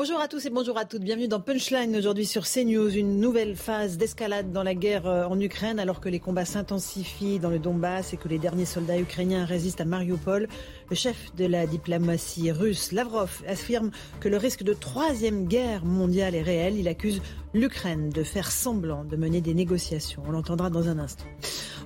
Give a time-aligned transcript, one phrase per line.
[0.00, 1.02] Bonjour à tous et bonjour à toutes.
[1.02, 2.96] Bienvenue dans Punchline aujourd'hui sur CNews.
[2.96, 7.38] Une nouvelle phase d'escalade dans la guerre euh, en Ukraine alors que les combats s'intensifient
[7.38, 10.48] dans le Donbass et que les derniers soldats ukrainiens résistent à Mariupol.
[10.88, 16.34] Le chef de la diplomatie russe, Lavrov, affirme que le risque de troisième guerre mondiale
[16.34, 16.78] est réel.
[16.78, 17.20] Il accuse
[17.54, 20.22] l'Ukraine de faire semblant de mener des négociations.
[20.26, 21.24] On l'entendra dans un instant.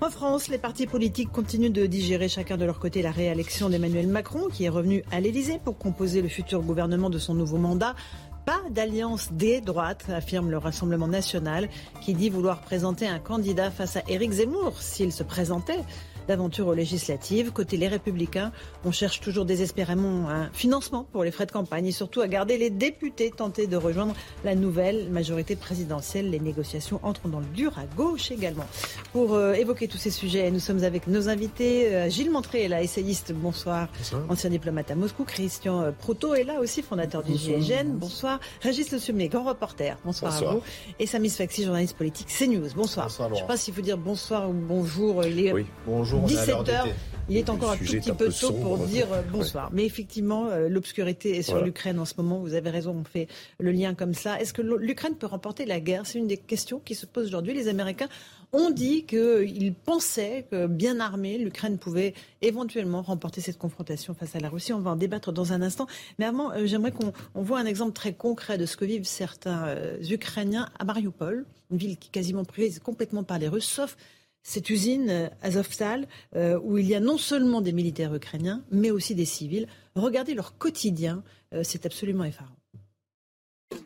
[0.01, 4.09] En France, les partis politiques continuent de digérer chacun de leur côté la réélection d'Emmanuel
[4.09, 7.95] Macron, qui est revenu à l'Élysée pour composer le futur gouvernement de son nouveau mandat.
[8.45, 11.69] Pas d'alliance des droites, affirme le Rassemblement national,
[12.03, 15.81] qui dit vouloir présenter un candidat face à Éric Zemmour s'il se présentait
[16.27, 17.53] d'aventure aux législatives.
[17.53, 18.53] Côté les Républicains,
[18.85, 22.59] on cherche toujours désespérément un financement pour les frais de campagne et surtout à garder
[22.59, 24.15] les députés tentés de rejoindre
[24.45, 26.31] la nouvelle majorité présidentielle.
[26.31, 28.67] Les négociations entrent dans le dur à gauche également.
[29.13, 31.95] Pour euh, évoquer tous ces sujets, nous sommes avec nos invités.
[31.95, 33.33] Euh, Gilles Montré est là, essayiste.
[33.33, 33.89] Bonsoir.
[34.29, 35.25] Ancien diplomate à Moscou.
[35.25, 37.95] Christian euh, Proto est là aussi, fondateur du GIGN.
[37.95, 38.41] Bonsoir.
[38.61, 39.97] Régis Le Sommier, grand reporter.
[40.05, 40.63] Bonsoir, à vous.
[40.99, 42.69] Et Samis Faxi, journaliste politique CNews.
[42.75, 43.07] Bonsoir.
[43.07, 45.25] Bonsoir Je ne sais pas s'il faut dire bonsoir ou bonjour.
[45.25, 46.14] Il est oui, bonjour.
[46.23, 46.89] 17h.
[47.31, 49.71] Il est encore un tout petit peu tôt pour dire euh, bonsoir.
[49.73, 52.39] Mais effectivement, euh, l'obscurité est sur l'Ukraine en ce moment.
[52.39, 54.39] Vous avez raison, on fait le lien comme ça.
[54.39, 56.05] Est-ce que l'Ukraine peut remporter la guerre?
[56.05, 57.55] C'est une des questions qui se posent aujourd'hui.
[57.55, 58.09] Les Américains
[58.53, 64.41] ont dit qu'ils pensaient que bien armée, l'Ukraine pouvait éventuellement remporter cette confrontation face à
[64.41, 64.75] la Russie.
[64.75, 65.87] On va en débattre dans un instant.
[66.19, 69.75] Mais avant, euh, j'aimerais qu'on voit un exemple très concret de ce que vivent certains
[70.11, 73.97] Ukrainiens à Mariupol, une ville qui est quasiment prise complètement par les Russes, sauf
[74.45, 76.07] cette usine euh, Azovstal,
[76.37, 79.67] euh, où il y a non seulement des militaires ukrainiens, mais aussi des civils.
[79.97, 82.55] Regardez leur quotidien, euh, c'est absolument effarant.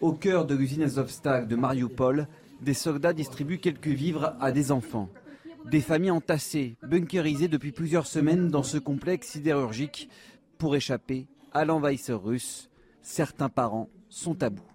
[0.03, 2.27] Au cœur de l'usine Azovstal de Mariupol,
[2.61, 5.09] des soldats distribuent quelques vivres à des enfants.
[5.65, 10.09] Des familles entassées, bunkerisées depuis plusieurs semaines dans ce complexe sidérurgique
[10.59, 12.69] pour échapper à l'envahisseur russe.
[13.01, 14.68] Certains parents sont à bout.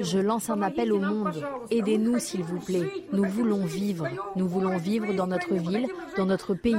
[0.00, 1.44] Je lance un appel au monde.
[1.70, 3.06] Aidez-nous, s'il vous plaît.
[3.12, 4.08] Nous voulons vivre.
[4.36, 6.76] Nous voulons vivre dans notre ville, dans notre pays.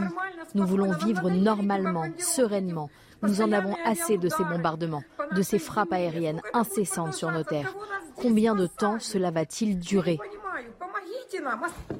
[0.55, 2.89] Nous voulons vivre normalement, sereinement.
[3.21, 7.73] Nous en avons assez de ces bombardements, de ces frappes aériennes incessantes sur nos terres.
[8.15, 10.19] Combien de temps cela va-t-il durer?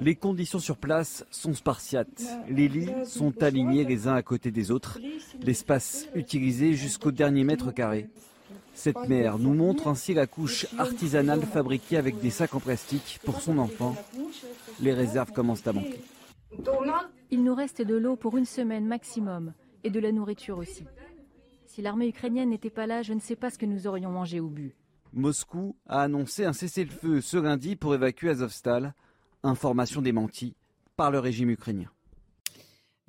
[0.02, 2.24] Les conditions sur place sont spartiates.
[2.50, 5.00] Les lits sont alignés les uns à côté des autres.
[5.42, 8.10] L'espace utilisé jusqu'au dernier mètre carré.
[8.74, 13.42] Cette mère nous montre ainsi la couche artisanale fabriquée avec des sacs en plastique pour
[13.42, 13.96] son enfant.
[14.80, 16.02] Les réserves commencent à manquer.
[17.32, 20.86] Il nous reste de l'eau pour une semaine maximum et de la nourriture aussi.
[21.66, 24.40] Si l'armée ukrainienne n'était pas là, je ne sais pas ce que nous aurions mangé
[24.40, 24.76] au but.
[25.14, 28.94] Moscou a annoncé un cessez-le-feu ce lundi pour évacuer Azovstal.
[29.44, 30.56] Information démentie
[30.96, 31.90] par le régime ukrainien.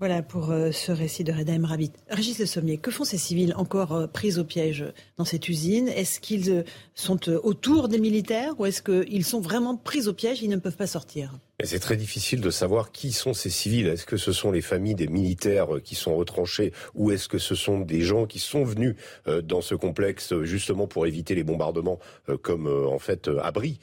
[0.01, 1.93] Voilà pour euh, ce récit de Redaim Rabbit.
[2.09, 4.85] Régis Le Sommier, que font ces civils encore euh, pris au piège
[5.19, 5.87] dans cette usine?
[5.87, 6.63] Est-ce qu'ils euh,
[6.97, 10.57] sont autour des militaires ou est-ce qu'ils sont vraiment pris au piège et ils ne
[10.57, 11.39] peuvent pas sortir?
[11.67, 13.87] C'est très difficile de savoir qui sont ces civils.
[13.89, 17.39] Est-ce que ce sont les familles des militaires euh, qui sont retranchés ou est-ce que
[17.39, 18.95] ce sont des gens qui sont venus
[19.29, 21.99] euh, dans ce complexe euh, justement pour éviter les bombardements
[22.43, 23.79] comme en fait abri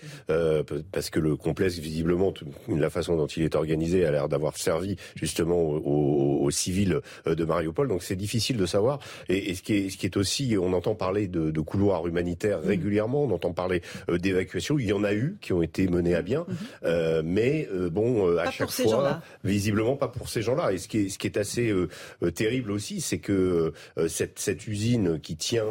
[0.91, 2.33] Parce que le complexe, visiblement,
[2.67, 7.87] la façon dont il est organisé a l'air d'avoir servi justement aux, civils de Mariupol.
[7.87, 8.99] Donc c'est difficile de savoir.
[9.29, 12.59] Et, ce, qui est, ce qui est aussi, on entend parler de, de couloirs humanitaires
[12.59, 12.67] mmh.
[12.67, 14.79] régulièrement, on entend parler d'évacuation.
[14.79, 17.21] Il y en a eu qui ont été menées à bien, mmh.
[17.23, 20.73] mais euh, bon, euh, à chaque fois, visiblement pas pour ces gens-là.
[20.73, 21.87] Et ce qui est, ce qui est assez euh,
[22.31, 23.73] terrible aussi, c'est que
[24.07, 25.65] cette, cette usine qui tient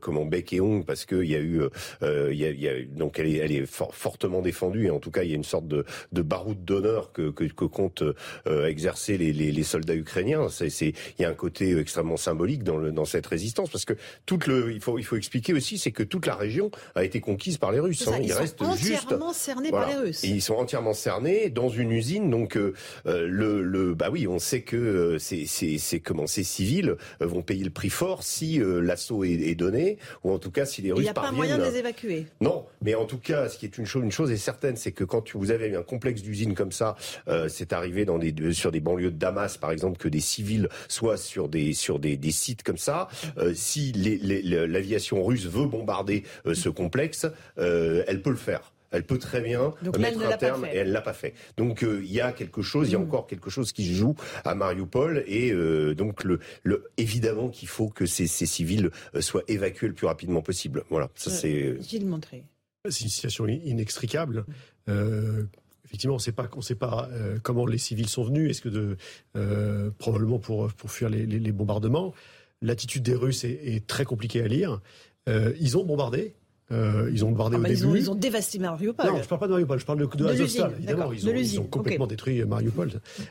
[0.00, 1.62] comme en bec et ongle, parce qu'il y a eu,
[2.02, 5.10] il y a, y a, donc elle est, elle est fortement défendue, et en tout
[5.10, 8.04] cas, il y a une sorte de, de baroud d'honneur que, que, que comptent
[8.46, 10.48] exercer les, les, les, soldats ukrainiens.
[10.48, 13.94] C'est, il y a un côté extrêmement symbolique dans, le, dans cette résistance, parce que
[14.26, 17.20] toute le, il faut, il faut expliquer aussi, c'est que toute la région a été
[17.20, 18.06] conquise par les Russes.
[18.08, 18.18] Hein.
[18.20, 20.22] ils, sont entièrement cernés par les Russes.
[20.22, 22.30] ils sont entièrement cernés concernés dans une usine.
[22.30, 27.42] Donc le, le, bah oui, on sait que c'est, c'est, c'est comment ces civils vont
[27.42, 30.92] payer le prix fort si l'assaut est, est, donné, ou en tout cas si les
[30.92, 31.34] Russes parviennent.
[31.34, 32.26] Il n'y a pas moyen de les évacuer.
[32.40, 34.92] Non, mais en tout cas, ce qui est une chose, une chose est certaine, c'est
[34.92, 36.96] que quand vous avez un complexe d'usines comme ça,
[37.48, 41.16] c'est arrivé dans des, sur des banlieues de Damas, par exemple, que des civils soient
[41.16, 43.08] sur des sur des, des sites comme ça.
[43.54, 47.26] si l'aviation russe veut bombarder ce complexe,
[47.56, 48.71] elle peut le faire.
[48.92, 51.34] Elle peut très bien mettre un terme et elle l'a pas fait.
[51.56, 53.02] Donc euh, il y a quelque chose, il y a mm.
[53.02, 57.68] encore quelque chose qui se joue à Mariupol et euh, donc le, le évidemment qu'il
[57.68, 60.84] faut que ces, ces civils euh, soient évacués le plus rapidement possible.
[60.90, 61.80] Voilà, ça c'est.
[61.82, 62.44] Gilles Montré.
[62.88, 64.44] C'est une situation inextricable.
[65.84, 67.08] effectivement, on ne sait pas, on sait pas
[67.44, 68.50] comment les civils sont venus.
[68.50, 72.12] Est-ce que de probablement pour pour fuir les, les, les bombardements.
[72.60, 74.80] L'attitude des Russes est, est, très compliquée à lire.
[75.28, 76.34] ils ont bombardé,
[76.72, 77.80] euh, ils ont bombardé ah au bah début.
[77.80, 79.06] Ils ont, ils ont, dévasté Mariupol.
[79.06, 80.72] Non, je parle pas de Mariupol, je parle de, de, de Azovstal.
[80.78, 82.14] Évidemment, ils ont, ils ont, complètement okay.
[82.14, 82.90] détruit Mariupol.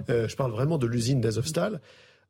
[0.09, 1.81] Euh, je parle vraiment de l'usine d'Azovstal.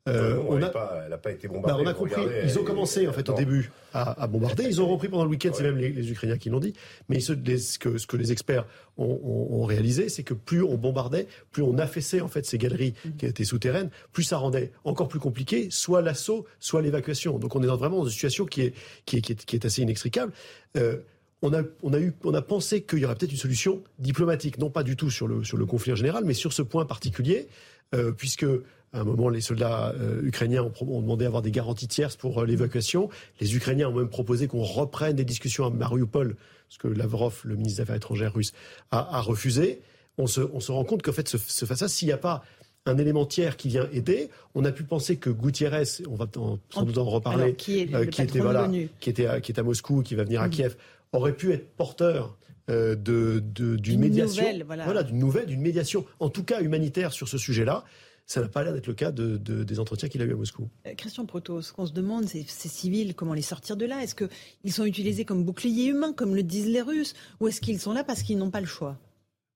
[0.08, 1.84] Euh, on a, pas, elle n'a pas été bombardée.
[1.84, 2.20] Bah, on a compris.
[2.20, 4.64] Regardez, ils ont commencé en fait au début à, à bombarder.
[4.64, 5.50] Ils ont repris pendant le week-end.
[5.54, 6.72] C'est même les, les, Ukrainiens qui l'ont dit.
[7.08, 8.66] Mais ce, les, ce, que, ce, que, les experts
[8.96, 12.58] ont, ont, ont réalisé, c'est que plus on bombardait, plus on affaissait en fait ces
[12.58, 17.38] galeries qui étaient souterraines, plus ça rendait encore plus compliqué, soit l'assaut, soit l'évacuation.
[17.38, 18.74] Donc on est dans, vraiment dans une situation qui est
[19.06, 20.32] qui est, qui est, qui est assez inextricable.
[20.76, 20.96] Euh,
[21.42, 24.58] on a, on a, eu, on a pensé qu'il y aurait peut-être une solution diplomatique,
[24.58, 26.86] non pas du tout sur le, sur le conflit en général, mais sur ce point
[26.86, 27.48] particulier,
[27.94, 28.46] euh, puisque
[28.92, 32.40] à un moment, les soldats euh, ukrainiens ont, ont, demandé d'avoir des garanties tierces pour
[32.40, 33.08] euh, l'évacuation.
[33.40, 36.36] Les Ukrainiens ont même proposé qu'on reprenne des discussions à Mariupol,
[36.68, 38.52] ce que Lavrov, le ministre des Affaires étrangères russe,
[38.90, 39.80] a, a refusé.
[40.18, 41.36] On se, on se, rend compte qu'en fait, ce,
[41.84, 42.42] à s'il n'y a pas
[42.84, 44.28] un élément tiers qui vient aider.
[44.54, 47.80] On a pu penser que Gutiérrez, on va en, sans doute en reparler, Alors, qui,
[47.80, 48.68] est euh, qui était voilà,
[49.00, 50.50] qui était à, qui est à Moscou, qui va venir à mmh.
[50.50, 50.76] Kiev,
[51.12, 52.36] aurait pu être porteur
[52.70, 57.12] euh, de d'une médiation, nouvelle, voilà, voilà d'une nouvelle, d'une médiation, en tout cas humanitaire
[57.12, 57.84] sur ce sujet-là.
[58.32, 60.36] Ça n'a pas l'air d'être le cas de, de, des entretiens qu'il a eu à
[60.36, 60.66] Moscou.
[60.86, 64.02] Euh, Christian Proto, ce qu'on se demande, c'est ces civils, comment les sortir de là?
[64.02, 67.78] Est-ce qu'ils sont utilisés comme boucliers humains, comme le disent les Russes, ou est-ce qu'ils
[67.78, 68.96] sont là parce qu'ils n'ont pas le choix?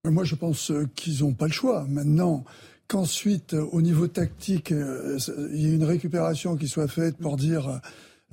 [0.05, 1.87] Moi, je pense qu'ils n'ont pas le choix.
[1.89, 2.45] Maintenant,
[2.87, 5.19] qu'ensuite, au niveau tactique, euh,
[5.55, 7.81] il y ait une récupération qui soit faite pour dire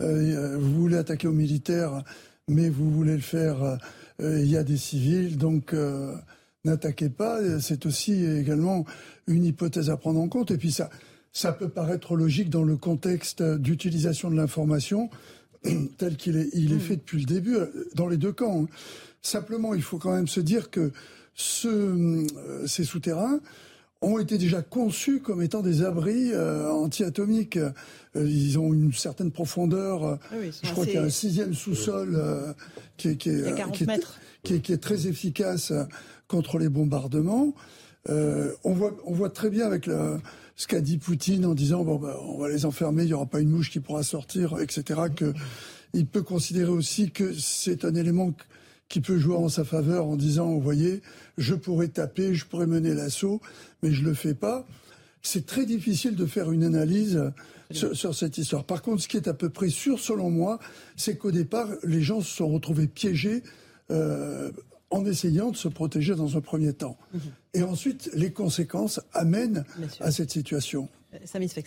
[0.01, 2.03] euh, vous voulez attaquer aux militaires,
[2.49, 3.79] mais vous voulez le faire,
[4.19, 6.17] euh, il y a des civils, donc euh,
[6.63, 7.39] n'attaquez pas.
[7.59, 8.85] C'est aussi également
[9.27, 10.51] une hypothèse à prendre en compte.
[10.51, 10.89] Et puis ça,
[11.31, 15.09] ça peut paraître logique dans le contexte d'utilisation de l'information
[15.97, 17.57] tel qu'il est, il est fait depuis le début,
[17.95, 18.65] dans les deux camps.
[19.21, 20.91] Simplement, il faut quand même se dire que
[21.33, 22.27] ce,
[22.67, 23.39] ces souterrains
[24.03, 27.57] ont été déjà conçus comme étant des abris euh, anti-atomiques.
[27.57, 27.71] Euh,
[28.15, 30.03] ils ont une certaine profondeur.
[30.03, 32.53] Euh, oui, je crois qu'il y a un sixième sous-sol euh,
[32.97, 33.83] qui, est, qui, est, qui,
[34.53, 35.71] est, qui, est, très efficace
[36.33, 37.53] contre les bombardements.
[38.09, 39.87] on, voit, on voit très bien avec
[40.55, 43.27] ce qu'a dit Poutine en disant bon, bah, on va les enfermer, il n'y aura
[43.27, 45.01] pas une mouche qui pourra sortir, etc.
[45.15, 45.31] Que
[45.93, 48.33] il peut considérer aussi que c'est un élément
[48.89, 51.03] qui peut jouer en sa faveur en disant, vous voyez,
[51.37, 53.41] je pourrais taper, je pourrais mener l'assaut,
[53.83, 54.65] mais je le fais pas.
[55.21, 57.31] C'est très difficile de faire une analyse
[57.69, 58.65] sur, sur, cette histoire.
[58.65, 60.59] Par contre, ce qui est à peu près sûr, selon moi,
[60.97, 63.43] c'est qu'au départ, les gens se sont retrouvés piégés
[63.91, 64.51] euh,
[64.93, 66.97] en essayant de se protéger dans un premier temps.
[67.13, 67.17] Mmh.
[67.55, 69.65] Et ensuite, les conséquences amènent
[69.99, 70.87] à cette situation.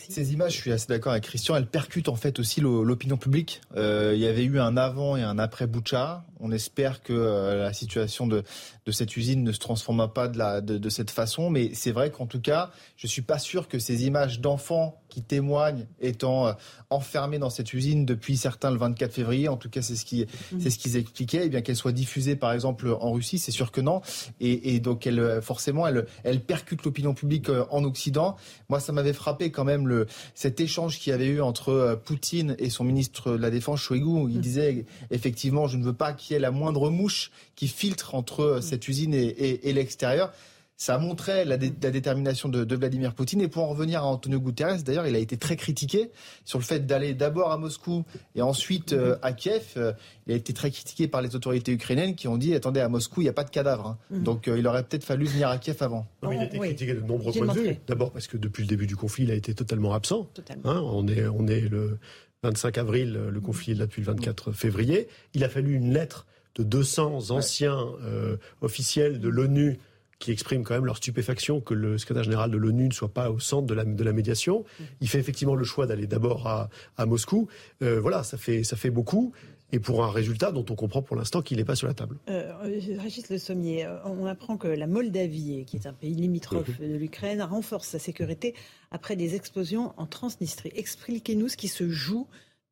[0.08, 3.60] Ces images, je suis assez d'accord avec Christian, elles percutent en fait aussi l'opinion publique.
[3.76, 6.24] Euh, il y avait eu un avant et un après Boucha.
[6.40, 8.42] On espère que euh, la situation de,
[8.84, 11.92] de, cette usine ne se transformera pas de, la, de, de cette façon, mais c'est
[11.92, 16.46] vrai qu'en tout cas, je suis pas sûr que ces images d'enfants qui témoignent étant
[16.46, 16.52] euh,
[16.90, 20.24] enfermés dans cette usine depuis certains le 24 février, en tout cas c'est ce qui
[20.24, 20.60] mmh.
[20.60, 23.52] c'est ce qu'ils expliquaient, et eh bien qu'elles soient diffusées par exemple en Russie, c'est
[23.52, 24.00] sûr que non,
[24.40, 28.36] et, et donc elles, forcément elles, elles percutent l'opinion publique euh, en Occident.
[28.68, 31.96] Moi, ça m'avait frappé quand même le cet échange qu'il y avait eu entre euh,
[31.96, 34.30] Poutine et son ministre de la Défense Shoigu.
[34.30, 34.40] Il mmh.
[34.40, 38.60] disait effectivement, je ne veux pas qu'il y ait la moindre mouche qui filtre entre
[38.62, 40.32] cette usine et, et, et l'extérieur
[40.76, 43.40] ça montrait la, dé la détermination de, de, Vladimir Poutine.
[43.40, 46.10] Et pour en revenir à Antonio Guterres, d'ailleurs, il a été très critiqué
[46.44, 48.04] sur le fait d'aller d'abord à Moscou
[48.34, 49.72] et ensuite euh, à Kiev.
[49.76, 49.92] Euh,
[50.26, 53.22] il a été très critiqué par les autorités ukrainiennes qui ont dit attendez, à Moscou,
[53.22, 53.86] il n'y a pas de cadavre.
[53.86, 53.98] Hein.
[54.10, 54.22] Mmh.
[54.22, 56.06] Donc euh, il aurait peut-être fallu venir à Kiev avant.
[56.22, 57.76] Non, il a été critiqué de nombreux points de vue.
[57.86, 60.28] D'abord parce que depuis le début du conflit, il a été totalement absent.
[60.34, 60.70] Totalement.
[60.70, 61.98] Hein, on, est, on est le
[62.42, 65.08] 25 avril, le conflit est là depuis le 24 février.
[65.34, 67.92] Il a fallu une lettre de 200 anciens ouais.
[68.04, 69.78] euh, officiels de l'ONU
[70.18, 73.30] qui expriment quand même leur stupéfaction que le secrétaire général de l'ONU ne soit pas
[73.30, 74.64] au centre de la, de la médiation.
[75.00, 77.48] Il fait effectivement le choix d'aller d'abord à, à, Moscou.
[77.82, 79.32] Euh, voilà, ça fait, ça fait beaucoup.
[79.72, 82.18] et pour un résultat dont on comprend pour l'instant qu'il n'est pas sur la table.
[82.28, 82.52] Euh,
[82.98, 86.88] Régis Le Sommier, euh, on apprend que la Moldavie, qui est un pays limitrophe mhm.
[86.88, 88.54] de l'Ukraine, renforce sa sécurité
[88.90, 90.72] après des explosions en Transnistrie.
[90.74, 92.26] Expliquez-nous ce qui se joue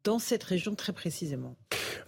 [0.04, 1.56] dans cette région très précisément.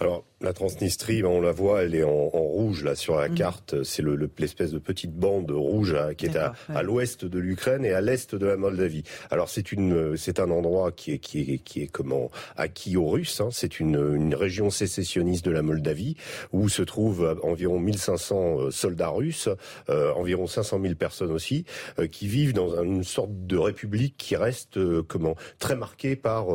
[0.00, 3.35] Alors, la Transnistrie, ben, on la voit, elle est en, rouge là sur la mhm.
[3.35, 3.83] carte.
[3.85, 4.02] C'est
[4.38, 8.35] l'espèce de petite bande rouge hein, qui est à, l'ouest de l'Ukraine et à l'est
[8.35, 9.02] de la Moldavie.
[9.31, 13.09] Alors c'est une, c'est un endroit qui est qui est qui est comment acquis aux
[13.09, 13.40] Russes.
[13.40, 13.49] Hein.
[13.50, 16.16] C'est une, une région sécessionniste de la Moldavie
[16.52, 19.49] où se trouvent environ 1500 euh, soldats russes,
[19.88, 21.64] euh, environ 500 000 personnes aussi,
[21.99, 26.47] euh, qui vivent dans une sorte de république qui reste comment très marquée par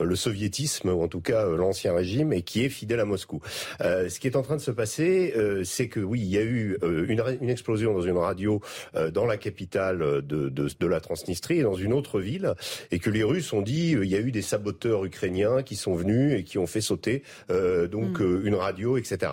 [0.00, 3.29] le soviétisme ou en tout cas l'ancien régime et qui est fidèle à Moscou.
[3.80, 6.38] Euh, ce qui est en train de se passer, euh, c'est que oui, il y
[6.38, 8.60] a eu euh, une, une, explosion dans une radio
[9.12, 12.54] dans la capitale de, de, de, la Transnistrie et dans une autre ville,
[12.90, 15.94] et que les Russes ont dit il y a eu des saboteurs ukrainiens qui sont
[15.94, 18.46] venus et qui ont fait sauter donc mm.
[18.46, 19.32] une radio, etc.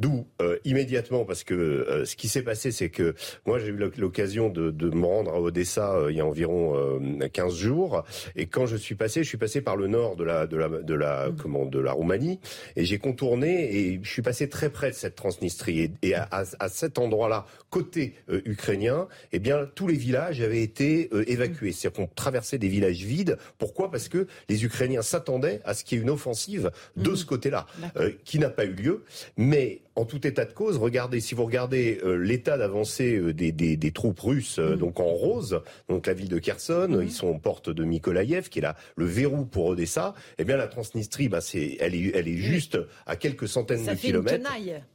[0.00, 0.26] D'où
[0.64, 3.14] immédiatement, parce que ce qui s'est passé, c'est que
[3.46, 6.98] moi j'ai eu l'occasion de, de, me rendre à Odessa il y a environ
[7.32, 8.04] 15 jours,
[8.34, 10.68] et quand je suis passé, je suis passé par le nord de la de la
[10.68, 11.36] de la mm.
[11.36, 12.40] comment de la Roumanie,
[12.76, 15.92] et j'ai contourné et je suis passé très près de cette Transnistrie.
[16.02, 21.08] Et, à, à, cet endroit-là, côté euh, ukrainien, eh bien, tous les villages avaient été
[21.12, 21.72] euh, évacués.
[21.72, 23.38] C'est-à-dire qu'on traversait des villages vides.
[23.58, 23.90] Pourquoi?
[23.90, 27.16] Parce que les Ukrainiens s'attendaient à ce qu'il y ait une offensive de mmh.
[27.16, 27.66] ce côté-là,
[27.96, 29.04] euh, qui n'a pas eu lieu.
[29.36, 33.90] Mais en tout état de cause, regardez, si vous regardez l'état d'avancée des, des, des,
[33.92, 34.76] troupes russes, mmh.
[34.76, 37.02] donc en rose, donc la ville de Kherson, mmh.
[37.02, 40.14] ils sont aux portes de Mykolaïev, qui est là le verrou pour Odessa.
[40.38, 43.94] Eh bien, la Transnistrie, bah, c'est, elle est, elle est juste à quelques centaines de
[43.94, 44.50] kilomètres.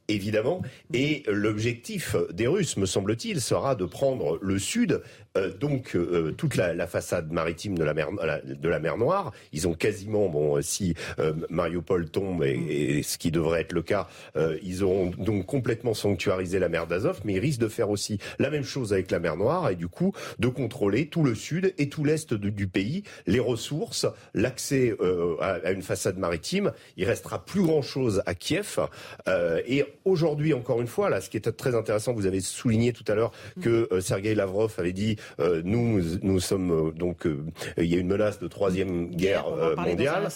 [0.07, 0.61] Évidemment.
[0.93, 5.01] Et l'objectif des Russes, me semble-t-il, sera de prendre le sud
[5.37, 8.09] euh, donc euh, toute la, la, façade maritime de la mer
[8.45, 9.33] de la mer Noire.
[9.51, 12.53] Ils ont quasiment bon si euh, Mariupol tombe et,
[12.99, 14.07] et, ce qui devrait être le cas,
[14.37, 18.19] euh, ils auront donc complètement sanctuarisé la mer d'Azov, mais ils risquent de faire aussi
[18.39, 21.73] la même chose avec la mer Noire et du coup de contrôler tout le sud
[21.77, 24.95] et tout l'est du pays, les ressources, l'accès
[25.41, 26.71] à, à, une façade maritime.
[26.97, 28.79] Il restera plus grand chose à Kiev
[29.27, 33.03] et aujourd'hui encore une fois là, ce qui est très intéressant, vous avez souligné tout
[33.07, 33.31] à l'heure
[33.61, 37.43] que Sergei Lavrov avait dit euh, nous, nous sommes euh, donc, euh,
[37.77, 39.45] il y a une menace de troisième guerre
[39.77, 40.29] mondiale.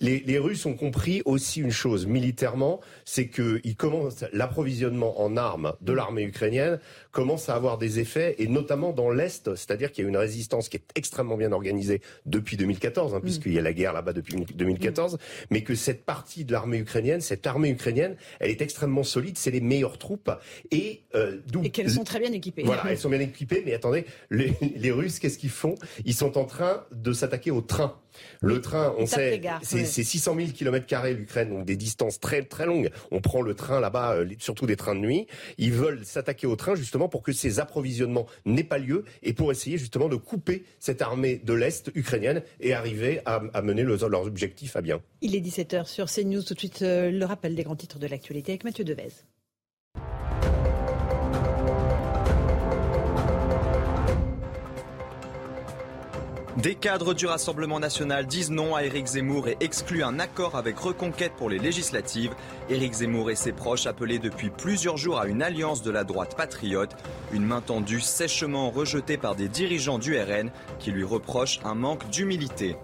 [0.00, 5.74] les, les, Russes ont compris aussi une chose militairement, c'est qu'ils commencent l'approvisionnement en armes
[5.80, 10.06] de l'armée ukrainienne commence à avoir des effets, et notamment dans l'Est, c'est-à-dire qu'il y
[10.06, 13.22] a une résistance qui est extrêmement bien organisée depuis 2014, hein, mm.
[13.22, 15.18] puisqu'il y a la guerre là-bas depuis 2014, mm.
[15.50, 19.50] mais que cette partie de l'armée ukrainienne, cette armée ukrainienne, elle est extrêmement solide, c'est
[19.50, 20.30] les meilleures troupes,
[20.70, 22.62] et euh, Et qu'elles sont très bien équipées.
[22.64, 25.74] Voilà, elles sont bien équipées, mais attendez, les, les Russes, qu'est-ce qu'ils font?
[26.04, 27.96] Ils sont en train de s'attaquer au train.
[28.40, 32.66] Le train, on sait, c'est 600 000 km carrés l'Ukraine, donc des distances très très
[32.66, 32.90] longues.
[33.10, 35.26] On prend le train là-bas, euh, surtout des trains de nuit.
[35.58, 39.52] Ils veulent s'attaquer au train justement pour que ces approvisionnements n'aient pas lieu et pour
[39.52, 44.76] essayer justement de couper cette armée de l'Est ukrainienne et arriver à, mener leurs objectifs
[44.76, 45.00] à bien.
[45.20, 46.42] Il est 17h sur CNews.
[46.42, 49.12] Tout de suite, euh, le rappel des grands titres de l'actualité avec Mathieu Devez.
[56.56, 60.76] Des cadres du Rassemblement national disent non à Éric Zemmour et excluent un accord avec
[60.78, 62.32] Reconquête pour les législatives.
[62.68, 66.36] Éric Zemmour et ses proches appelaient depuis plusieurs jours à une alliance de la droite
[66.36, 66.96] patriote.
[67.32, 72.10] Une main tendue sèchement rejetée par des dirigeants du RN qui lui reprochent un manque
[72.10, 72.76] d'humilité.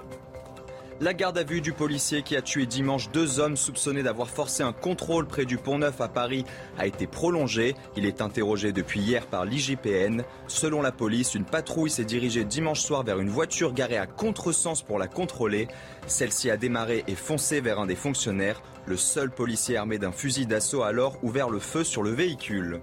[0.99, 4.63] La garde à vue du policier qui a tué dimanche deux hommes soupçonnés d'avoir forcé
[4.63, 6.47] un contrôle près du Pont Neuf à Paris
[6.79, 7.75] a été prolongée.
[7.99, 10.23] Il est interrogé depuis hier par l'IGPN.
[10.47, 14.81] Selon la police, une patrouille s'est dirigée dimanche soir vers une voiture garée à contresens
[14.81, 15.69] pour la contrôler.
[16.07, 18.63] Celle-ci a démarré et foncé vers un des fonctionnaires.
[18.87, 22.81] Le seul policier armé d'un fusil d'assaut a alors ouvert le feu sur le véhicule.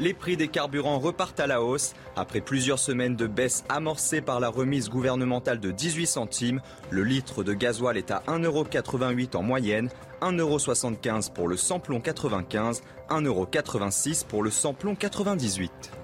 [0.00, 1.94] Les prix des carburants repartent à la hausse.
[2.16, 7.44] Après plusieurs semaines de baisse amorcée par la remise gouvernementale de 18 centimes, le litre
[7.44, 9.90] de gasoil est à 1,88€ en moyenne,
[10.22, 16.01] 1,75€ pour le samplon 95, 1,86€ pour le samplon 98.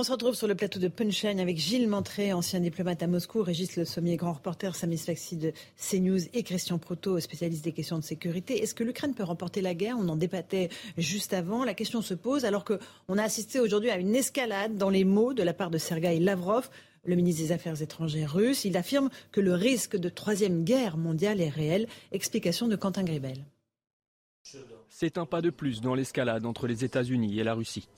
[0.00, 3.42] On se retrouve sur le plateau de Punchline avec Gilles Montré, ancien diplomate à Moscou,
[3.42, 7.98] Régis Le Sommier, grand reporter, Samis Faxi de CNews et Christian Proto, spécialiste des questions
[7.98, 8.62] de sécurité.
[8.62, 9.96] Est-ce que l'Ukraine peut remporter la guerre?
[9.98, 11.64] On en débattait juste avant.
[11.64, 15.34] La question se pose alors qu'on a assisté aujourd'hui à une escalade dans les mots
[15.34, 16.70] de la part de Sergei Lavrov,
[17.04, 18.64] le ministre des Affaires étrangères russe.
[18.64, 21.88] Il affirme que le risque de troisième guerre mondiale est réel.
[22.12, 23.44] Explication de Quentin Gribel.
[24.88, 27.88] C'est un pas de plus dans l'escalade entre les États-Unis et la Russie.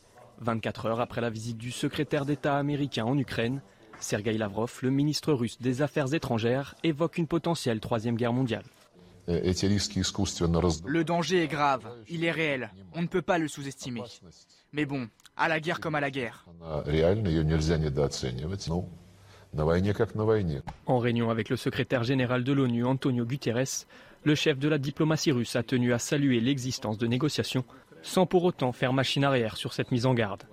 [0.40, 3.60] 24 heures après la visite du secrétaire d'État américain en Ukraine,
[3.98, 8.64] Sergei Lavrov, le ministre russe des Affaires étrangères, évoque une potentielle troisième guerre mondiale.
[9.28, 14.02] Le danger est grave, il est réel, on ne peut pas le sous-estimer.
[14.72, 16.46] Mais bon, à la guerre comme à la guerre.
[20.86, 23.86] En réunion avec le secrétaire général de l'ONU, Antonio Guterres,
[24.24, 27.64] le chef de la diplomatie russe a tenu à saluer l'existence de négociations
[28.02, 30.44] sans pour autant faire machine arrière sur cette mise en garde.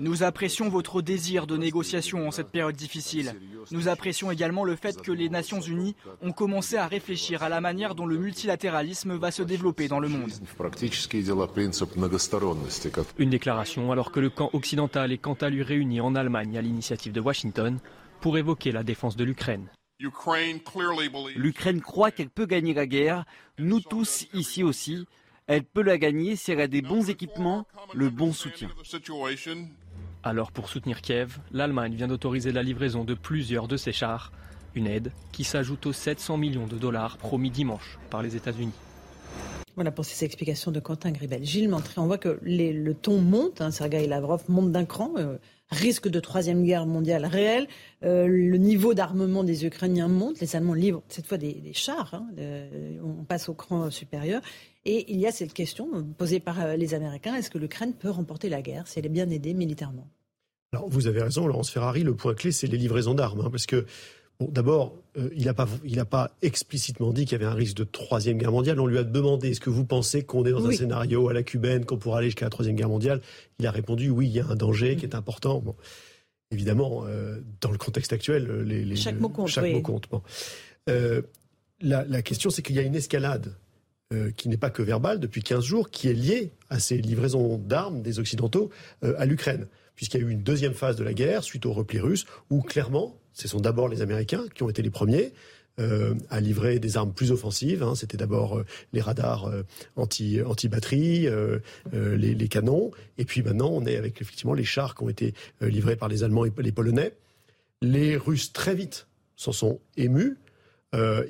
[0.00, 3.34] Nous apprécions votre désir de négociation en cette période difficile.
[3.70, 7.60] Nous apprécions également le fait que les Nations Unies ont commencé à réfléchir à la
[7.60, 10.30] manière dont le multilatéralisme va se développer dans le monde.
[13.18, 16.62] Une déclaration alors que le camp occidental est quant à lui réuni en Allemagne à
[16.62, 17.78] l'initiative de Washington
[18.20, 19.68] pour évoquer la défense de l'Ukraine.
[20.00, 23.24] L'Ukraine croit qu'elle peut gagner la guerre,
[23.58, 25.06] nous tous ici aussi.
[25.48, 28.68] Elle peut la gagner si elle a des bons équipements, le bon soutien.
[30.22, 34.30] Alors pour soutenir Kiev, l'Allemagne vient d'autoriser la livraison de plusieurs de ses chars,
[34.76, 38.74] une aide qui s'ajoute aux 700 millions de dollars promis dimanche par les États-Unis.
[39.74, 41.44] Voilà pour ces explications de Quentin Gribel.
[41.44, 45.12] Gilles Montré, on voit que le ton monte, hein, Sergei Lavrov monte d'un cran.
[45.16, 45.38] Euh,
[45.70, 47.66] risque de troisième guerre mondiale réelle.
[48.02, 50.40] Euh, le niveau d'armement des Ukrainiens monte.
[50.40, 52.14] Les Allemands livrent cette fois des, chars.
[52.14, 52.26] Hein,
[53.02, 54.40] on passe au cran supérieur.
[54.84, 58.10] Et il y a cette question posée par euh, les Américains est-ce que l'Ukraine peut
[58.10, 60.08] remporter la guerre si elle est bien aidée militairement?
[60.72, 62.02] Alors, vous avez raison, Laurence Ferrari.
[62.02, 63.40] Le point clé, c'est les livraisons d'armes.
[63.40, 63.86] Hein, parce que
[64.40, 65.66] Bon, D'abord, euh, il n'a pas,
[66.08, 68.78] pas explicitement dit qu'il y avait un risque de troisième guerre mondiale.
[68.78, 71.42] On lui a demandé est-ce que vous pensez qu'on est dans un scénario à la
[71.42, 73.20] cubaine, qu'on pourra aller jusqu'à la troisième guerre mondiale?
[73.58, 75.58] Il a répondu oui, il y a un danger qui est important.
[75.58, 75.74] Bon.
[76.52, 79.48] Évidemment, euh, dans le contexte actuel, les, chaque mot compte.
[79.48, 80.08] Chaque mot compte.
[80.88, 81.22] Euh,
[81.80, 83.54] la, la, question, c'est qu'il y a une escalade
[84.38, 88.00] qui n'est pas que verbale depuis 15 jours, qui est liée à ces livraisons d'armes
[88.00, 88.70] des Occidentaux
[89.02, 89.66] à l'Ukraine,
[89.96, 92.62] puisqu'il y a eu une deuxième phase de la guerre suite au repli russe, où
[92.62, 95.32] clairement ce sont d'abord les Américains qui ont été les premiers.
[95.80, 97.84] Euh, à livrer des armes plus offensives.
[97.84, 97.94] Hein.
[97.94, 99.62] C'était d'abord euh, les radars euh,
[99.94, 101.28] anti, anti-batterie,
[101.92, 105.94] les, canons, et puis maintenant on est avec effectivement les chars qui ont été livrés
[105.94, 107.12] par les Allemands et les Polonais.
[107.80, 110.36] Les Russes très vite s'en sont émus.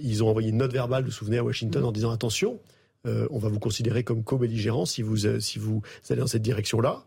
[0.00, 2.59] ils ont envoyé une note verbale, vous souvenez, à Washington en disant attention,
[3.05, 7.05] on va vous considérer comme co-belligérant si vous, allez dans cette direction-là.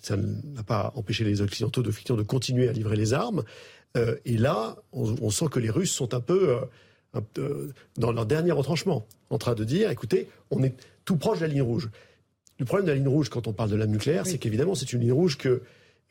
[0.00, 3.42] Ça n'a pas empêché les Occidentaux de, de continuer à livrer les armes.
[3.96, 6.58] Euh, et là, on, sent que les Russes sont un peu,
[7.38, 11.46] euh, dans leur dernier retranchement, en train de dire, écoutez, on est tout proche de
[11.46, 11.88] la ligne rouge.
[12.58, 14.92] Le problème de la ligne rouge, quand on parle de la nucléaire, c'est qu'évidemment, c'est
[14.92, 15.62] une ligne rouge que,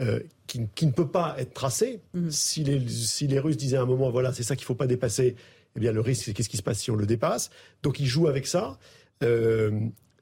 [0.01, 1.99] euh, qui, ne peut pas être tracée.
[2.13, 2.31] Mhm.
[2.31, 4.75] Si, les, si, les, Russes disaient à un moment, voilà, c'est ça qu'il ne faut
[4.75, 5.35] pas dépasser,
[5.75, 7.49] eh bien, le risque, c'est qu'est-ce qui se passe si on le dépasse.
[7.83, 8.77] Donc, ils jouent avec ça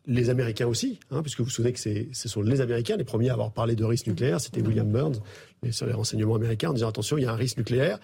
[0.06, 3.30] les Américains aussi, hein, puisque vous vous souvenez que ce sont les Américains les premiers
[3.30, 5.22] à avoir parlé de risque nucléaire, c'était William Burns,
[5.72, 8.00] sur les renseignements américains, en disant attention, il y a un risque nucléaire.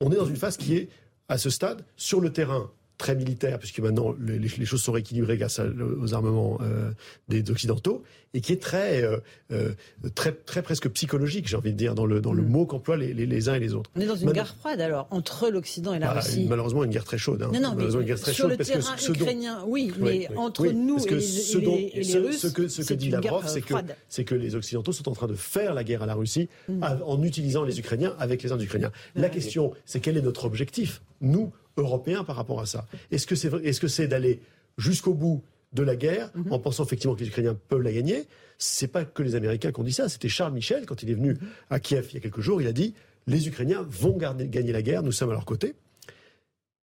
[0.00, 0.88] On est dans une phase qui est,
[1.28, 5.60] à ce stade, sur le terrain, très militaire, puisque maintenant les, choses sont rééquilibrées grâce
[6.00, 6.90] aux armements euh,
[7.28, 8.02] des Occidentaux,
[8.34, 9.18] et qui est très, euh,
[9.52, 9.72] euh,
[10.14, 12.48] très, très presque psychologique, j'ai envie de dire, dans le, dans le mm.
[12.48, 13.90] mot qu'emploient les, les, uns et les autres.
[13.96, 16.46] On est dans une guerre froide alors, entre l'Occident et la bah, Russie.
[16.48, 17.42] Malheureusement, une guerre très chaude.
[17.42, 17.50] Hein.
[17.54, 20.28] Non, non, mais une guerre très sur chaude, le parce terrain que ukrainien, oui, mais
[20.36, 23.74] entre nous et, les, ce, Russes, ce que, ce que dit Lavrov, c'est que,
[24.08, 26.82] c'est que les Occidentaux sont en train de faire la guerre à la Russie mm.
[27.04, 28.90] en utilisant les Ukrainiens avec les Ukrainiens.
[29.14, 32.86] La question, c'est quel est notre objectif Nous, européen par rapport à ça.
[33.10, 34.40] Est-ce que c'est est -ce c'est d'aller
[34.76, 36.52] jusqu'au bout de la guerre mhm.
[36.52, 38.26] en pensant effectivement que les Ukrainiens peuvent la gagner?
[38.58, 40.08] C'est pas que les Américains qui ont dit ça.
[40.08, 41.36] C'était Charles Michel quand il est venu
[41.70, 42.60] à Kiev il y a quelques jours.
[42.60, 42.94] Il a dit
[43.26, 45.02] les Ukrainiens vont gagner la guerre.
[45.02, 45.74] Nous sommes à leur côté.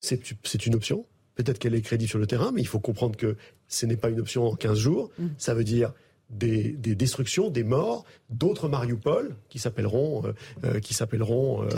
[0.01, 1.05] C'est une option.
[1.35, 4.09] Peut-être qu'elle est crédible sur le terrain, mais il faut comprendre que ce n'est pas
[4.09, 5.11] une option en 15 jours.
[5.17, 5.29] Mhm.
[5.37, 5.93] Ça veut dire
[6.31, 11.69] des, destructions, des morts, d'autres Mariupol qui s'appelleront, euh, euh, qui s'appelleront, euh,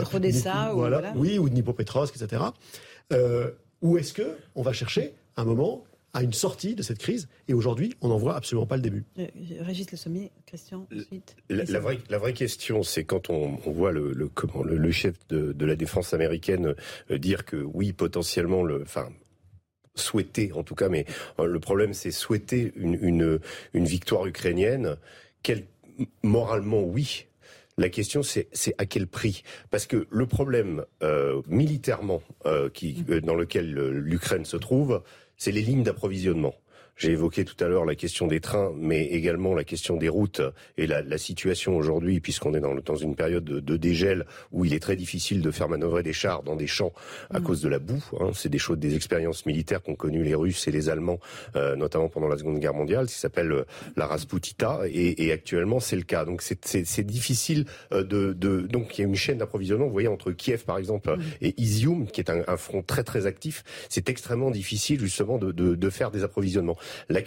[0.74, 2.42] voilà, oui, ou Dnipropetrovsk, etc.
[3.12, 3.50] Euh,
[3.82, 7.54] où est-ce que on va chercher un moment à une sortie de cette crise Et
[7.54, 9.04] aujourd'hui, on n'en voit absolument pas le début?
[9.18, 9.26] Euh,
[9.60, 11.36] Régis Le Sommier, Christian, ensuite.
[11.50, 15.64] La, vraie, la vraie, question, c'est quand on, voit le, le, comment, le, chef de,
[15.64, 16.74] la défense américaine
[17.10, 19.08] euh, dire que oui, potentiellement, le, enfin,
[19.96, 21.04] souhaiter en tout cas, mais
[21.38, 23.40] le problème, c'est souhaiter une, une,
[23.74, 24.96] une victoire ukrainienne.
[25.42, 25.64] Quel,
[26.22, 27.26] moralement, oui,
[27.76, 29.42] la question, c'est à quel prix?
[29.70, 32.68] Parce que le problème euh, militairement euh,
[33.08, 35.02] euh, dans lequel l'Ukraine se trouve,
[35.36, 36.54] c'est les lignes d'approvisionnement.
[36.96, 40.40] J'ai évoqué tout à l'heure la question des trains, mais également la question des routes
[40.76, 44.64] et la, la situation aujourd'hui, puisqu'on est dans, dans, une période de, de, dégel où
[44.64, 46.92] il est très difficile de faire manœuvrer des chars dans des champs
[47.30, 47.42] à mm.
[47.42, 48.04] cause de la boue.
[48.20, 48.30] Hein.
[48.34, 51.18] C'est des choses, des expériences militaires qu'ont connues les Russes et les Allemands,
[51.56, 53.64] euh, notamment pendant la Seconde Guerre mondiale, qui s'appelle euh,
[53.96, 56.24] la Rasputita, et, et actuellement c'est le cas.
[56.24, 59.86] Donc c'est difficile euh, de, de, donc il y a une chaîne d'approvisionnement.
[59.86, 61.22] Vous voyez entre Kiev par exemple mm.
[61.40, 65.50] et Izium, qui est un, un front très très actif, c'est extrêmement difficile justement de,
[65.50, 66.76] de, de faire des approvisionnements.
[67.08, 67.20] La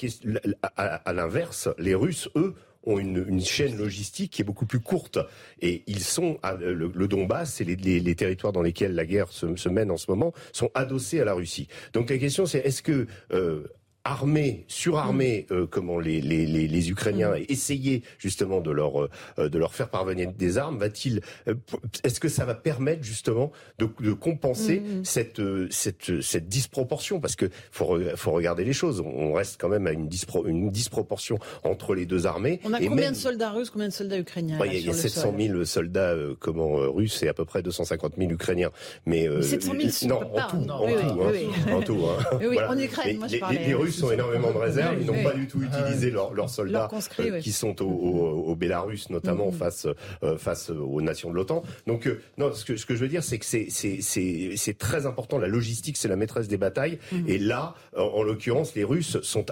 [0.75, 5.19] à, l'inverse, les Russes, eux, ont une, chaîne logistique qui est beaucoup plus courte.
[5.61, 9.91] Et ils sont, le, Donbass et les, territoires dans lesquels la guerre se, se, mène
[9.91, 11.67] en ce moment, sont adossés à la Russie.
[11.93, 13.67] Donc la question c'est est-ce que euh,
[14.07, 15.53] armés, surarmés, mm.
[15.53, 17.45] euh, comment les, les, les, les Ukrainiens mm.
[17.49, 21.55] essayer justement de leur euh, de leur faire parvenir des armes, va-t-il euh,
[22.03, 25.03] est-ce que ça va permettre justement de, de compenser mm.
[25.03, 27.19] cette euh, cette cette disproportion?
[27.19, 30.69] Parce que faut faut regarder les choses, on reste quand même à une, dispro, une
[30.69, 32.61] disproportion entre les deux armées.
[32.63, 35.33] On a combien même, de soldats russes, combien de soldats ukrainiens Il y a, 700
[35.37, 38.71] 000 soldats comment russes et à peu près 250 000 ukrainiens.
[39.05, 41.97] Mais, 700 000 non, en tout, en, tout, en tout,
[42.39, 43.67] Oui, en Ukraine, moi je parlais.
[43.67, 44.97] Les, Russes ont énormément de réserves.
[44.99, 49.09] Ils n'ont pas du tout utilisé leurs, soldats euh, qui sont au, au, au Bélarus,
[49.09, 49.57] notamment mm-hmm.
[49.57, 49.87] face
[50.23, 51.63] euh, face aux nations de l'OTAN.
[51.85, 54.53] Donc euh, non, ce que ce que je veux dire, c'est que c'est c'est c'est
[54.55, 55.37] c'est très important.
[55.37, 56.99] La logistique, c'est la maîtresse des batailles.
[57.13, 57.29] Mm-hmm.
[57.29, 59.45] Et là, en, en l'occurrence, les Russes sont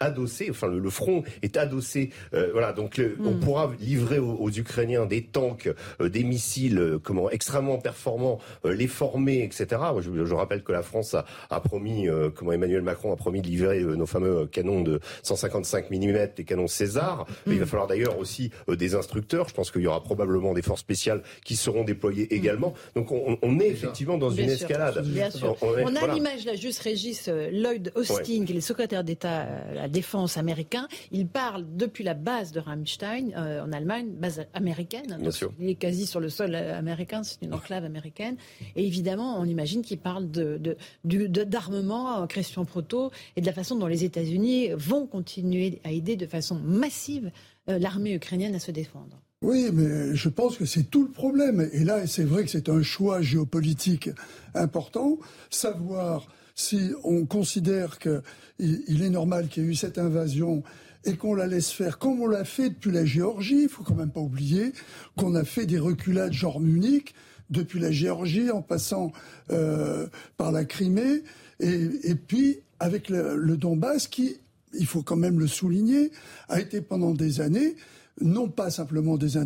[0.00, 0.48] adossés.
[0.50, 2.10] Enfin, le, le, front est adossé.
[2.32, 3.40] voilà, donc on mm.
[3.40, 5.68] pourra livrer aux, aux, Ukrainiens des tanks,
[6.00, 9.80] des missiles, comment extrêmement performants, les former, etc.
[10.00, 13.46] Je, je, rappelle que la France a, a promis, comment Emmanuel Macron a promis de
[13.46, 17.26] livrer euh, nos fameux canons de 155 mm, les canons César.
[17.46, 17.52] Mm.
[17.52, 19.48] Il va falloir d'ailleurs aussi euh, des instructeurs.
[19.48, 22.70] Je pense qu'il y aura probablement des forces spéciales qui seront déployées également.
[22.70, 23.00] Mm.
[23.00, 25.04] Donc on, on est effectivement dans une escalade.
[25.04, 25.56] Bien sûr.
[25.62, 29.42] On, on, a l'image là, juste Régis euh, Lloyd Austin, qui est le secrétaire d'État
[29.42, 30.88] à la défense américain.
[31.12, 35.18] Il parle depuis la base de Rammstein euh, en Allemagne, base américaine.
[35.20, 35.52] Bien sûr.
[35.58, 38.36] Il est quasi sur le sol américain, c'est une enclave américaine.
[38.76, 43.86] Et évidemment, on imagine qu'il parle de, d'armement, Christian Proto, et de la façon dont
[43.86, 47.30] les États-Unis vont continuer à aider de façon massive
[47.70, 49.22] euh, l'armée ukrainienne à se défendre.
[49.40, 51.66] Oui, mais je pense que c'est tout le problème.
[51.72, 54.10] Et là, c'est vrai que c'est un choix géopolitique
[54.54, 55.16] important.
[55.48, 60.62] Savoir si on considère qu'il est normal qu'il y ait eu cette invasion
[61.04, 63.62] et qu'on la laisse faire comme on l'a fait depuis la Géorgie.
[63.62, 64.72] Il faut quand même pas oublier
[65.16, 67.14] qu'on a fait des reculades genre Munich
[67.48, 69.12] depuis la Géorgie en passant
[69.50, 70.06] euh,
[70.36, 71.22] par la Crimée.
[71.60, 74.36] Et, et puis avec le, le, Donbass qui,
[74.74, 76.10] il faut quand même le souligner,
[76.48, 77.76] a été pendant des années
[78.20, 79.36] non pas simplement des,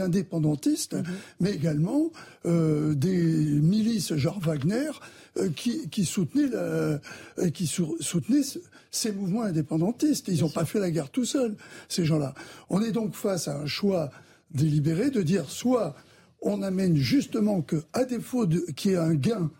[0.00, 1.04] indépendantistes, mm-hmm.
[1.40, 2.10] mais également
[2.46, 4.90] euh, des milices genre Wagner
[5.38, 6.98] euh, qui, qui, soutenaient, la, euh,
[7.52, 8.42] qui soutenaient
[8.90, 10.28] ces mouvements indépendantistes.
[10.28, 11.56] Ils n'ont pas fait la guerre tout seuls,
[11.88, 12.34] ces gens-là.
[12.70, 14.10] On est donc face à un choix
[14.50, 15.94] délibéré de dire soit
[16.40, 19.50] on amène justement que, à défaut qu'il y ait un gain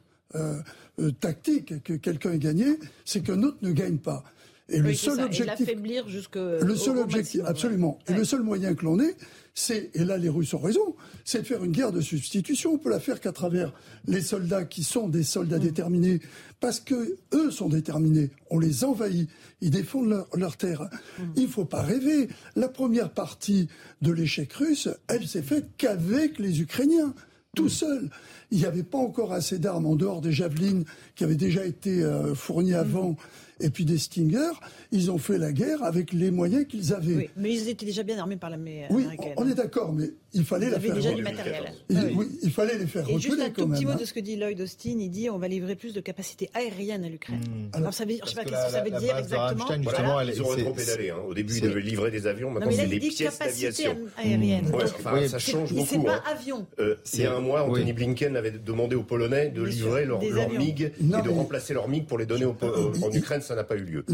[1.01, 4.25] euh, tactique que quelqu'un ait gagné, c'est qu'un autre ne gagne pas.
[4.71, 7.99] Et le seul ça, objectif, le seul objectif, absolument.
[8.09, 9.15] Et le seul moyen que l'on ait,
[9.53, 12.73] c'est, et là les Russes ont raison, c'est de faire une guerre de substitution.
[12.73, 13.73] On peut la faire qu'à travers
[14.07, 15.63] les soldats qui sont des soldats mm.
[15.63, 16.21] déterminés,
[16.61, 18.31] parce que eux sont déterminés.
[18.51, 19.29] On les envahit,
[19.61, 20.89] ils défendent leur, leur terre.
[21.19, 21.23] Mm.
[21.37, 22.29] Il faut pas rêver.
[22.57, 23.69] La première partie
[24.01, 27.15] de l'échec russe, elle s'est faite qu'avec les Ukrainiens
[27.55, 28.11] tout seul.
[28.51, 32.03] Il n'y avait pas encore assez d'armes en dehors des javelines qui avaient déjà été
[32.03, 33.17] euh, fournies avant
[33.61, 34.59] et puis des Stingers,
[34.91, 37.17] ils ont fait la guerre avec les moyens qu'ils avaient.
[37.17, 39.35] Oui, mais ils étaient déjà bien armés par l'armée oui, américaine.
[39.37, 41.73] on est d'accord, mais il fallait ils avaient déjà du matériel.
[41.89, 42.27] Il, oui.
[42.43, 44.07] il fallait les faire Et juste un tout petit mot de hein.
[44.07, 47.09] ce que dit Lloyd Austin, il dit on va livrer plus de capacités aériennes à
[47.09, 47.41] l'Ukraine.
[47.41, 47.77] Mmh.
[47.77, 49.67] Alors, ça veut, je sais pas qu'est-ce que ça veut dire exactement.
[49.83, 51.11] Justement, ils ont trop pédalé.
[51.11, 51.19] Hein.
[51.27, 53.97] Au début, ils devaient livrer des avions, maintenant c'est des pièces d'aviation.
[54.17, 54.67] aériennes.
[54.67, 55.29] Mmh.
[55.29, 55.87] Ça change beaucoup.
[55.91, 56.67] C'est pas avion.
[56.79, 60.21] Euh, il y a un mois, Anthony Blinken avait demandé aux Polonais de livrer leur
[60.21, 63.41] MiG et de remplacer leur MiG pour les donner en Ukraine.
[63.41, 64.05] Ça n'a pas eu lieu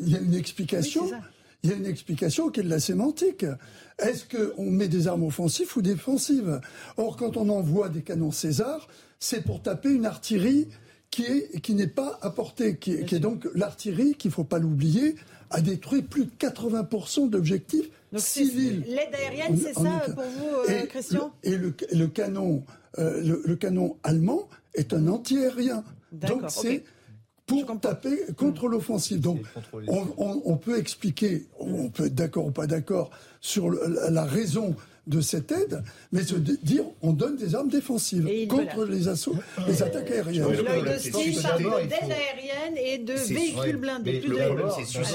[0.00, 1.10] il y a une explication.
[1.62, 3.44] il y a une explication qui est de la sémantique.
[3.98, 6.60] Est-ce qu'on met des armes offensives ou défensives?
[6.96, 10.68] Or, quand on envoie des canons César, c'est pour taper une artillerie
[11.10, 14.58] qui est qui n'est pas apportée, qui est, qui est donc l'artillerie, qu'il faut pas
[14.58, 15.16] l'oublier,
[15.50, 18.84] a détruit plus de 80% d'objectifs civils.
[18.86, 21.32] L'aide aérienne, c'est ça pour vous, euh, Christian?
[21.42, 22.64] Et le, le canon,
[22.98, 25.84] euh, le, le, canon allemand est un anti-aérien.
[26.12, 26.84] Donc c'est
[27.48, 29.20] pour taper contre l'offensive.
[29.20, 29.40] Donc,
[29.88, 34.76] on, on, on, peut expliquer, on peut être d'accord ou pas d'accord sur la raison
[35.08, 39.34] de cette aide, mais se dire on donne des armes défensives contre les assauts,
[39.66, 40.44] les attaques aériennes.
[40.44, 44.20] L'œil de parle d'aide aérienne et de véhicules blindés.
[44.20, 44.34] Plus de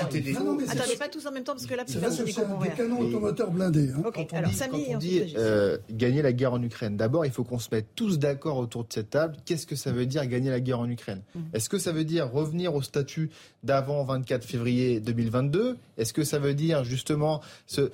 [0.09, 0.35] des
[0.69, 3.89] Attendez, pas tous en même temps parce que là, c'est des canons automoteurs blindés.
[3.95, 4.01] Hein.
[4.13, 7.43] Quand on dit, quand on dit euh, gagner la guerre en Ukraine, d'abord, il faut
[7.43, 9.37] qu'on se mette tous d'accord autour de cette table.
[9.45, 11.21] Qu'est-ce que ça veut dire gagner la guerre en Ukraine?
[11.35, 11.39] Mm.
[11.53, 13.29] Est-ce que ça veut dire revenir au statut
[13.63, 17.91] d'avant 24 février 2022 Est-ce que ça veut dire justement se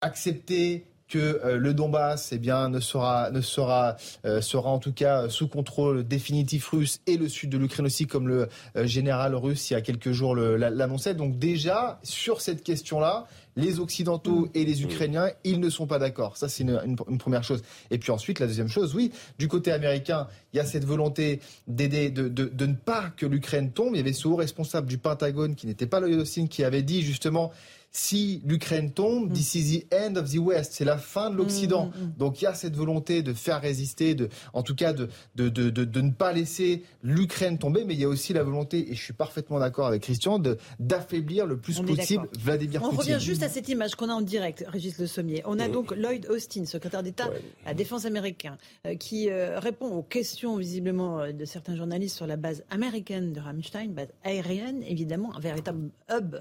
[0.00, 4.92] accepter que euh, le Donbass eh bien, ne sera, ne sera, euh, sera en tout
[4.92, 9.34] cas sous contrôle définitif russe et le sud de l'Ukraine aussi, comme le euh, général
[9.34, 11.14] russe il y a quelques jours l'annonçait.
[11.14, 16.36] Donc déjà, sur cette question-là, les Occidentaux et les Ukrainiens, ils ne sont pas d'accord.
[16.36, 17.62] Ça, c'est une, première chose.
[17.90, 21.40] Et puis ensuite, la deuxième chose, oui, du côté américain, il y a cette volonté
[21.66, 23.94] d'aider, de, ne pas que l'Ukraine tombe.
[23.94, 27.02] Il y avait ce haut responsable du Pentagone qui n'était pas Austin, qui avait dit
[27.02, 27.50] justement
[27.90, 29.32] si l'Ukraine tombe, mm.
[29.32, 31.86] this is the end of the West, c'est la fin de l'Occident.
[31.86, 34.92] Mm, mm, Donc il y a cette volonté de faire résister, de, en tout cas
[34.92, 38.42] de, de, de, de ne pas laisser l'Ukraine tomber, mais il y a aussi la
[38.42, 40.38] volonté, et je suis parfaitement d'accord avec Christian,
[40.78, 42.96] d'affaiblir le plus possible Vladimir Poutine.
[42.96, 45.42] On revient juste à cette image qu'on a en direct, Régis Le Sommier.
[45.46, 47.28] On a donc Lloyd Austin, secrétaire d'État
[47.64, 52.16] à la Défense américain, euh, qui euh, répond aux questions visiblement euh, de certains journalistes
[52.16, 56.36] sur la base américaine de Ramstein, base aérienne, évidemment, un véritable hub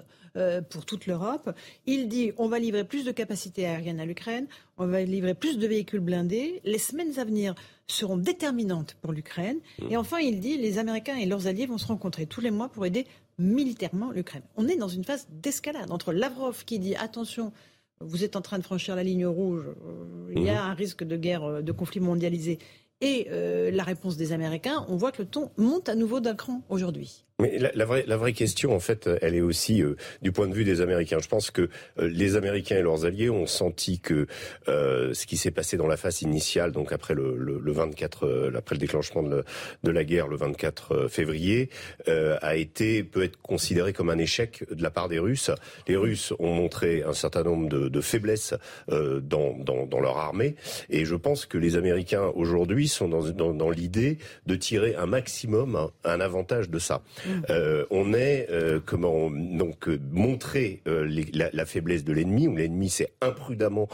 [0.69, 1.36] pour toute l'Europe.
[1.85, 4.47] Il dit on va livrer plus de capacités aériennes à l'Ukraine,
[4.77, 6.61] on va livrer plus de véhicules blindés.
[6.63, 7.55] Les semaines à venir
[7.87, 9.59] seront déterminantes pour l'Ukraine.
[9.79, 9.91] Mmh.
[9.91, 12.69] Et enfin, il dit les Américains et leurs alliés vont se rencontrer tous les mois
[12.69, 14.43] pour aider militairement l'Ukraine.
[14.55, 17.53] On est dans une phase d'escalade entre Lavrov qui dit attention,
[17.99, 20.69] vous êtes en train de franchir la ligne rouge, euh, il y a mmh.
[20.69, 22.59] un risque de guerre, euh, de conflit mondialisé,
[22.99, 26.63] et la réponse des Américains, on voit que le ton monte à nouveau d'un cran
[26.67, 27.26] aujourd'hui.
[27.39, 30.55] Mais la, vraie, la vraie question, en fait, elle est aussi euh, du point de
[30.55, 31.19] vue des Américains.
[31.21, 31.69] Je pense que
[31.99, 34.25] euh, les Américains et leurs alliés ont senti que
[34.67, 38.55] euh, ce qui s'est passé dans la phase initiale, donc après le, le, le 24,
[38.57, 39.43] après le déclenchement de,
[39.83, 41.69] de, la guerre le 24 février,
[42.07, 45.51] a été peut être considéré comme un échec de la part des Russes.
[45.87, 48.55] Les Russes ont montré un certain nombre de, de faiblesses
[48.87, 50.55] dans, dans, dans, leur armée,
[50.89, 55.91] et je pense que les Américains aujourd'hui sont dans, dans, l'idée de tirer un maximum
[56.03, 57.03] un avantage de ça.
[57.49, 62.47] Euh, on est euh, comment donc euh, montrer la, faiblesse de l'ennemi.
[62.47, 63.87] Où l'ennemi c'est imprudemment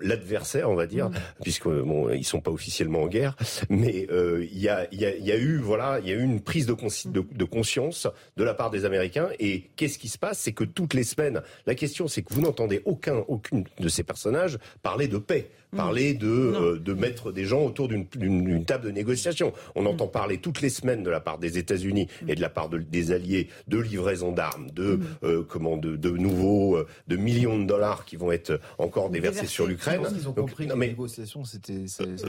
[0.00, 1.14] l'adversaire, on va dire, mm.
[1.42, 3.36] puisque bon ils sont pas officiellement en guerre,
[3.68, 6.40] mais il y a, y, a, y, a, eu voilà il y a eu une
[6.40, 9.28] prise de, de, de conscience de la part des Américains.
[9.38, 12.40] Et qu'est-ce qui se passe, c'est que toutes les semaines, la question c'est que vous
[12.40, 17.44] n'entendez aucun aucune de ces personnages parler de paix parler de, euh, de mettre des
[17.44, 19.52] gens autour d'une table de négociation.
[19.74, 22.68] On entend parler toutes les semaines de la part des États-Unis et de la part
[22.68, 27.64] des alliés de livraison d'armes, de euh, comment de, de nouveaux euh, de millions de
[27.64, 30.02] dollars qui vont être encore déversés sur l'Ukraine.
[30.14, 31.84] Ils ont compris que les négociations c'était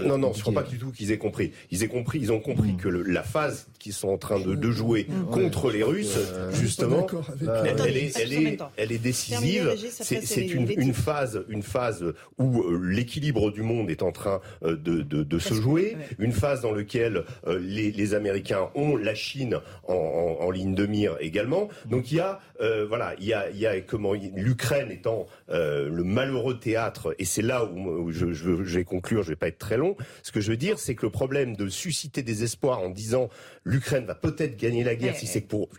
[0.06, 1.52] non non, je crois pas du tout qu'ils aient compris.
[1.72, 4.72] Ils aient compris, ils ont compris que la phase qu'ils sont en train de, de
[4.72, 6.18] jouer contre les Russes,
[6.54, 7.08] justement,
[7.42, 9.74] elle, est, elle, est, elle est décisive.
[9.78, 12.04] C'est une, une phase une phase
[12.38, 16.72] où l'équilibre du monde est en train euh, de, de, se jouer, une phase dans
[16.72, 19.94] laquelle euh, les, les, Américains ont la Chine en,
[20.40, 21.70] en, ligne de mire également.
[21.86, 25.28] Donc il y a euh, voilà, il y a, il y a comment l'Ukraine étant
[25.48, 29.58] le malheureux théâtre, et c'est là où, je, je, vais conclure, je vais pas être
[29.58, 29.96] très long.
[30.24, 33.30] Ce que je veux dire, c'est que le problème de susciter des espoirs en disant
[33.64, 35.70] l'Ukraine va peut-être gagner la guerre si c'est pour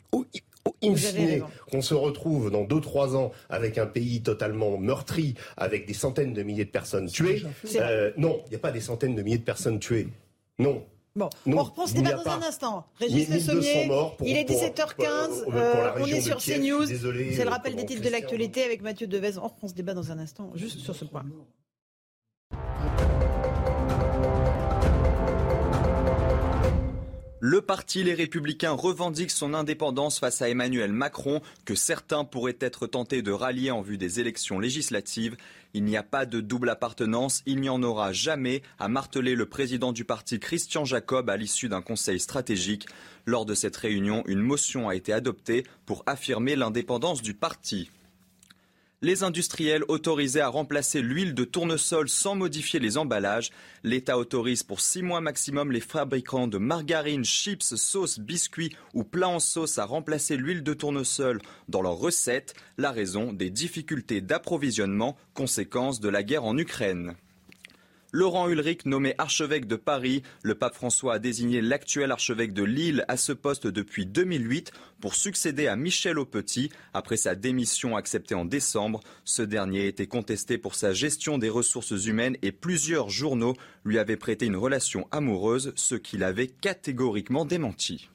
[0.83, 5.95] in fine, qu'on se retrouve dans 2-3 ans avec un pays totalement meurtri, avec des
[5.95, 7.43] centaines de milliers de personnes tuées.
[7.77, 10.09] Euh, non, il n'y a pas des centaines de milliers de personnes tuées.
[10.59, 10.85] Non.
[11.17, 12.87] Bon, on reprend ce débat dans un instant.
[12.97, 13.91] Régis Le Sommier,
[14.25, 16.87] il est 17h15, euh, on est sur CNews.
[16.87, 19.37] C'est le rappel des titres de l'actualité avec Mathieu Devez.
[19.39, 21.25] On reprend ce débat dans un instant, juste sur ce point.
[27.43, 32.87] Le parti Les Républicains revendique son indépendance face à Emmanuel Macron, que certains pourraient être
[32.87, 35.39] tentés de rallier en vue des élections législatives.
[35.73, 39.47] Il n'y a pas de double appartenance, il n'y en aura jamais, a martelé le
[39.47, 42.87] président du parti Christian Jacob à l'issue d'un conseil stratégique.
[43.25, 47.91] Lors de cette réunion, une motion a été adoptée pour affirmer l'indépendance du parti
[49.03, 53.51] les industriels autorisés à remplacer l'huile de tournesol sans modifier les emballages.
[53.83, 59.29] L'État autorise pour six mois maximum les fabricants de margarine, chips, sauces, biscuits ou plats
[59.29, 62.55] en sauce à remplacer l'huile de tournesol dans leurs recettes.
[62.77, 67.15] La raison des difficultés d'approvisionnement, conséquence de la guerre en Ukraine.
[68.13, 70.23] Laurent Ulrich nommé archevêque de Paris.
[70.43, 75.15] Le pape François a désigné l'actuel archevêque de Lille à ce poste depuis 2008 pour
[75.15, 79.01] succéder à Michel Aupetit après sa démission acceptée en décembre.
[79.25, 84.17] Ce dernier était contesté pour sa gestion des ressources humaines et plusieurs journaux lui avaient
[84.17, 88.09] prêté une relation amoureuse, ce qu'il avait catégoriquement démenti.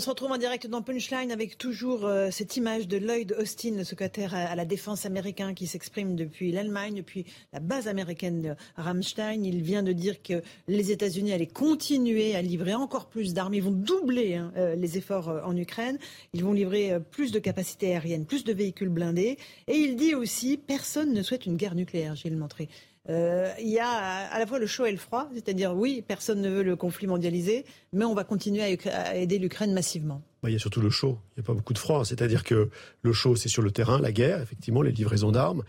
[0.00, 3.72] On se retrouve en direct dans Punchline avec toujours euh, cette image de Lloyd Austin,
[3.76, 8.54] le secrétaire à, la défense américain qui s'exprime depuis l'Allemagne, depuis la base américaine de
[8.78, 9.44] Ramstein.
[9.44, 13.52] Il vient de dire que les États-Unis allaient continuer à livrer encore plus d'armes.
[13.52, 15.98] Ils vont doubler hein, euh, les efforts euh, en Ukraine.
[16.32, 19.36] Ils vont livrer plus de capacités aériennes, plus de véhicules blindés.
[19.68, 22.70] Et il dit aussi personne ne souhaite une guerre nucléaire, Gilles Montré.
[23.10, 26.40] Euh, il y a à la fois le chaud et le froid, c'est-à-dire oui, personne
[26.40, 30.22] ne veut le conflit mondialisé, mais on va continuer à, aider l'Ukraine massivement.
[30.42, 32.44] Bah, il y a surtout le chaud, il n'y a pas beaucoup de froid, c'est-à-dire
[32.44, 32.70] que
[33.02, 35.64] le chaud c'est sur le terrain, la guerre, effectivement, les livraisons d'armes.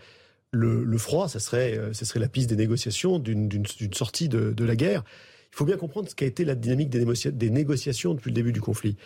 [0.54, 4.76] Le, froid, ça serait, euh, ça serait la piste des négociations, d'une sortie de, la
[4.76, 5.02] guerre.
[5.50, 8.52] Il faut bien comprendre ce qu'a été la dynamique des, des négociations depuis le début
[8.52, 8.96] du conflit.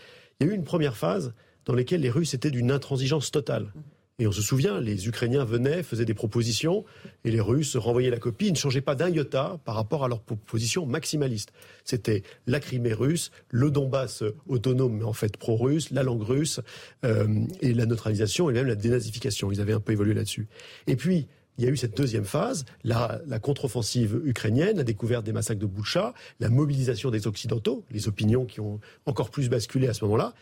[0.40, 1.32] Il y a eu une première phase
[1.64, 3.72] dans laquelle les Russes étaient d'une intransigeance totale.
[4.18, 6.86] Et on se souvient, les Ukrainiens venaient, faisaient des propositions,
[7.24, 10.08] et les Russes renvoyaient la copie, ils ne changeaient pas d'un iota par rapport à
[10.08, 11.52] leurs propositions maximalistes.
[11.84, 16.60] C'était la Crimée russe, le Donbass autonome, mais en fait pro-russe, la langue russe,
[17.04, 19.52] euh, et la neutralisation, et même la dénazification.
[19.52, 20.48] Ils avaient un peu évolué là-dessus.
[20.86, 21.26] Et puis,
[21.58, 25.60] il y a eu cette deuxième phase, la, la contre-offensive ukrainienne, la découverte des massacres
[25.60, 30.04] de Boucha, la mobilisation des Occidentaux, les opinions qui ont encore plus basculé à ce
[30.04, 30.32] moment-là.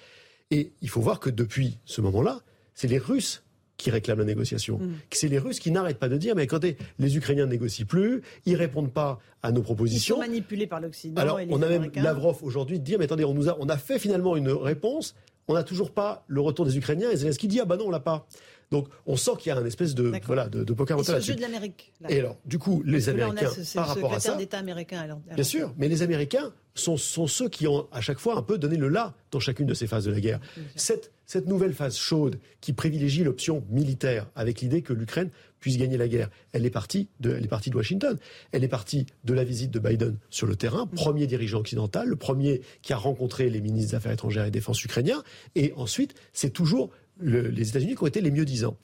[0.53, 2.41] Et il faut voir que depuis ce moment-là,
[2.75, 3.44] c'est les Russes
[3.77, 4.79] qui réclament la négociation.
[4.79, 4.95] Mm.
[5.11, 8.23] C'est les Russes qui n'arrêtent pas de dire, mais écoutez, les Ukrainiens ne négocient plus,
[8.47, 10.17] ils répondent pas à nos propositions.
[10.17, 11.21] Ils sont manipulés par l'Occident.
[11.21, 13.77] Alors, on a même Lavrov aujourd'hui de dire, mais attendez, on, nous a, on a
[13.77, 15.15] fait finalement une réponse,
[15.49, 17.91] on n'a toujours pas le retour des Ukrainiens, et Zelensky dit, ah bah non, on
[17.91, 18.27] l'a pas.
[18.70, 21.35] Donc, on sent qu'il y a un espèce de, voilà, de, de poker mental là-dessus.
[21.35, 21.92] de l'Amérique.
[22.09, 24.37] Et alors, du coup, les Américains, par rapport à ça.
[24.37, 25.00] d'État américain.
[25.00, 28.42] Alors, bien sûr, mais les Américains sont, sont, ceux qui ont à chaque fois un
[28.42, 30.40] peu donné le là dans chacune de ces phases de la guerre.
[30.74, 35.96] Cette, cette nouvelle phase chaude qui privilégie l'option militaire avec l'idée que l'Ukraine puisse gagner
[35.96, 38.18] la guerre, elle est partie de, elle est partie de Washington.
[38.53, 42.16] Elle est partie de la visite de Biden sur le terrain, premier dirigeant occidental, le
[42.16, 45.22] premier qui a rencontré les ministres des Affaires étrangères et défense ukrainiens.
[45.55, 48.77] Et ensuite, c'est toujours les États-Unis qui ont été les mieux disants.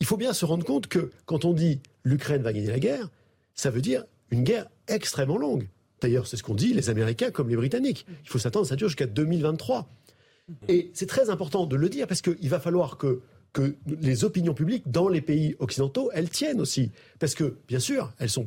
[0.00, 3.08] Il faut bien se rendre compte que quand on dit l'Ukraine va gagner la guerre,
[3.54, 5.68] ça veut dire une guerre extrêmement longue.
[6.00, 8.06] D'ailleurs, c'est ce qu'ont dit les Américains comme les Britanniques.
[8.24, 9.88] Il faut s'attendre, ça dure jusqu'à 2023.
[10.68, 13.20] Et c'est très important de le dire parce qu'il va falloir que,
[13.52, 16.90] que les opinions publiques dans les pays occidentaux, elles tiennent aussi.
[17.20, 18.46] Parce que, bien sûr, elles sont.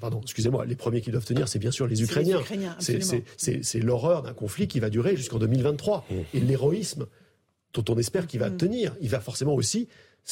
[0.00, 2.40] Pardon, excusez-moi, les premiers qui doivent tenir, c'est bien sûr les Ukrainiens.
[2.78, 6.06] C'est l'horreur d'un conflit qui va durer jusqu'en 2023.
[6.08, 6.14] Mmh.
[6.32, 7.06] Et l'héroïsme
[7.74, 8.56] dont on espère qu'il va mmh.
[8.56, 9.88] tenir, il va forcément aussi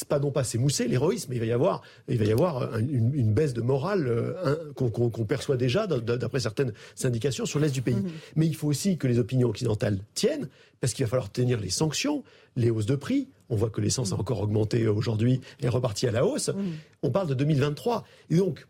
[0.09, 3.33] pas non pas s'émousser l'héroïsme, mais il va y avoir, il va y avoir une,
[3.35, 6.73] baisse de morale euh, qu'on perçoit déjà d'après certaines
[7.05, 7.97] indications sur l'est du pays.
[7.97, 8.11] Mhm.
[8.37, 10.49] Mais il faut aussi que les opinions occidentales tiennent,
[10.81, 12.25] parce qu'il va falloir tenir les sanctions,
[12.57, 13.29] les hausses de prix.
[13.51, 14.21] On voit que l'essence a mhm.
[14.23, 16.49] encore augmenté aujourd'hui et est reparti à la hausse.
[16.49, 16.73] Mhm.
[17.03, 18.05] On parle de 2023.
[18.31, 18.67] Et donc,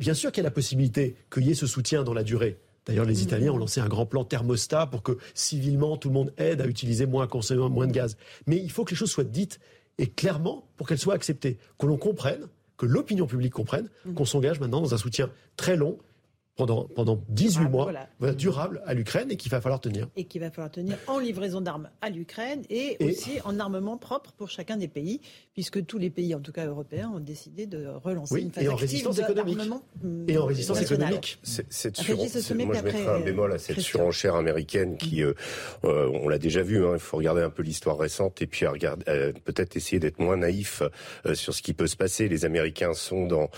[0.00, 2.58] bien sûr qu'il y a la possibilité qu'il y ait ce soutien dans la durée.
[2.86, 6.32] D'ailleurs, les Italiens ont lancé un grand plan thermostat pour que civilement tout le monde
[6.38, 8.16] aide à utiliser moins, consommer moins de gaz.
[8.46, 9.60] Mais il faut que les choses soient dites
[9.98, 14.14] et clairement pour qu'elle soit acceptée, que l'on comprenne, que l'opinion publique comprenne mmh.
[14.14, 15.98] qu'on s'engage maintenant dans un soutien très long
[16.58, 17.92] pendant, pendant 18 mois,
[18.36, 20.08] durable à l'Ukraine et qu'il va falloir tenir.
[20.16, 24.32] Et qu'il va falloir tenir en livraison d'armes à l'Ukraine et, aussi en armement propre
[24.32, 25.20] pour chacun des pays,
[25.54, 28.68] puisque tous les pays, en tout cas européens, ont décidé de relancer une phase et
[28.68, 29.60] en résistance économique.
[30.26, 31.38] Et en résistance économique.
[31.44, 32.16] Cette sur...
[32.16, 35.34] moi, je mettrais un bémol à cette surenchère américaine qui, euh,
[35.84, 38.66] euh, on l'a déjà vu, hein, il faut regarder un peu l'histoire récente et puis
[38.66, 40.82] regarder, euh, peut-être essayer d'être moins naïf
[41.34, 42.28] sur ce qui peut se passer.
[42.28, 43.48] Les Américains sont dans,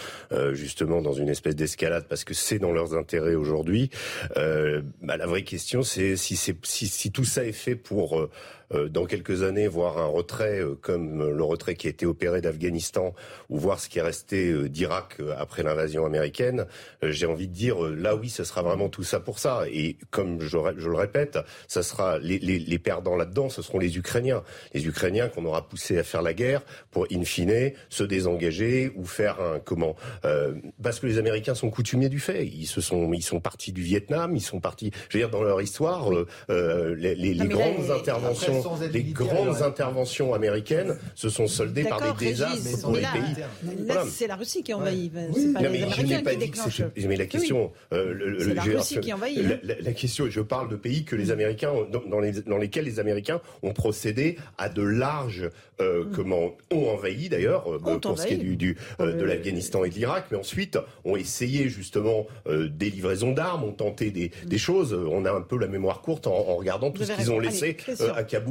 [0.53, 3.91] justement dans une espèce d'escalade parce que c'est dans leurs intérêts aujourd'hui.
[4.37, 8.31] Euh, bah, la vraie question, c'est si, si, tout ça est fait pour euh,
[8.73, 13.15] dans quelques années voir un retrait euh, comme le retrait qui a été opéré d'Afghanistan
[13.49, 16.67] ou voir ce qui est resté euh, d'Irak après l'invasion américaine,
[17.03, 19.65] j'ai envie de dire là oui, ce sera vraiment tout ça pour ça.
[19.73, 23.79] Et comme je, je le répète, ça sera les, les, les perdants là-dedans, ce seront
[23.79, 24.43] les Ukrainiens,
[24.75, 29.05] les Ukrainiens qu'on aura poussé à faire la guerre pour in fine se désengager ou
[29.05, 32.47] faire un comment euh, parce que les Américains sont coutumiers du fait.
[32.47, 34.91] Ils se sont ils sont partis du Vietnam, ils sont partis.
[35.09, 36.11] Je veux dire dans leur histoire,
[36.51, 38.60] euh, les, les, les grandes interventions
[38.93, 43.87] les grandes interventions américaines se sont soldées par des désastres pour les pays.
[43.87, 45.13] Là, c'est la Russie qui envahit.
[45.35, 45.53] Oui.
[45.53, 49.39] Pas les je n'ai pas dit que Mais la question, c'est la Russie qui envahit.
[49.39, 49.75] Hein.
[49.81, 51.73] La, question, je parle de pays que les Américains,
[52.09, 56.13] dans, les, dans lesquels les Américains ont procédé à de larges, euh, mm.
[56.13, 60.27] comment, ont envahi d'ailleurs pour ce qui est du, du de l'Afghanistan et de l'Irak,
[60.31, 64.95] mais ensuite ont essayé justement des livraisons d'armes, ont tenté des, des, choses.
[64.95, 67.77] On a un peu la mémoire courte en, en regardant tout ce qu'ils ont laissé
[68.15, 68.50] à Kaboul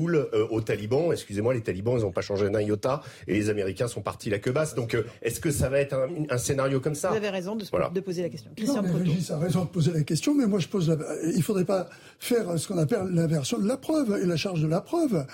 [0.50, 1.12] aux talibans.
[1.12, 4.40] Excusez-moi, les talibans, ils n'ont pas changé d'un iota et les Américains sont partis la
[4.40, 4.76] queue basse.
[4.76, 5.96] Donc, est-ce que ça va être
[6.30, 8.52] un, scénario comme ça Vous avez raison de, de poser la question.
[8.56, 10.90] Christian non, mais a raison de poser la question, mais moi je pose.
[10.90, 10.98] La...
[11.36, 11.90] Il faudrait pas
[12.20, 15.26] faire ce qu'on appelle l'inversion de la preuve et la charge de la preuve.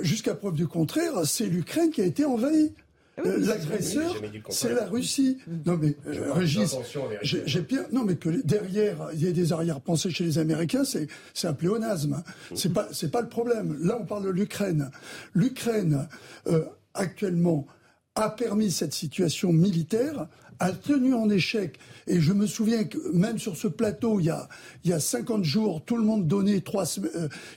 [0.00, 2.72] Jusqu'à preuve du contraire, c'est l'Ukraine qui a été envahie.
[3.18, 4.14] Ah l'agresseur,
[4.50, 5.38] c'est la Russie.
[5.66, 6.76] Non mais euh, Régis,
[7.22, 11.08] j'ai bien, non mais que derrière il y ait des arrière-pensées chez les Américains, c'est
[11.34, 12.22] c'est un pléonasme.
[12.54, 13.76] C'est pas c'est pas le problème.
[13.82, 14.90] Là, on parle de l'Ukraine.
[15.34, 16.08] L'Ukraine
[16.46, 16.64] euh,
[16.94, 17.66] actuellement
[18.14, 20.28] a permis cette situation militaire
[20.60, 21.78] a tenu en échec.
[22.08, 24.48] Et je me souviens que même sur ce plateau, il y a,
[24.84, 26.84] il y a 50 jours, tout le monde donnait 3,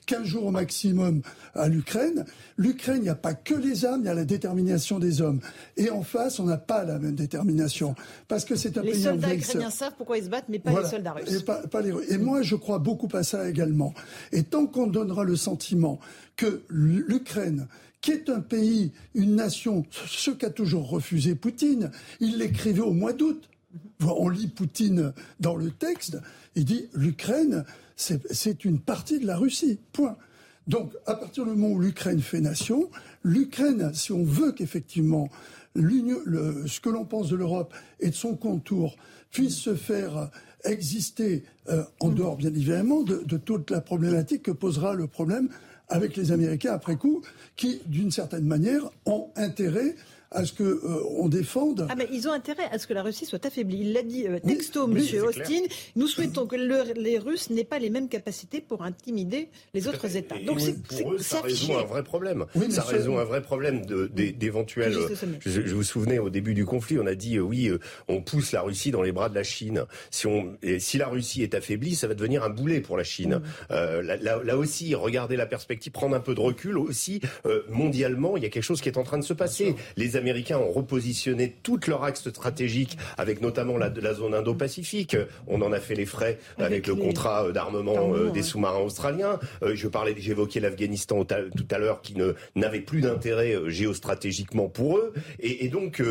[0.06, 1.22] 15 euh, jours au maximum
[1.56, 2.26] à l'Ukraine.
[2.58, 5.40] L'Ukraine, il n'y a pas que les armes, il y a la détermination des hommes.
[5.78, 7.96] Et en face, on n'a pas la même détermination.
[8.28, 10.60] Parce que c'est un les pays Les soldats ukrainiens savent pourquoi ils se battent, mais
[10.60, 11.32] pas les soldats russes.
[11.32, 11.94] Et, pas, pas les...
[12.10, 13.94] et moi, je crois beaucoup à ça également.
[14.32, 16.00] Et tant qu'on donnera le sentiment
[16.36, 17.68] que l'Ukraine
[18.02, 21.92] qui est un pays, une nation, ce qu'a toujours refusé Poutine.
[22.20, 23.48] Il l'écrivait au mois d'août.
[24.04, 26.18] On lit Poutine dans le texte,
[26.56, 29.80] il dit l'Ukraine, c'est une partie de la Russie.
[29.94, 30.18] Point.
[30.68, 32.90] Donc, à partir du moment où l'Ukraine fait nation,
[33.24, 35.30] l'Ukraine, si on veut qu'effectivement
[35.76, 38.96] ce que l'on pense de l'Europe et de son contour
[39.32, 40.30] puisse se faire
[40.66, 45.50] exister euh, en dehors, bien évidemment, de, toute la problématique que posera le problème
[45.90, 47.22] avec les Américains après coup,
[47.56, 49.96] qui, d'une certaine manière, ont intérêt
[50.32, 51.88] à ce qu'on euh, défende.
[51.90, 53.80] Ah mais ils ont intérêt à ce que la Russie soit affaiblie.
[53.82, 54.98] Il l'a dit euh, texto, M.
[55.26, 55.64] Austin.
[55.96, 60.40] Nous souhaitons que les Russes n'aient pas les mêmes capacités pour intimider les autres États.
[60.40, 62.46] Donc c'est pour eux, ça résout un vrai problème.
[62.70, 64.96] ça résout un vrai problème d'éventuels.
[65.42, 67.70] Je, je, vous souvenez au début du conflit, on a dit euh, oui,
[68.08, 69.86] on pousse la Russie dans les bras de la Chine.
[70.12, 73.04] Si on, et si la Russie est affaiblie, ça va devenir un boulet pour la
[73.04, 73.42] Chine.
[73.70, 73.74] Mm.
[74.02, 77.20] là, là, aussi, regardez la perspective, prendre un peu de recul aussi.
[77.70, 79.76] mondialement, il y a quelque chose qui est en train de se passer.
[79.98, 85.18] Les Américains ont repositionné tout leur axe stratégique, avec notamment la, la zone Indo-Pacifique.
[85.48, 89.40] On en a fait les frais avec, le contrat euh, d'armement euh, des sous-marins australiens.
[89.64, 94.98] Euh, je parlais, j'évoquais l'Afghanistan tout à l'heure, qui ne n'avait plus d'intérêt géostratégiquement pour
[94.98, 95.14] eux.
[95.40, 96.02] Et, et donc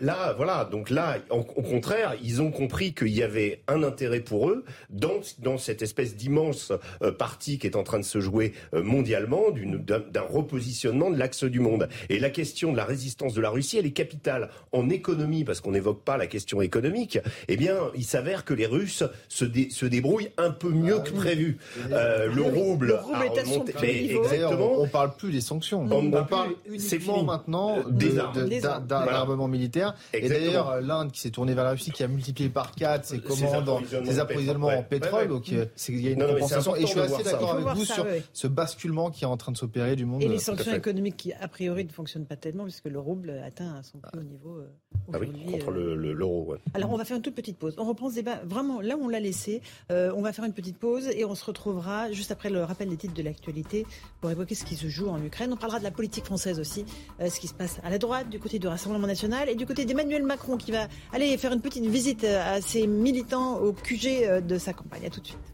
[0.00, 4.48] là, voilà, donc là, au contraire, ils ont compris qu'il y avait un intérêt pour
[4.48, 6.72] eux dans dans cette espèce d'immense
[7.18, 11.88] partie qui est en train de se jouer mondialement, d'un repositionnement de l'axe du monde.
[12.08, 15.60] Et la question de la résistance de la Russie, elle est capitale en économie, parce
[15.60, 17.18] qu'on n'évoque pas la question économique.
[17.48, 21.58] Eh bien, il s'avère que les Russes se, se débrouillent un peu mieux que prévu.
[21.90, 23.74] Euh, le rouble, le rouble a remonté.
[23.82, 24.72] Mais exactement.
[24.78, 25.86] On, ne parle plus des sanctions.
[25.90, 29.94] On, parle uniquement maintenant d'armement militaire.
[30.12, 33.20] Et d'ailleurs, l'Inde qui s'est tournée vers la Russie, qui a multiplié par 4 ses
[33.20, 35.28] commandes, ses approvisionnements en pétrole.
[35.28, 36.76] Donc, il y a une compensation.
[36.76, 39.56] Et je suis assez d'accord avec vous sur ce basculement qui est en train de
[39.56, 40.22] s'opérer du monde.
[40.22, 43.82] Et les sanctions économiques qui, a priori, ne fonctionnent pas tellement, puisque le rouble atteint
[43.82, 44.68] son plus haut niveau euh,
[45.12, 45.94] ah oui, contre euh.
[45.94, 46.54] l'euro.
[46.74, 47.74] Alors on va faire une toute petite pause.
[47.78, 49.62] On reprend ce débat vraiment là où on l'a laissé.
[49.90, 52.88] Euh, on va faire une petite pause et on se retrouvera juste après le rappel
[52.88, 53.86] des titres de l'actualité
[54.20, 55.52] pour évoquer ce qui se joue en Ukraine.
[55.52, 56.84] On parlera de la politique française aussi,
[57.20, 59.84] ce qui se passe à la droite, du côté du Rassemblement national et du côté
[59.84, 64.58] d'Emmanuel Macron qui va aller faire une petite visite à ses militants au QG de
[64.58, 65.06] sa campagne.
[65.06, 65.52] À tout de suite.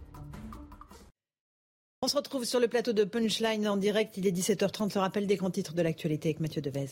[2.01, 4.17] On se retrouve sur le plateau de Punchline en direct.
[4.17, 4.95] Il est 17h30.
[4.95, 6.87] Le rappel des grands titres de l'actualité avec Mathieu Devez.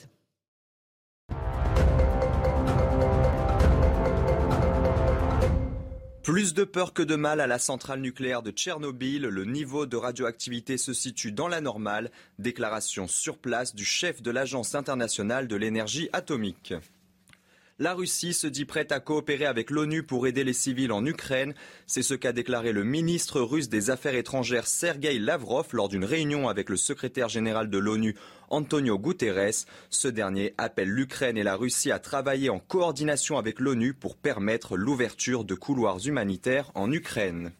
[6.26, 9.22] Plus de peur que de mal à la centrale nucléaire de Tchernobyl.
[9.22, 12.10] Le niveau de radioactivité se situe dans la normale.
[12.40, 16.74] Déclaration sur place du chef de l'Agence internationale de l'énergie atomique.
[17.78, 21.52] La Russie se dit prête à coopérer avec l'ONU pour aider les civils en Ukraine.
[21.86, 26.48] C'est ce qu'a déclaré le ministre russe des Affaires étrangères Sergei Lavrov lors d'une réunion
[26.48, 28.16] avec le secrétaire général de l'ONU
[28.48, 29.66] Antonio Guterres.
[29.90, 34.78] Ce dernier appelle l'Ukraine et la Russie à travailler en coordination avec l'ONU pour permettre
[34.78, 37.52] l'ouverture de couloirs humanitaires en Ukraine.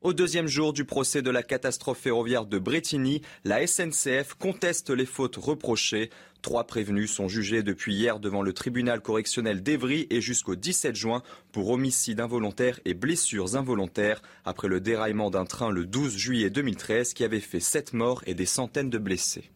[0.00, 5.04] Au deuxième jour du procès de la catastrophe ferroviaire de Bretigny, la SNCF conteste les
[5.04, 6.10] fautes reprochées.
[6.40, 11.24] Trois prévenus sont jugés depuis hier devant le tribunal correctionnel d'Evry et jusqu'au 17 juin
[11.50, 17.12] pour homicide involontaire et blessures involontaires après le déraillement d'un train le 12 juillet 2013
[17.12, 19.50] qui avait fait sept morts et des centaines de blessés.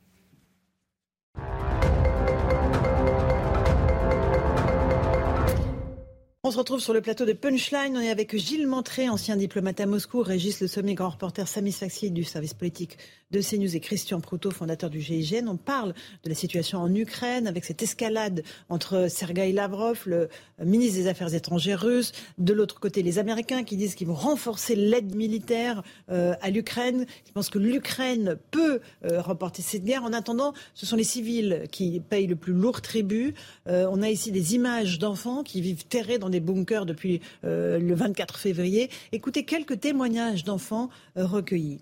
[6.44, 7.96] On se retrouve sur le plateau de Punchline.
[7.96, 11.70] On est avec Gilles Montré, ancien diplomate à Moscou, Régis Le Sommet, grand reporter Sami
[11.70, 12.98] Faxi du service politique
[13.30, 15.46] de CNews et Christian Proutot, fondateur du GIGN.
[15.48, 20.28] On parle de la situation en Ukraine avec cette escalade entre Sergei Lavrov, le
[20.62, 24.74] ministre des Affaires étrangères russe, de l'autre côté les Américains qui disent qu'ils vont renforcer
[24.74, 27.06] l'aide militaire euh, à l'Ukraine.
[27.28, 30.02] Ils pensent que l'Ukraine peut euh, remporter cette guerre.
[30.02, 33.34] En attendant, ce sont les civils qui payent le plus lourd tribut.
[33.68, 37.94] Euh, on a ici des images d'enfants qui vivent terrés dans des bunkers depuis le
[37.94, 38.90] 24 février.
[39.12, 41.80] Écoutez quelques témoignages d'enfants recueillis.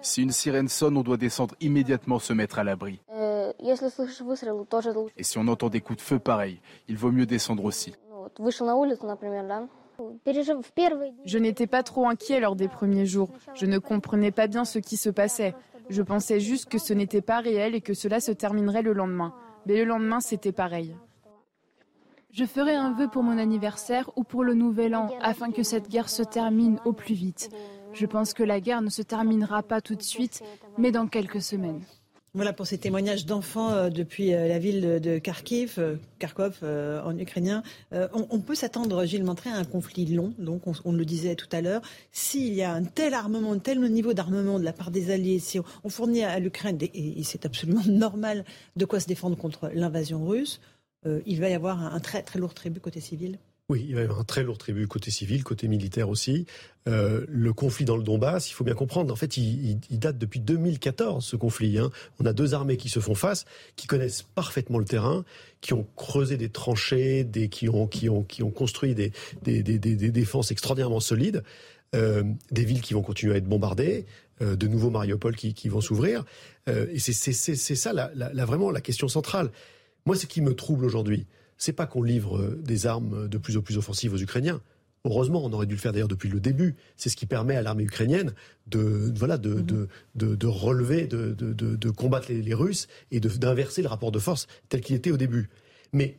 [0.00, 2.98] Si une sirène sonne, on doit descendre immédiatement se mettre à l'abri.
[5.16, 7.94] Et si on entend des coups de feu pareils, il vaut mieux descendre aussi.
[11.24, 13.30] Je n'étais pas trop inquiet lors des premiers jours.
[13.54, 15.54] Je ne comprenais pas bien ce qui se passait.
[15.88, 19.34] Je pensais juste que ce n'était pas réel et que cela se terminerait le lendemain.
[19.66, 20.96] Mais le lendemain, c'était pareil.
[22.30, 25.88] Je ferai un vœu pour mon anniversaire ou pour le nouvel an afin que cette
[25.88, 27.50] guerre se termine au plus vite.
[27.92, 30.42] Je pense que la guerre ne se terminera pas tout de suite,
[30.76, 31.82] mais dans quelques semaines.
[32.36, 37.16] Voilà pour ces témoignages d'enfants euh, depuis euh, la ville de Kharkiv, euh, Kharkov en
[37.18, 37.62] ukrainien.
[37.92, 41.62] On, peut s'attendre, Gilles Montré, à un conflit long, donc on, le disait tout à
[41.62, 41.80] l'heure.
[42.12, 45.38] S'il y a un tel armement, un tel niveau d'armement de la part des alliés,
[45.38, 48.44] si on, fournit à l'Ukraine, et, c'est absolument normal,
[48.76, 50.60] de quoi se défendre contre l'invasion russe,
[51.24, 53.38] il va y avoir un, un très très lourd tribut côté civil.
[53.68, 56.46] Oui, il y avoir un très lourd tribut côté civil, côté militaire aussi.
[56.86, 60.38] Euh, le conflit dans le Donbass, il faut bien comprendre, en fait, il, date depuis
[60.38, 61.76] 2014, ce conflit.
[61.76, 61.90] Hein.
[62.20, 63.44] On a deux armées qui se font face,
[63.74, 65.24] qui connaissent parfaitement le terrain,
[65.62, 69.10] qui ont creusé des tranchées, des, qui, ont, qui, ont, qui ont construit des,
[69.42, 71.42] des, des, des défenses extraordinairement solides,
[71.96, 74.06] euh, des villes qui vont continuer à être bombardées,
[74.42, 76.24] euh, de nouveaux Mariupol qui, qui vont s'ouvrir.
[76.68, 77.12] Euh, et c'est
[77.74, 79.50] ça la, la, vraiment la question centrale.
[80.04, 81.26] Moi, ce qui me trouble aujourd'hui,
[81.56, 84.60] c'est pas qu'on livre euh, des armes de plus en plus offensives aux Ukrainiens.
[85.04, 86.74] Heureusement, on aurait dû le faire d'ailleurs depuis le début.
[86.96, 88.34] C'est ce qui permet à l'armée ukrainienne
[88.66, 89.86] de, voilà, de, mhm.
[90.16, 94.80] de, de, relever, de, de, combattre les, Russes et d'inverser le rapport de force tel
[94.80, 95.48] qu'il était au début.
[95.92, 96.18] Mais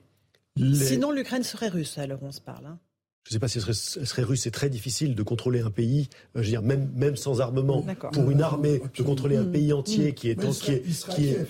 [0.58, 1.98] sinon, l'Ukraine serait russe.
[1.98, 2.66] Alors on se parle.
[2.66, 2.80] Hein.
[3.26, 3.76] Je ne sais pas si elle
[4.08, 4.44] serait, russe.
[4.44, 6.08] C'est très difficile de contrôler un pays,
[6.38, 9.74] euh, je veux dire, même, même sans armement, pour une armée, de contrôler un pays
[9.74, 11.46] entier qui est, qui est, qui est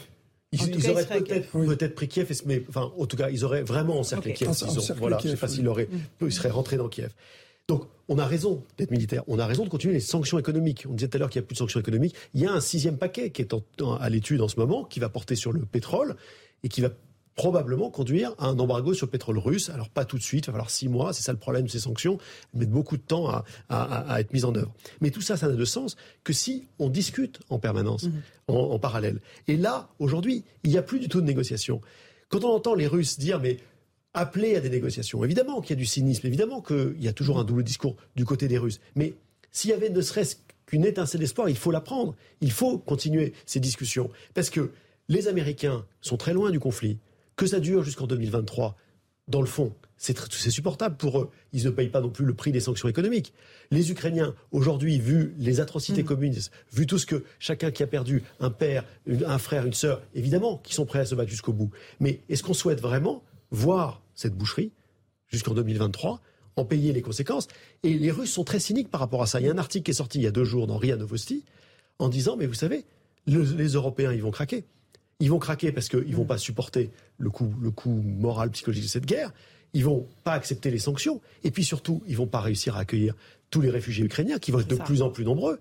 [0.51, 4.51] ils, auraient peut-être pris Kiev, mais enfin, en tout cas, ils auraient vraiment encerclé Kiev.
[4.61, 5.89] Ils voilà, je sais pas s'ils auraient,
[6.21, 7.11] ils seraient rentrés dans Kiev.
[7.67, 9.23] Donc, on a raison d'être militaire.
[9.27, 10.85] On a raison de continuer les sanctions économiques.
[10.89, 12.15] On disait tout à l'heure qu'il n'y a plus de sanctions économiques.
[12.33, 13.53] Il y a un sixième paquet qui est
[13.99, 16.15] à l'étude en ce moment, qui va porter sur le pétrole
[16.63, 16.89] et qui va
[17.38, 19.69] probablement conduire à un embargo sur le pétrole russe.
[19.69, 21.69] Alors pas tout de suite, il va falloir six mois, c'est ça le problème de
[21.69, 22.17] ces sanctions,
[22.53, 24.73] mettent beaucoup de temps à, être mises en œuvre.
[25.01, 28.21] Mais tout ça, ça n'a de sens que si on discute en permanence, mhm.
[28.47, 29.21] en, parallèle.
[29.47, 31.79] Et là, aujourd'hui, il n'y a plus du tout de négociation.
[32.29, 33.57] Quand on entend les Russes dire, mais
[34.15, 37.38] appeler à des négociations, évidemment qu'il y a du cynisme, évidemment qu'il y a toujours
[37.38, 39.13] un double discours du côté des Russes, mais
[39.51, 42.15] s'il y avait ne serait-ce qu'une étincelle d'espoir, il faut la prendre.
[42.41, 44.09] Il faut continuer ces discussions.
[44.33, 44.71] Parce que
[45.07, 46.97] les Américains sont très loin du conflit.
[47.38, 48.75] Que ça dure jusqu'en 2023,
[49.27, 51.29] dans le fond, c'est supportable pour eux.
[51.53, 53.31] Ils ne payent pas non plus le prix des sanctions économiques.
[53.69, 56.07] Les Ukrainiens, aujourd'hui, vu les atrocités mmh.
[56.07, 60.01] communistes, vu tout ce que chacun qui a perdu un père, un frère, une sœur,
[60.15, 61.69] évidemment, qui sont prêts à se battre jusqu'au bout.
[61.99, 64.71] Mais est-ce qu'on souhaite vraiment voir cette boucherie
[65.27, 66.21] jusqu'en 2023
[66.55, 67.47] en payer les conséquences?
[67.83, 69.39] Et les Russes sont très cyniques par rapport à ça.
[69.39, 70.95] Il y a un article qui est sorti il y a deux jours dans RIA
[70.95, 71.45] Novosti
[71.99, 72.83] en disant, mais vous savez,
[73.27, 74.65] les Européens, ils vont craquer.
[75.20, 78.84] Ils vont craquer parce qu'ils ne vont pas supporter le coût, le coût moral, psychologique
[78.84, 79.34] de cette guerre.
[79.74, 81.22] Ils vont pas accepter les sanctions.
[81.43, 83.15] Et puis surtout, ils vont pas réussir à accueillir
[83.49, 85.59] tous les réfugiés ukrainiens qui vont être de plus en plus nombreux.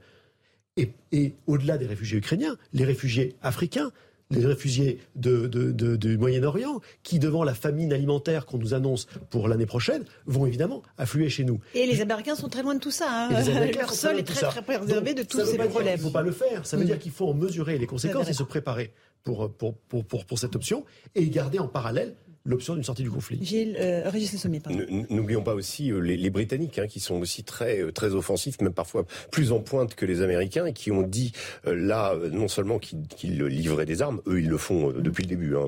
[0.77, 3.93] Et, et au-delà des réfugiés ukrainiens, les réfugiés africains,
[4.31, 9.67] les réfugiés de, du Moyen-Orient, qui, devant la famine alimentaire qu'on nous annonce pour l'année
[9.67, 11.61] prochaine, vont évidemment affluer chez nous.
[11.75, 13.07] Et les Américains sont très loin de tout ça.
[13.09, 13.71] Hein.
[13.75, 15.95] Leur sol est très, très préservé de tous ces problèmes.
[15.95, 16.67] Il ne faut pas le faire.
[16.67, 16.87] Ça veut mm.
[16.87, 18.93] dire qu'il faut en mesurer les conséquences et se préparer
[19.27, 19.75] pour, pour,
[20.05, 20.85] pour, pour, cette option
[21.17, 22.15] et garder en parallèle
[22.47, 23.39] l'option d'une sortie du conflit.
[23.43, 24.63] Gilles, euh, Régis Sommier,
[25.11, 28.61] N'oublions pas aussi euh, les, les Britanniques, hein, qui sont aussi très euh, très offensifs,
[28.61, 31.33] même parfois plus en pointe que les Américains, et qui ont dit
[31.65, 35.67] là non seulement qu'ils livraient des armes, eux ils le font depuis le début, hein,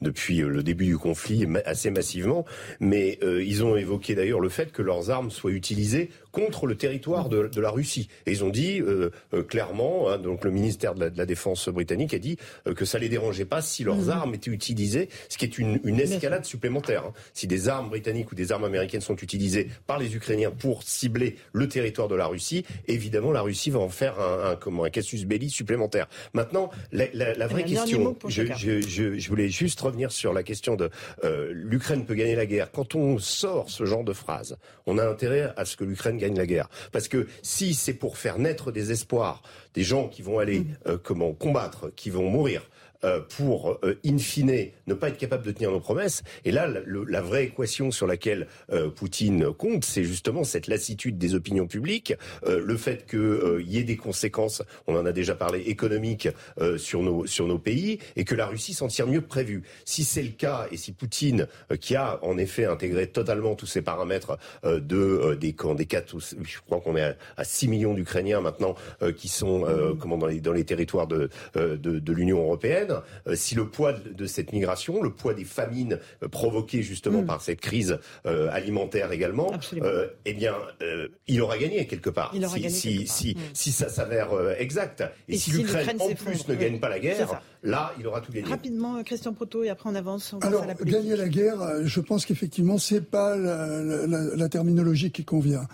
[0.00, 2.44] depuis le début du conflit assez massivement,
[2.78, 7.28] mais ils ont évoqué d'ailleurs le fait que leurs armes soient utilisées contre le territoire
[7.28, 8.08] de, de la Russie.
[8.26, 8.80] Et ils ont dit
[9.48, 12.36] clairement, hein, donc le ministère de la, de la, Défense britannique a dit
[12.76, 14.10] que ça les dérangeait pas si leurs mmh.
[14.10, 17.04] armes étaient utilisées, ce qui est une, une escalade supplémentaire.
[17.06, 17.12] Hein.
[17.34, 21.36] Si des armes britanniques ou des armes américaines sont utilisées par les Ukrainiens pour cibler
[21.52, 24.90] le territoire de la Russie, évidemment la Russie va en faire un, un comment un
[24.90, 26.08] casus belli supplémentaire.
[26.32, 30.42] Maintenant, la, la, la vraie question, je, je, je, je, voulais juste revenir sur la
[30.42, 30.90] question de
[31.24, 32.70] euh, l'Ukraine peut gagner la guerre.
[32.70, 34.56] Quand on sort ce genre de phrase,
[34.86, 38.18] on a intérêt à ce que l'Ukraine gagne la guerre, parce que si c'est pour
[38.18, 39.42] faire naître des espoirs,
[39.74, 40.76] des gens qui vont aller mmh.
[40.86, 42.68] euh, comment combattre, qui vont mourir
[43.36, 46.22] pour, euh, in fine, ne pas être capable de tenir nos promesses.
[46.44, 51.34] Et là, la vraie équation sur laquelle euh, Poutine compte, c'est justement cette lassitude des
[51.34, 52.14] opinions publiques,
[52.46, 56.28] le fait qu'il y ait des conséquences, on en a déjà parlé, économiques
[56.76, 59.62] sur, nos, sur nos pays, et que la Russie s'en tire mieux que prévu.
[59.84, 61.46] Si c'est le cas, et si Poutine,
[61.80, 66.80] qui a en effet intégré totalement tous ces paramètres de, des, des quatre, je crois
[66.80, 68.74] qu'on est à, 6 millions d'Ukrainiens maintenant
[69.16, 69.64] qui sont
[70.00, 73.92] comment, dans, les, dans les territoires de, de, de l'Union européenne, euh, si le poids
[73.92, 77.26] de cette migration, le poids des famines euh, provoquées justement mm.
[77.26, 79.52] par cette crise euh, alimentaire également,
[80.24, 80.54] eh bien,
[81.26, 82.34] il aura gagné quelque part.
[82.68, 83.38] si, si, mm.
[83.54, 85.04] si, ça s'avère exact.
[85.28, 88.48] Et, si, l'Ukraine en plus ne gagne pas la guerre, là, il aura tout gagné.
[88.48, 90.34] Rapidement, Christian Proto, et après on avance.
[90.42, 95.66] Alors, gagner la guerre, je pense qu'effectivement, c'est pas la, la terminologie qui convient.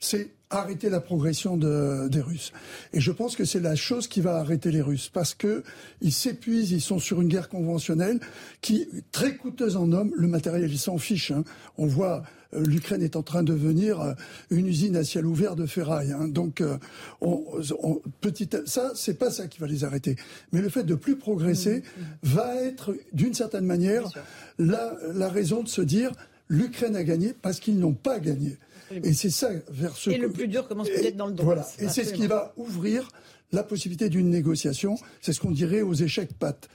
[0.00, 2.52] C'est arrêter la progression de, des Russes.
[2.92, 5.62] Et je pense que c'est la chose qui va arrêter les Russes parce que
[6.00, 8.20] ils s'épuisent, ils sont sur une guerre conventionnelle
[8.60, 10.12] qui très coûteuse en hommes.
[10.16, 11.30] Le matériel, ils s'en fichent.
[11.30, 11.44] Hein.
[11.78, 12.22] On voit
[12.54, 14.12] euh, l'Ukraine est en train de devenir euh,
[14.50, 16.12] une usine à ciel ouvert de ferraille.
[16.12, 16.28] Hein.
[16.28, 16.76] Donc, euh,
[17.20, 17.44] on,
[17.82, 20.16] on, petit, ça, c'est pas ça qui va les arrêter.
[20.52, 22.34] Mais le fait de plus progresser mmh, mmh.
[22.34, 24.08] va être, d'une certaine manière,
[24.58, 26.12] la, la raison de se dire
[26.48, 28.58] l'Ukraine a gagné parce qu'ils n'ont pas gagné.
[29.02, 30.10] Et c'est ça vers ce.
[30.10, 31.44] Et le plus dur commence peut-être dans le dos.
[31.44, 31.66] Voilà.
[31.78, 33.08] Et c'est ce qui va ouvrir
[33.52, 34.96] la possibilité d'une négociation.
[35.20, 36.68] C'est ce qu'on dirait aux échecs pattes.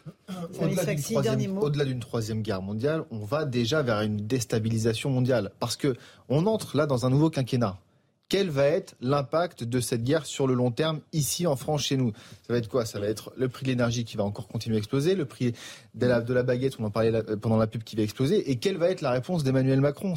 [0.59, 5.51] Au-delà d'une troisième, guerre mondiale, on va déjà vers une déstabilisation mondiale.
[5.59, 5.95] Parce que
[6.29, 7.79] on entre là dans un nouveau quinquennat
[8.29, 11.97] quel va être l'impact de cette guerre sur le long terme ici en France, chez
[11.97, 12.11] nous?
[12.45, 12.85] Ça va être quoi?
[12.85, 15.53] Ça va être le prix de l'énergie qui va encore continuer à exploser, le prix
[15.95, 18.89] de la, baguette, on en parlait pendant la pub, qui va exploser, et quelle va
[18.89, 20.13] être la réponse d'Emmanuel Macron?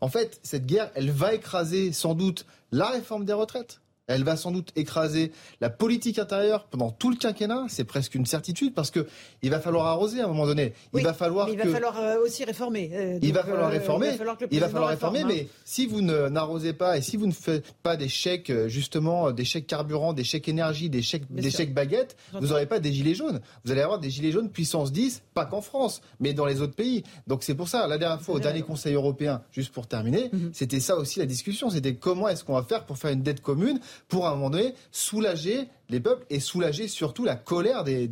[0.00, 4.36] En fait, cette guerre, elle va écraser sans doute la réforme des retraites elle va
[4.36, 7.66] sans doute écraser la politique intérieure pendant tout le quinquennat.
[7.68, 9.06] C'est presque une certitude parce que
[9.42, 10.74] il va falloir arroser à un moment donné.
[10.94, 11.48] Il va falloir.
[11.48, 12.90] il va falloir euh, aussi réformer.
[12.92, 14.16] Euh, il, va falloir réformer.
[14.50, 15.20] il va falloir réformer.
[15.20, 15.28] Hein.
[15.28, 19.44] Mais si vous n'arrosez pas et si vous ne faites pas des chèques justement, des
[19.44, 23.14] chèques carburant, des chèques énergie, des chèques, des chèques baguettes, vous n'aurez pas des gilets
[23.14, 23.40] jaunes.
[23.64, 26.74] Vous allez avoir des gilets jaunes puissance 10, pas qu'en France, mais dans les autres
[26.74, 27.02] pays.
[27.26, 27.86] Donc c'est pour ça.
[27.86, 30.50] La dernière fois, au dernier Conseil européen, juste pour terminer, mhm.
[30.52, 31.70] c'était ça aussi la discussion.
[31.70, 34.74] C'était comment est-ce qu'on va faire pour faire une dette commune pour un moment donné
[34.92, 38.08] soulager les peuples et soulager surtout la colère des,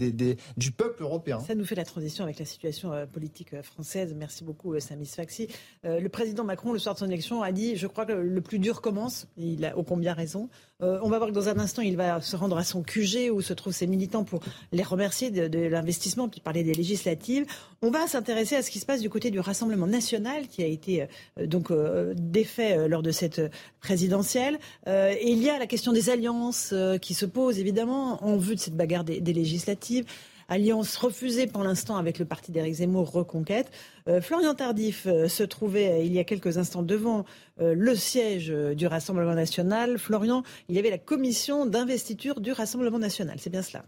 [0.56, 1.40] du peuple européen.
[1.40, 4.14] Ça nous fait la transition avec la situation euh, politique euh, française.
[4.16, 5.48] Merci beaucoup, euh, Samis Faxi.
[5.82, 8.58] le président Macron, le soir de son élection, a dit Je crois que le plus
[8.58, 9.26] dur commence.
[9.36, 10.48] Il a ô combien raison.
[10.80, 13.40] on va voir que dans un instant, il va se rendre à son QG où
[13.40, 14.40] se trouvent ses militants pour
[14.72, 17.46] les remercier de, l'investissement, puis parler des législatives.
[17.82, 20.66] On va s'intéresser à ce qui se passe du côté du Rassemblement national qui a
[20.66, 21.06] été
[21.46, 21.72] donc
[22.16, 23.40] défait lors de cette
[23.80, 24.58] présidentielle.
[24.86, 28.60] et il y a la question des alliances qui se posent évidemment, en vue de
[28.60, 30.04] cette bagarre des, législatives.
[30.48, 33.70] Alliance refusée pour l'instant avec le parti d'Éric Zemmour, Reconquête.
[34.06, 37.24] Euh, Florian Tardif euh, se trouvait euh, il y a quelques instants devant
[37.58, 39.96] le siège du Rassemblement national.
[39.96, 43.36] Florian, il y avait la commission d'investiture du Rassemblement national.
[43.38, 43.84] C'est bien cela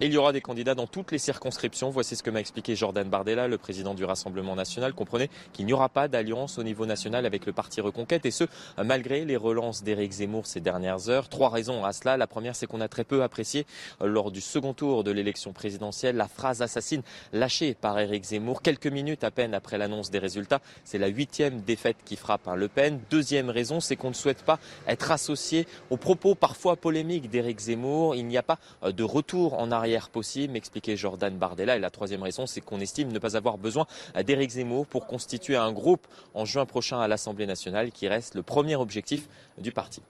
[0.00, 1.88] il y aura des candidats dans toutes les circonscriptions.
[1.88, 4.92] Voici ce que m'a expliqué Jordan Bardella, le président du Rassemblement national.
[4.92, 8.44] Comprenez qu'il n'y aura pas d'alliance au niveau national avec le parti Reconquête et ce,
[8.82, 11.30] malgré les relances d'Éric Zemmour ces dernières heures.
[11.30, 12.18] Trois raisons à cela.
[12.18, 13.64] La première, c'est qu'on a très peu apprécié
[14.02, 18.60] euh, lors du second tour de l'élection présidentielle la phrase assassine lâchée par Éric Zemmour
[18.60, 20.60] quelques minutes à peine après l'annonce des résultats.
[20.84, 23.00] C'est la huitième défaite qui frappe Le Pen.
[23.10, 28.14] Deuxième raison, c'est qu'on ne souhaite pas être associé aux propos parfois polémiques d'Éric Zemmour.
[28.14, 31.76] Il n'y a pas euh, de retour en arrière possible, m'expliquait Jordan Bardella.
[31.76, 33.86] Et la troisième raison, c'est qu'on estime ne pas avoir besoin
[34.26, 38.42] d'Éric Zemmour pour constituer un groupe en juin prochain à l'Assemblée nationale qui reste le
[38.42, 39.28] premier objectif
[39.58, 40.02] du parti.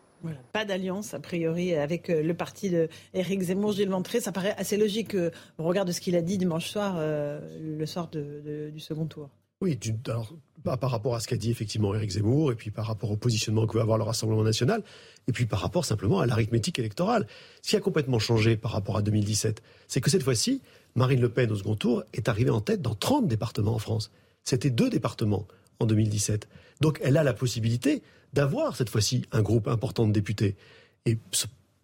[0.53, 4.21] pas d'alliance, a priori, avec le parti de Éric Zemmour, Gilles Ventré.
[4.21, 5.15] Ça paraît assez logique
[5.59, 9.31] au regard de ce qu'il a dit dimanche soir, le soir du second tour.
[9.61, 10.33] Oui, alors,
[10.75, 13.69] par rapport à ce qu'a dit effectivement Éric Zemmour, et puis par rapport au positionnement
[13.69, 14.83] que va avoir le Rassemblement national,
[15.29, 17.29] et puis par rapport simplement à l'arithmétique électorale.
[17.63, 20.63] Ce qui a complètement changé par rapport à 2017, c'est que cette fois-ci,
[20.97, 24.11] Marine Le Pen au second tour est arrivée en tête dans 30 départements en France.
[24.43, 25.47] C'était deux départements
[25.79, 26.49] en 2017.
[26.81, 28.03] Donc elle a la possibilité
[28.33, 30.57] d'avoir cette fois-ci un groupe important de députés.
[31.05, 31.19] Et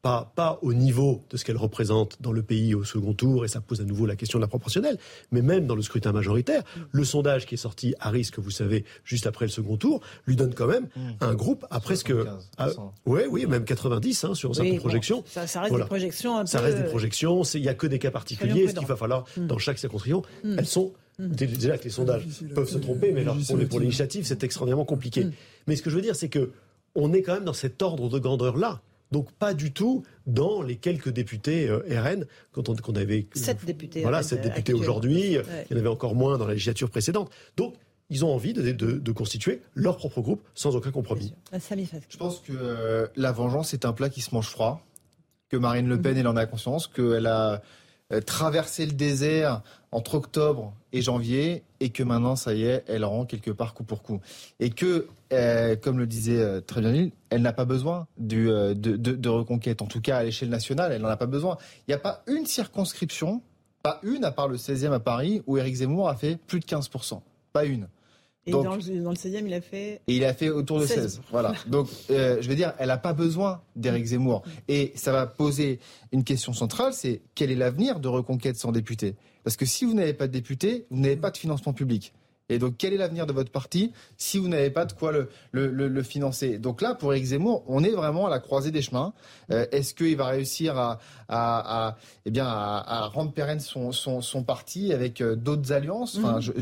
[0.03, 3.49] pas, pas au niveau de ce qu'elle représente dans le pays au second tour, et
[3.49, 4.99] ça pose à nouveau la question de la proportionnelle,
[5.31, 8.85] mais même dans le scrutin majoritaire, le sondage qui est sorti à risque, vous savez,
[9.05, 11.11] juste après le second tour, lui donne quand même mmh.
[11.21, 12.13] un groupe à presque...
[13.07, 15.23] oui, oui, même 90 hein, sur certaines projections.
[15.27, 18.69] Ça, reste des projections Ça reste des projections, il n'y a que des cas particuliers,
[18.69, 19.47] ce qu'il va falloir, mmh.
[19.47, 20.59] dans chaque circonscription, mmh.
[20.59, 23.37] elles sont Déjà que les sondages peuvent se tromper, mais alors
[23.69, 25.27] pour l'initiative, c'est extraordinairement compliqué.
[25.67, 26.51] Mais ce que je veux dire, c'est que
[26.95, 28.83] on est quand même dans cet ordre de grandeur-là.
[29.13, 33.65] Donc pas du tout dans les quelques députés euh, RN quand on, qu'on avait sept
[33.65, 34.03] députés.
[34.03, 35.35] Voilà, sept députés aujourd'hui.
[35.35, 37.31] Il y en avait encore moins dans la législature précédente.
[37.57, 37.75] Donc
[38.13, 41.33] ils ont envie de, constituer leur propre groupe sans aucun compromis.
[42.11, 44.85] Je pense que euh, la vengeance est un plat qui se mange froid,
[45.49, 46.19] que Marine Le Pen, mhm.
[46.21, 47.63] elle en a conscience, qu'elle a
[48.13, 49.63] euh, traversé le désert
[49.93, 53.85] entre octobre et janvier, et que maintenant, ça y est, elle rend quelque part coup
[53.85, 54.21] pour coup.
[54.59, 59.29] Et que, euh, comme le disait euh, très bien elle n'a pas besoin du, de,
[59.29, 61.57] reconquête, en tout cas à l'échelle nationale, elle n'en a pas besoin.
[61.87, 63.43] Il n'y a pas une circonscription,
[63.83, 66.67] pas une, à part le 16e à Paris, où Éric Zemmour a fait plus de
[66.67, 67.21] 15%.
[67.53, 67.89] Pas une.
[68.47, 70.01] Et dans, le, dans, le, 16e, il a fait.
[70.09, 71.21] Et il a fait autour de 16.
[71.31, 71.55] Voilà.
[71.69, 74.43] Donc, euh, je veux dire, elle n'a pas besoin d'Éric Zemmour.
[74.67, 75.79] Et ça va poser
[76.11, 79.15] une question centrale c'est quel est l'avenir de Reconquête sans député?
[79.45, 82.13] Parce que si vous n'avez pas de député, vous n'avez pas de financement public.
[82.49, 85.29] Et donc, quel est l'avenir de votre parti si vous n'avez pas de quoi le,
[85.53, 86.59] le, le, financer?
[86.59, 89.15] Donc là, pour Éric Zemmour, on est vraiment à la croisée des chemins.
[89.51, 94.21] Euh, est-ce qu'il va réussir à, à, à, eh bien, à, rendre pérenne son, son,
[94.21, 96.19] son parti avec euh, d'autres alliances?
[96.19, 96.53] Enfin, je,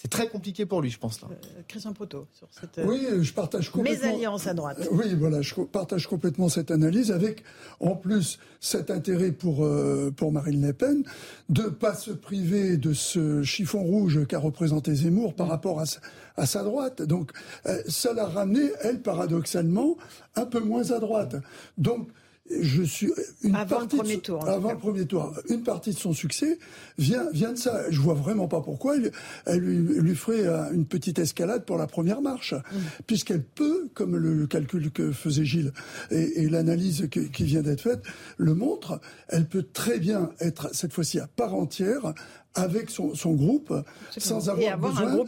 [0.00, 1.20] c'est très compliqué pour lui, je pense.
[1.22, 1.28] Là.
[1.32, 4.06] Euh, Christian Proto, sur cette oui, je partage complètement.
[4.06, 4.78] Mésalliance à droite.
[4.80, 7.42] Euh, oui, voilà, je partage complètement cette analyse, avec
[7.80, 11.02] en plus cet intérêt pour, euh, pour Marine Le Pen
[11.48, 15.50] de ne pas se priver de ce chiffon rouge qu'a représenté Zemmour par mm.
[15.50, 15.84] rapport à,
[16.36, 17.02] à sa droite.
[17.02, 17.32] Donc,
[17.88, 19.96] ça l'a ramené, elle, paradoxalement,
[20.36, 21.34] un peu moins à droite.
[21.76, 22.08] Donc,
[22.60, 24.48] je suis une avant le premier tour.
[24.48, 26.58] Avant le premier tour, une partie de son succès
[26.98, 27.90] vient vient de ça.
[27.90, 28.96] Je vois vraiment pas pourquoi
[29.46, 32.76] elle, lui, ferait euh, une petite escalade pour la première marche, mm.
[33.06, 35.72] puisqu'elle peut, comme le calcul que faisait Gilles
[36.10, 38.02] et, l'analyse qui vient d'être faite
[38.36, 42.14] le montre, elle peut très bien être cette fois-ci à part entière
[42.54, 43.72] avec son, groupe,
[44.16, 45.24] sans avoir, besoin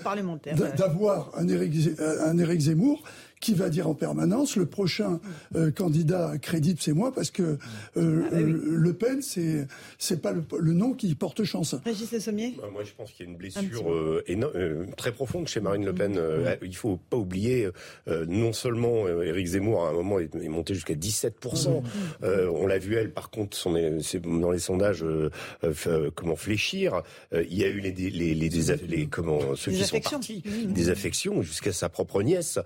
[0.77, 3.05] d'avoir un, un Éric Zemmour
[3.41, 5.18] qui va dire en permanence le prochain
[5.57, 7.59] euh, candidat crédible c'est moi parce que
[7.97, 9.66] euh, ah, bah Le Pen c'est
[9.99, 11.74] c'est pas le, nom qui porte chance.
[11.84, 12.55] Régis Le Sommier.
[12.59, 15.95] Bah, moi je pense qu'il y a une blessure euh, très profonde chez Marine Le
[15.95, 16.20] Pen.
[16.62, 17.68] Il il faut pas oublier
[18.07, 21.82] non seulement Éric Zemmour à un moment est, monté jusqu'à 17%
[22.22, 23.72] on l'a vu elle par contre son,
[24.24, 25.05] dans les sondages
[26.14, 27.03] comment fléchir.
[27.32, 28.49] il y a eu les les, les,
[28.88, 32.59] les, comment ceux qui sont partis des affections jusqu'à sa propre nièce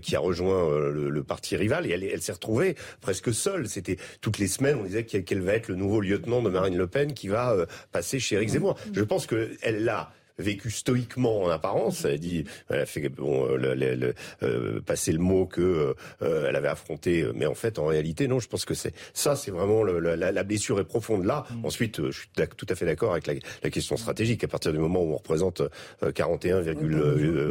[0.00, 3.68] qui a rejoint euh, le, parti rival et elle, elle s'est retrouvée presque seule.
[3.68, 6.86] C'était toutes les semaines, on disait qu'elle va être le nouveau lieutenant de Marine Le
[6.86, 8.76] Pen qui va euh, passer chez Éric Zemmour.
[8.92, 12.04] Je pense qu'elle l'a vécu stoïquement en apparence.
[12.04, 14.12] Elle a dit, elle a fait bon, euh,
[14.42, 18.40] euh, passer le mot que euh, elle avait affronté, mais en fait, en réalité, non.
[18.40, 21.44] Je pense que c'est ça, c'est vraiment la, blessure est profonde là.
[21.50, 21.64] Mm.
[21.64, 24.42] Ensuite, je suis tout à fait d'accord avec la, question stratégique.
[24.44, 25.62] À partir du moment où on représente
[26.14, 26.62] 41,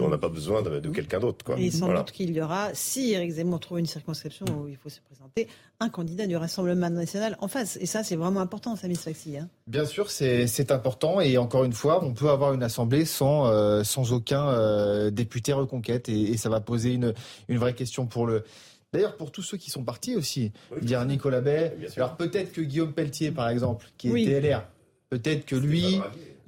[0.01, 1.45] on n'a pas besoin de, quelqu'un d'autre.
[1.45, 1.59] Quoi.
[1.59, 4.89] Et sans doute qu'il y aura, si Éric Zemmour trouve une circonscription où il faut
[4.89, 5.47] se présenter,
[5.81, 7.77] un candidat du Rassemblement national en face.
[7.79, 9.37] Et ça, c'est vraiment important, Samy Sfaxi.
[9.37, 9.49] Hein.
[9.67, 11.21] Bien sûr, c'est important.
[11.21, 15.53] Et encore une fois, on peut avoir une assemblée sans, euh, sans aucun euh, député
[15.53, 16.09] reconquête.
[16.09, 17.13] Et, ça va poser une,
[17.47, 18.43] une vraie question pour le.
[18.91, 20.51] D'ailleurs, pour tous ceux qui sont partis aussi,
[20.81, 21.75] dire Nicolas Bay.
[21.95, 24.63] Alors peut-être que Guillaume Pelletier, par exemple, qui était LR,
[25.09, 26.01] peut-être que lui.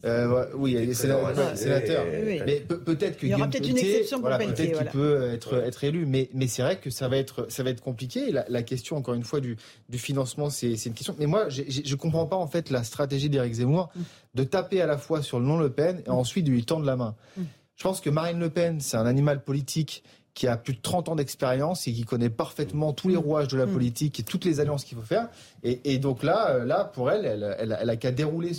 [0.06, 2.06] Euh, oui, il est sénateur.
[2.46, 5.84] Mais peut-être que il y aura peut-être une exception pour Peut-être qu'il peut être, être
[5.84, 8.32] élu, mais, mais c'est vrai que ça va être, ça va être compliqué.
[8.32, 9.58] La, la question, encore une fois, du,
[9.90, 11.16] du financement, c'est une question.
[11.20, 14.02] Mais moi, je ne comprends pas en fait la stratégie d'Éric Zemmour mm.
[14.36, 16.86] de taper à la fois sur le nom Le Pen et ensuite de lui tendre
[16.86, 17.16] la main.
[17.38, 17.44] Mm.
[17.76, 21.10] Je pense que Marine Le Pen, c'est un animal politique qui a plus de 30
[21.10, 23.74] ans d'expérience et qui connaît parfaitement tous les rouages de la mm.
[23.74, 25.30] politique et toutes les alliances qu'il faut faire.
[25.64, 28.52] Et, donc là, euh, là, pour elle, elle, elle, a qu'à dérouler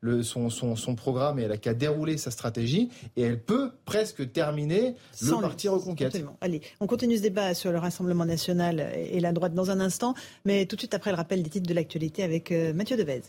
[0.00, 3.70] le, son, son, son, programme et elle a qu'à dérouler sa stratégie et elle peut
[3.84, 6.22] presque terminer le parti Reconquête.
[6.40, 10.14] Allez, on continue ce débat sur le Rassemblement national et la droite dans un instant,
[10.44, 13.22] mais tout de suite après le rappel des titres de l'actualité avec euh, Mathieu Devez.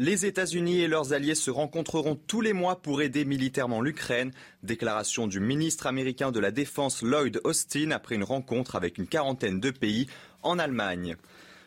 [0.00, 4.30] Les États-Unis et leurs alliés se rencontreront tous les mois pour aider militairement l'Ukraine.
[4.62, 9.58] Déclaration du ministre américain de la Défense Lloyd Austin après une rencontre avec une quarantaine
[9.58, 10.06] de pays
[10.44, 11.16] en Allemagne.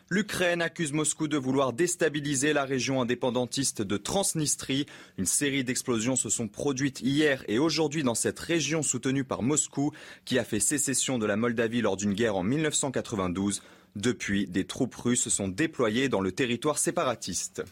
[0.08, 4.86] L'Ukraine accuse Moscou de vouloir déstabiliser la région indépendantiste de Transnistrie.
[5.18, 9.92] Une série d'explosions se sont produites hier et aujourd'hui dans cette région soutenue par Moscou,
[10.24, 13.62] qui a fait sécession de la Moldavie lors d'une guerre en 1992.
[13.94, 17.62] Depuis, des troupes russes sont déployées dans le territoire séparatiste.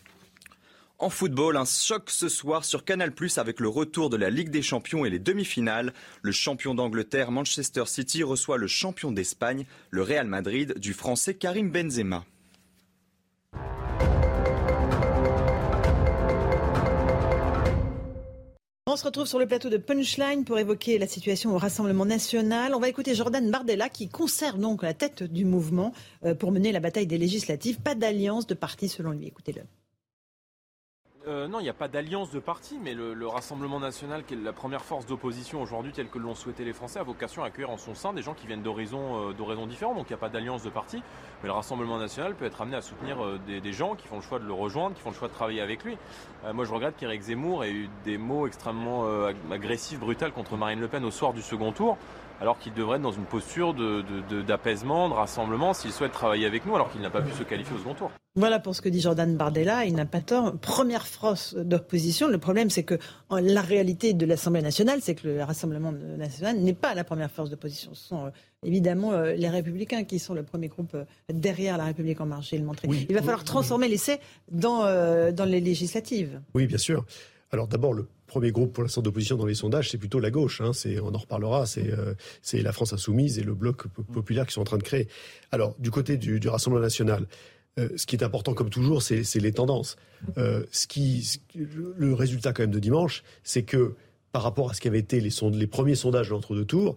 [1.03, 4.51] En football, un choc ce soir sur Canal Plus avec le retour de la Ligue
[4.51, 5.95] des Champions et les demi-finales.
[6.21, 11.71] Le champion d'Angleterre, Manchester City, reçoit le champion d'Espagne, le Real Madrid, du français Karim
[11.71, 12.27] Benzema.
[18.87, 22.75] On se retrouve sur le plateau de Punchline pour évoquer la situation au Rassemblement national.
[22.75, 25.95] On va écouter Jordan Bardella qui conserve donc la tête du mouvement
[26.27, 27.81] euh, pour mener la bataille des législatives.
[27.81, 29.29] Pas d'alliance de parti selon lui.
[29.29, 29.63] Écoutez-le.
[31.29, 34.39] Euh, non, il n'y a pas d'alliance de parti, mais le, Rassemblement national, qui est
[34.39, 37.71] la première force d'opposition aujourd'hui, telle que l'ont souhaité les Français, a vocation à accueillir
[37.71, 39.95] en son sein des gens qui viennent d'horizons euh, différents.
[39.95, 41.03] Donc il n'y a pas d'alliance de parti,
[41.43, 44.23] mais le Rassemblement national peut être amené à soutenir euh, des, gens qui font le
[44.23, 45.99] choix de le rejoindre, qui font le choix de travailler avec lui.
[46.55, 49.07] moi, je regrette qu'Éric Zemmour ait eu des mots extrêmement
[49.51, 51.99] agressifs, brutaux contre Marine Le Pen au soir du second tour
[52.41, 53.75] alors qu'il devrait être dans une posture
[54.47, 57.43] d'apaisement, de, de, rassemblement, s'il souhaite travailler avec nous, alors qu'il n'a pas pu se
[57.43, 58.11] qualifier au second tour.
[58.37, 60.57] Voilà pour ce que dit Jordan Bardella, il n'a pas tort.
[60.59, 62.97] Première force d'opposition, le problème c'est que
[63.31, 67.51] la réalité de l'Assemblée nationale, c'est que le Rassemblement national n'est pas la première force
[67.51, 67.93] d'opposition.
[67.93, 68.31] Ce sont euh,
[68.65, 72.53] évidemment euh, les Républicains qui sont le premier groupe euh, derrière la République en marche,
[72.53, 72.89] il le montrer.
[72.89, 74.21] il va falloir transformer l'essai
[74.51, 74.85] dans,
[75.33, 76.41] dans les législatives.
[76.55, 77.05] Oui, bien sûr.
[77.53, 80.61] Alors d'abord, le premier groupe pour l'instant d'opposition dans les sondages, c'est plutôt la gauche.
[80.61, 80.71] Hein.
[81.03, 81.65] on en reparlera.
[81.77, 85.09] Euh, c'est la France insoumise et le bloc populaire qui sont en train de créer.
[85.51, 87.27] Alors du côté du, Rassemblement national.
[87.79, 89.97] Euh, ce qui est important, comme toujours, c'est les tendances.
[90.39, 93.95] Euh, ce qui, le résultat quand même de dimanche, c'est que
[94.33, 96.97] par rapport à ce qui avait été les, les premiers sondages de l'entre-deux tours,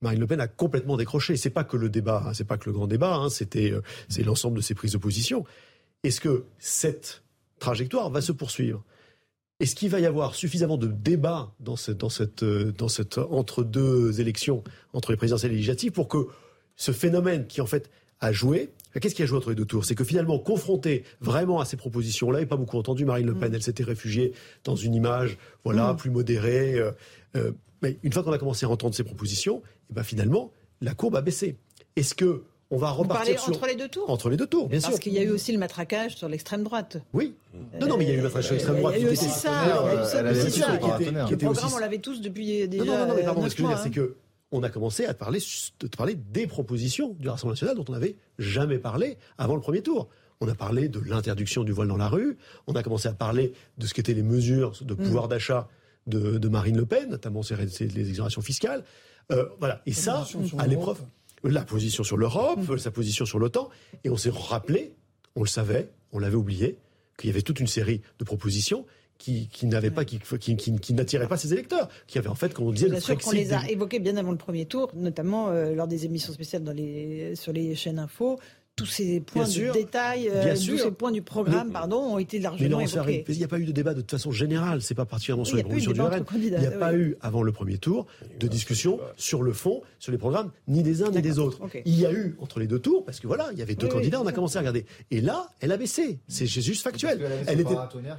[0.00, 1.36] Marine Le Pen a complètement décroché.
[1.36, 3.72] C'est pas que le débat, hein, c'est pas que le grand débat, hein, c'était
[4.08, 5.44] c'est l'ensemble de ses prises de position.
[6.04, 7.22] Est-ce que cette
[7.58, 8.84] trajectoire va se poursuivre?
[9.60, 13.18] Est-ce qu'il va y avoir suffisamment de débats dans cette, dans cette, euh, dans cette
[13.18, 16.28] entre-deux élections, entre les présidentielles et les législatives, pour que
[16.76, 17.90] ce phénomène qui en fait
[18.20, 19.84] a joué, qu'est-ce qui a joué entre les deux tours?
[19.84, 23.50] C'est que finalement, confronté vraiment à ces propositions-là, et pas beaucoup entendu, Marine Le Pen,
[23.50, 23.54] mm.
[23.54, 24.32] elle s'était réfugiée
[24.64, 25.96] dans une image voilà, mm.
[25.96, 26.74] plus modérée.
[26.74, 26.92] Euh,
[27.36, 27.52] euh,
[27.82, 30.94] mais une fois qu'on a commencé à entendre ces propositions, et eh ben finalement, la
[30.94, 31.56] courbe a baissé.
[31.96, 33.54] Est-ce que on va repartir sur...
[33.54, 34.90] entre les deux tours Entre les deux tours, bien sûr.
[34.90, 36.98] Parce qu'il y a eu aussi le matraquage sur l'extrême droite.
[37.14, 37.34] Oui.
[37.80, 38.94] Non, non, mais il y a eu le matraquage sur l'extrême droite.
[38.96, 39.50] Il y a eu aussi ça.
[41.30, 42.84] Le programme, on l'avait tous depuis déjà.
[42.84, 44.16] Non, non, non, mais pardon, ce que je veux dire, c'est que
[44.50, 45.40] on a commencé à parler,
[45.80, 49.82] de parler des propositions du Rassemblement national dont on n'avait jamais parlé avant le premier
[49.82, 50.08] tour.
[50.40, 52.38] On a parlé de l'interdiction du voile dans la rue.
[52.66, 55.28] On a commencé à parler de ce qu'étaient les mesures de pouvoir mm.
[55.28, 55.68] d'achat
[56.06, 58.84] de, Marine Le Pen, notamment les exonérations fiscales.
[59.30, 59.82] Euh, voilà.
[59.84, 60.24] Et ça,
[60.58, 61.00] à l'épreuve
[61.44, 62.78] la position sur l'Europe, mm.
[62.78, 63.68] sa position sur l'OTAN,
[64.04, 64.94] et on s'est rappelé,
[65.36, 66.78] on le savait, on l'avait oublié,
[67.18, 68.86] qu'il y avait toute une série de propositions
[69.18, 72.54] qui, qui n'avaient pas, qui, qui, qui, n'attiraient pas ses électeurs, qui avaient en fait,
[72.54, 75.48] comme on disait, bien sûr qu'on les a évoqués bien avant le premier tour, notamment
[75.48, 78.38] euh, lors des émissions spéciales dans les, sur les chaînes info,
[78.78, 82.80] tous ces points de détail, euh, tous ces points du programme, pardon, ont été largement
[82.80, 83.24] évoqués.
[83.28, 85.56] Il n'y a pas eu de débat de toute façon générale, c'est pas particulièrement sur
[85.56, 86.24] les propositions du RN.
[86.34, 88.06] Il n'y a pas eu, avant le premier tour,
[88.38, 91.60] de discussion sur le fond, sur les programmes, ni des uns ni des autres.
[91.84, 93.88] Il y a eu entre les deux tours, parce que voilà, il y avait deux
[93.88, 94.86] candidats, on a commencé à regarder.
[95.10, 96.20] Et là, elle a baissé.
[96.28, 97.20] C'est juste factuel.
[97.46, 97.74] Elle, était,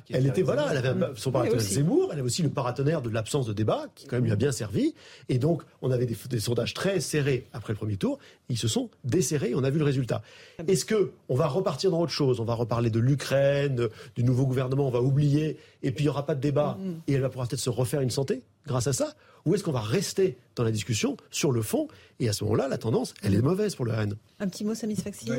[0.09, 3.45] elle était, voilà, elle avait son paratonnerre Zemmour, elle avait aussi le paratonnerre de l'absence
[3.45, 4.93] de débat, qui quand même lui a bien servi.
[5.29, 8.19] Et donc, on avait des, des sondages très serrés après le premier tour.
[8.49, 10.21] Ils se sont desserrés et on a vu le résultat.
[10.67, 12.39] Est-ce que on va repartir dans autre chose?
[12.39, 16.09] On va reparler de l'Ukraine, du nouveau gouvernement, on va oublier, et puis il n'y
[16.09, 17.01] aura pas de débat, mm, mm.
[17.07, 19.13] et elle va pouvoir peut-être se refaire une santé grâce à ça?
[19.45, 21.87] Ou est-ce qu'on va rester dans la discussion sur le fond?
[22.19, 24.15] Et à ce moment-là, la tendance, elle est mauvaise pour le RN.
[24.39, 25.31] Un petit mot, Samis Faxi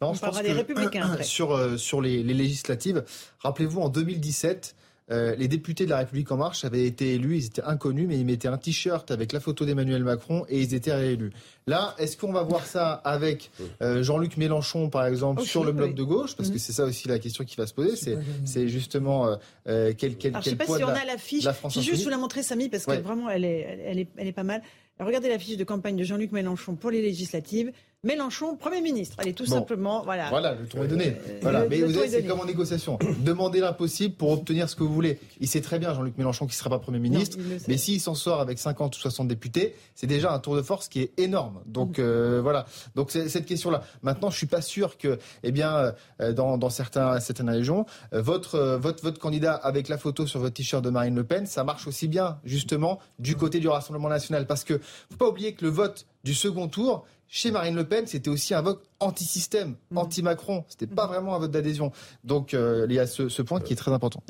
[0.00, 3.04] On parlera des Républicains Sur, euh, sur les, législatives,
[3.38, 4.74] rappelez-vous, en 2017,
[5.10, 8.18] euh, les députés de la République en marche avaient été élus, ils étaient inconnus, mais
[8.18, 11.30] ils mettaient un t-shirt avec la photo d'Emmanuel Macron et ils étaient réélus.
[11.66, 13.50] Là, est-ce qu'on va voir ça avec
[13.82, 16.36] euh, Jean-Luc Mélenchon, par exemple, sur le bloc de gauche?
[16.36, 16.58] Parce que mm.
[16.58, 18.16] c'est ça aussi la question qui va se poser.
[18.44, 19.36] C'est justement
[19.68, 21.44] euh, quel, quel, Alors, je ne sais pas si on a l'affiche.
[21.44, 24.26] Je vais juste vous la montrer, Samy, parce que vraiment, elle est, elle, est, elle
[24.26, 24.62] est pas mal.
[24.98, 27.72] regardez l'affiche de campagne de Jean-Luc Mélenchon pour les législatives.
[28.04, 29.16] Mélenchon, Premier ministre.
[29.18, 30.28] Allez, tout simplement, voilà.
[30.28, 31.08] Voilà, le tour est donné.
[31.08, 31.64] Euh, voilà.
[31.68, 32.98] Mais vous savez, c'est comme en négociation.
[33.20, 35.18] Demandez l'impossible pour obtenir ce que vous voulez.
[35.40, 37.38] Il sait très bien, Jean-Luc Mélenchon, qu'il ne sera pas Premier ministre.
[37.66, 40.88] mais s'il s'en sort avec 50 ou 60 députés, c'est déjà un tour de force
[40.88, 41.60] qui est énorme.
[41.66, 42.66] Donc, euh, voilà.
[42.94, 43.82] Donc, c'est cette question-là.
[44.02, 47.86] Maintenant, je ne suis pas sûr que, eh bien, euh, dans, dans certains, certaines régions,
[48.12, 51.64] votre, votre, votre candidat avec la photo sur votre t-shirt de Marine Le Pen, ça
[51.64, 54.46] marche aussi bien, justement, du côté du Rassemblement national.
[54.46, 54.78] Parce que,
[55.10, 58.54] faut pas oublier que le vote du second tour, chez Marine Le Pen, c'était aussi
[58.54, 59.98] un vote anti-système, mm.
[59.98, 60.64] anti-Macron.
[60.68, 61.92] C'était pas vraiment un vote d'adhésion.
[62.22, 64.22] Donc euh, il y a ce, point qui est très important.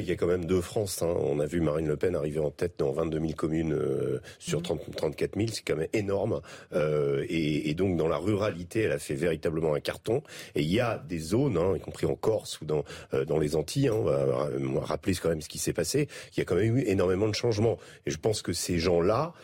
[0.00, 1.02] il y a quand même deux France.
[1.02, 1.14] Hein.
[1.18, 4.62] On a vu Marine Le Pen arriver en tête dans 22 000 communes euh, sur
[4.62, 5.48] 30, 34 000.
[5.52, 6.40] C'est quand même énorme.
[6.72, 10.22] Euh, et, donc dans la ruralité, elle a fait véritablement un carton.
[10.54, 12.84] Et il y a des zones, hein, y compris en Corse ou dans,
[13.26, 16.08] dans les Antilles, hein, on va rappeler quand même ce qui s'est passé.
[16.34, 17.76] Il y a quand même eu énormément de changements.
[18.06, 19.34] Et je pense que ces gens-là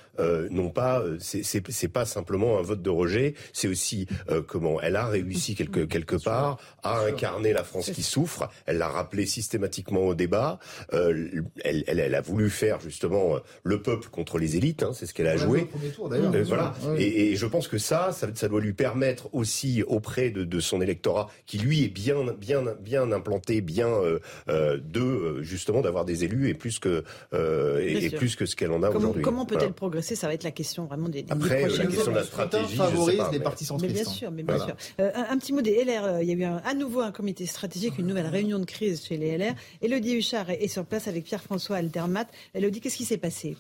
[0.50, 4.06] n'ont pas, c'est pas simplement un vote de rejet, c'est aussi
[4.46, 8.48] comment elle a réussi quelque, quelque part à incarner la France qui souffre.
[8.66, 10.58] Elle l'a rappelé systématiquement au débat.
[10.92, 14.82] Euh, elle, elle, elle, a voulu faire justement euh, le peuple contre les élites.
[14.82, 15.68] Hein, c'est ce qu'elle a joué.
[16.00, 16.74] Euh, voilà.
[16.98, 20.60] Et, et, je pense que ça, ça, ça, doit lui permettre aussi auprès de, de,
[20.60, 26.24] son électorat, qui lui est bien, bien, bien implanté, bien euh, de justement d'avoir des
[26.24, 29.22] élus et plus que et, plus que ce qu'elle en a aujourd'hui.
[29.22, 30.16] Comment peut-elle progresser?
[30.16, 33.22] Ça va être la question vraiment des, des Après, la question de la stratégie favorise
[33.32, 33.94] les partis centristes.
[33.94, 34.76] Mais bien sûr, mais bien sûr.
[35.00, 36.04] Euh, un, petit mot des LR.
[36.04, 39.04] Euh, il y a eu à nouveau un comité stratégique, une nouvelle réunion de crise
[39.04, 39.54] chez les LR.
[39.80, 42.26] Elodie Huchard est, est sur place avec Pierre-François Altermat.
[42.54, 43.56] Elodie, qu'est-ce qui s'est passé?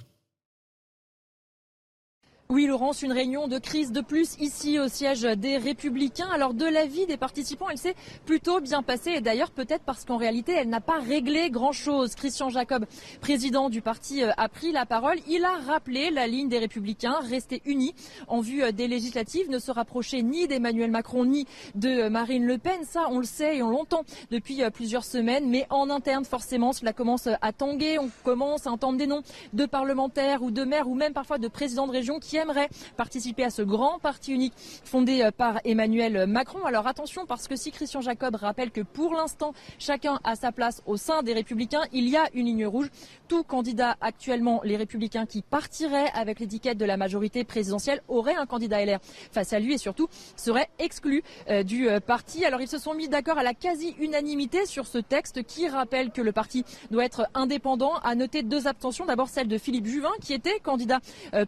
[2.52, 6.28] Oui, Laurence, une réunion de crise de plus ici au siège des Républicains.
[6.30, 7.94] Alors, de l'avis des participants, elle s'est
[8.26, 9.12] plutôt bien passée.
[9.12, 12.14] Et d'ailleurs, peut-être parce qu'en réalité, elle n'a pas réglé grand-chose.
[12.14, 12.84] Christian Jacob,
[13.22, 15.16] président du parti, euh, a pris la parole.
[15.28, 17.94] Il a rappelé la ligne des Républicains, rester unis
[18.28, 22.58] en vue euh, des législatives, ne se rapprocher ni d'Emmanuel Macron ni de Marine Le
[22.58, 22.84] Pen.
[22.84, 25.48] Ça, on le sait et on l'entend depuis euh, plusieurs semaines.
[25.48, 27.98] Mais en interne, forcément, cela commence à tanguer.
[27.98, 29.22] On commence à entendre des noms
[29.54, 33.44] de parlementaires ou de maires ou même parfois de présidents de région qui aimerait participer
[33.44, 34.52] à ce grand parti unique
[34.84, 36.64] fondé euh, par Emmanuel Macron.
[36.64, 40.82] Alors attention parce que si Christian Jacob rappelle que pour l'instant chacun a sa place
[40.86, 42.90] au sein des Républicains, il y a une ligne rouge.
[43.28, 48.46] Tout candidat actuellement, les Républicains qui partiraient avec l'étiquette de la majorité présidentielle aurait un
[48.46, 48.98] candidat LR
[49.30, 52.44] face à lui et surtout serait exclu euh, du euh, parti.
[52.44, 56.20] Alors ils se sont mis d'accord à la quasi-unanimité sur ce texte qui rappelle que
[56.20, 57.94] le parti doit être indépendant.
[58.02, 59.06] À noter deux abstentions.
[59.06, 61.00] D'abord celle de Philippe Juvin qui était candidat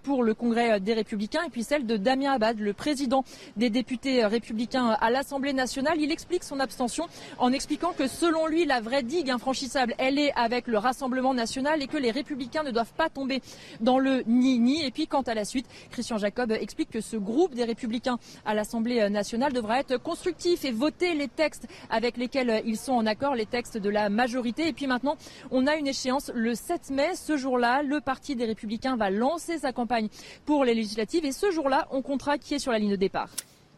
[0.02, 3.24] pour le congrès des Républicains et puis celle de Damien Abad, le président
[3.56, 6.00] des députés républicains à l'Assemblée nationale.
[6.00, 7.06] Il explique son abstention
[7.38, 11.82] en expliquant que selon lui, la vraie digue infranchissable, elle est avec le Rassemblement national
[11.82, 13.42] et que les Républicains ne doivent pas tomber
[13.80, 14.84] dans le ni-ni.
[14.84, 18.54] Et puis quant à la suite, Christian Jacob explique que ce groupe des Républicains à
[18.54, 23.34] l'Assemblée nationale devra être constructif et voter les textes avec lesquels ils sont en accord,
[23.34, 24.68] les textes de la majorité.
[24.68, 25.16] Et puis maintenant,
[25.50, 27.14] on a une échéance le 7 mai.
[27.14, 30.08] Ce jour-là, le Parti des Républicains va lancer sa campagne
[30.44, 31.24] pour les législatives.
[31.24, 33.30] Et ce jour-là, on comptera qui est sur la ligne de départ.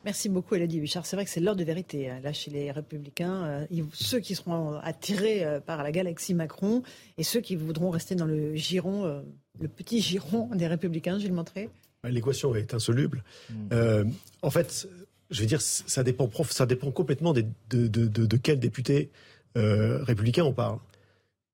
[0.07, 1.05] Merci beaucoup, Elodie Bichard.
[1.05, 3.45] C'est vrai que c'est l'heure de vérité, hein, là, chez les Républicains.
[3.45, 6.84] Euh, ceux qui seront attirés euh, par la galaxie Macron
[7.18, 9.20] et ceux qui voudront rester dans le giron, euh,
[9.61, 11.70] le petit giron des Républicains, Gilles Montré
[12.05, 13.24] L'équation est insoluble.
[13.51, 14.12] Hmm.
[14.43, 14.89] en fait,
[15.30, 19.11] je veux dire, ça dépend, ça dépend complètement de, de, de, quel député
[19.57, 20.78] républicain on parle.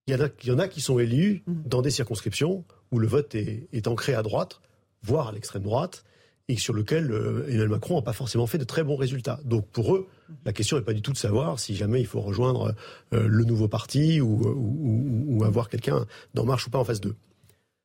[0.07, 1.63] Il y, en a, il y en a qui sont élus hmm.
[1.65, 4.61] dans des circonscriptions où le vote est, est ancré à droite
[5.03, 6.05] voire à l'extrême droite,
[6.49, 9.41] et sur lequel euh, Emmanuel Macron n'a pas forcément fait de très bons résultats.
[9.45, 10.09] Donc pour eux,
[10.45, 12.75] la question n'est pas du tout de savoir si jamais il faut rejoindre
[13.13, 17.17] euh, le nouveau parti ou, avoir quelqu'un d'En Marche ou pas en face d'eux.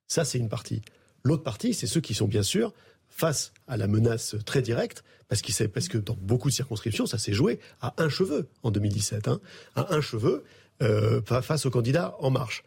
[0.07, 0.81] Ça, c'est une partie.
[1.23, 2.73] L'autre partie, c'est ceux qui sont bien sûr
[3.09, 5.41] face à la menace très directe, parce,
[5.73, 9.39] parce que dans beaucoup de circonscriptions, ça s'est joué à un cheveu en 2017, hein,
[9.75, 10.43] à un cheveu
[10.81, 12.63] euh, face au candidat En Marche.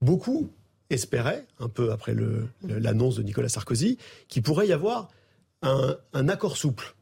[0.00, 0.52] Beaucoup
[0.90, 2.14] espérait, un peu après
[2.62, 5.08] l'annonce de Nicolas Sarkozy, qu'il pourrait y avoir
[5.62, 6.94] un, accord souple.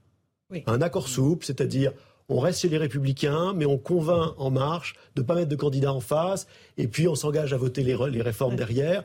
[0.67, 1.93] Un accord souple, c'est-à-dire
[2.29, 5.57] on reste chez les républicains, mais on convainc En Marche de ne pas mettre de
[5.57, 9.05] candidat en face, et puis on s'engage à voter les, réformes derrière,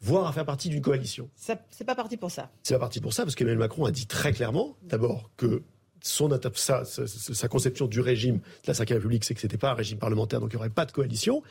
[0.00, 1.28] voire à faire partie d'une coalition.
[1.36, 2.50] C'est pas parti pour ça.
[2.62, 5.62] C'est pas parti pour ça, parce qu'Emmanuel Macron a dit très clairement, d'abord, que
[6.00, 9.58] son, sa, sa, sa, conception du régime de la Ve République, c'est que ce n'était
[9.58, 11.42] pas un régime parlementaire, donc il n'y aurait pas de coalition.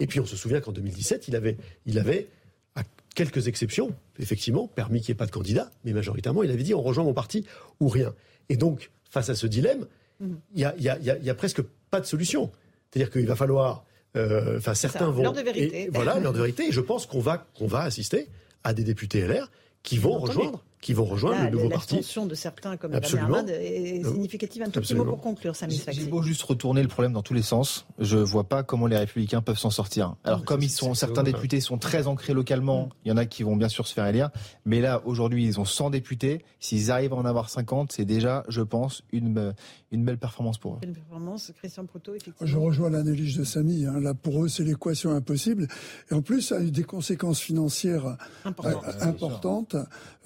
[0.00, 2.28] Et puis on se souvient qu'en 2017, il avait, il avait,
[2.74, 2.82] à
[3.14, 6.74] quelques exceptions, effectivement, permis qu'il n'y ait pas de candidat, mais majoritairement, il avait dit
[6.74, 7.46] on rejoint mon parti
[7.78, 8.14] ou rien.
[8.48, 9.86] Et donc, face à ce dilemme,
[10.20, 10.34] mm.
[10.54, 12.50] il n'y a, presque pas de solution.
[12.90, 13.84] C'est-à-dire qu'il va falloir.
[14.16, 15.22] Euh, enfin, certains vont.
[15.22, 15.88] L'heure de vérité.
[15.92, 16.68] voilà, l'heure de vérité.
[16.68, 18.28] Et je pense qu'on va, qu'on va assister
[18.64, 19.50] à des députés LR
[19.82, 21.96] qui vont rejoindre qui vont rejoindre le nouveau parti.
[21.96, 23.44] L'extension de certains comme Absolument.
[23.46, 24.62] est significative.
[24.62, 27.34] Un tout petit mot pour conclure, Samy J'ai beau juste retourner le problème dans tous
[27.34, 30.14] les sens, je vois pas comment les Républicains peuvent s'en sortir.
[30.24, 33.42] Alors comme ils sont, certains députés sont très ancrés localement, il y en a qui
[33.42, 34.30] vont bien sûr se faire élire,
[34.64, 36.44] mais là aujourd'hui ils ont 100 députés.
[36.58, 39.54] S'ils arrivent à en avoir 50, c'est déjà, je pense, une
[39.92, 40.78] une belle performance pour eux.
[40.80, 42.46] Belle performance, Christian Proto, effectivement.
[42.46, 43.86] Je rejoins l'analyse de Samy.
[43.86, 44.00] Hein.
[44.00, 45.68] Là pour eux c'est l'équation impossible
[46.10, 49.76] et en plus ça a eu des conséquences financières importantes.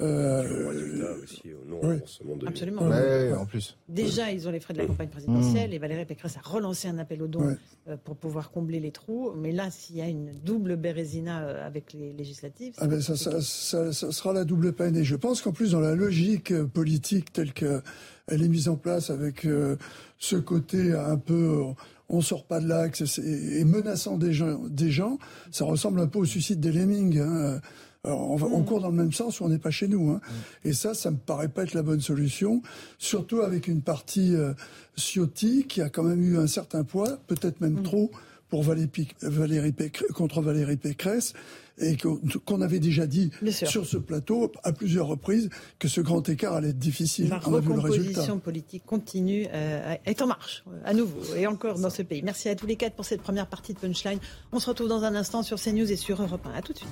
[0.00, 1.14] Euh,
[2.46, 2.82] Absolument.
[3.38, 3.76] en plus.
[3.88, 5.74] Déjà, ils ont les frais de la campagne présidentielle mmh.
[5.74, 7.56] et Valérie Pécresse a relancé un appel aux dons
[7.88, 9.32] euh, pour pouvoir combler les trous.
[9.36, 12.74] Mais là, s'il y a une double bérésina euh, avec les législatives.
[12.78, 14.96] Ah ben ça, ça, ça, sera la double peine.
[14.96, 17.52] Et je pense qu'en plus, dans la logique euh, politique telle
[18.26, 19.46] qu'elle est mise en place avec
[20.18, 21.62] ce côté un peu
[22.10, 25.18] on sort pas de l'axe et menaçant des gens, des gens,
[25.50, 27.18] ça ressemble un peu au suicide des lemmings.
[27.18, 27.60] Hein
[28.04, 28.64] on, mm.
[28.64, 30.10] court dans le même sens ou on n'est pas chez nous.
[30.10, 30.20] Hein.
[30.22, 30.68] Mm.
[30.68, 32.62] Et ça, ça me paraît pas être la bonne solution,
[32.98, 34.52] surtout avec une partie euh,
[34.96, 37.82] Ciotti qui a quand même eu un certain poids, peut-être même mm.
[37.82, 38.10] trop,
[38.48, 41.32] pour Valérie, Pécresse, contre Valérie Pécresse,
[41.78, 46.54] et qu'on avait déjà dit sur ce plateau à plusieurs reprises que ce grand écart
[46.54, 47.28] allait être difficile.
[47.28, 52.02] La recomposition politique continue, euh, est en marche, euh, à nouveau, et encore dans ce
[52.02, 52.22] pays.
[52.22, 54.18] Merci à tous les quatre pour cette première partie de Punchline.
[54.52, 56.52] On se retrouve dans un instant sur CNews et sur Europe 1.
[56.52, 56.88] À tout de suite.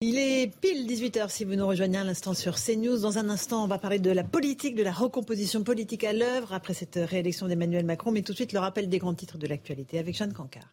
[0.00, 3.00] Il est pile 18h si vous nous rejoignez à l'instant sur CNews.
[3.00, 6.52] Dans un instant, on va parler de la politique, de la recomposition politique à l'œuvre
[6.52, 8.12] après cette réélection d'Emmanuel Macron.
[8.12, 10.72] Mais tout de suite, le rappel des grands titres de l'actualité avec Jeanne Cancard.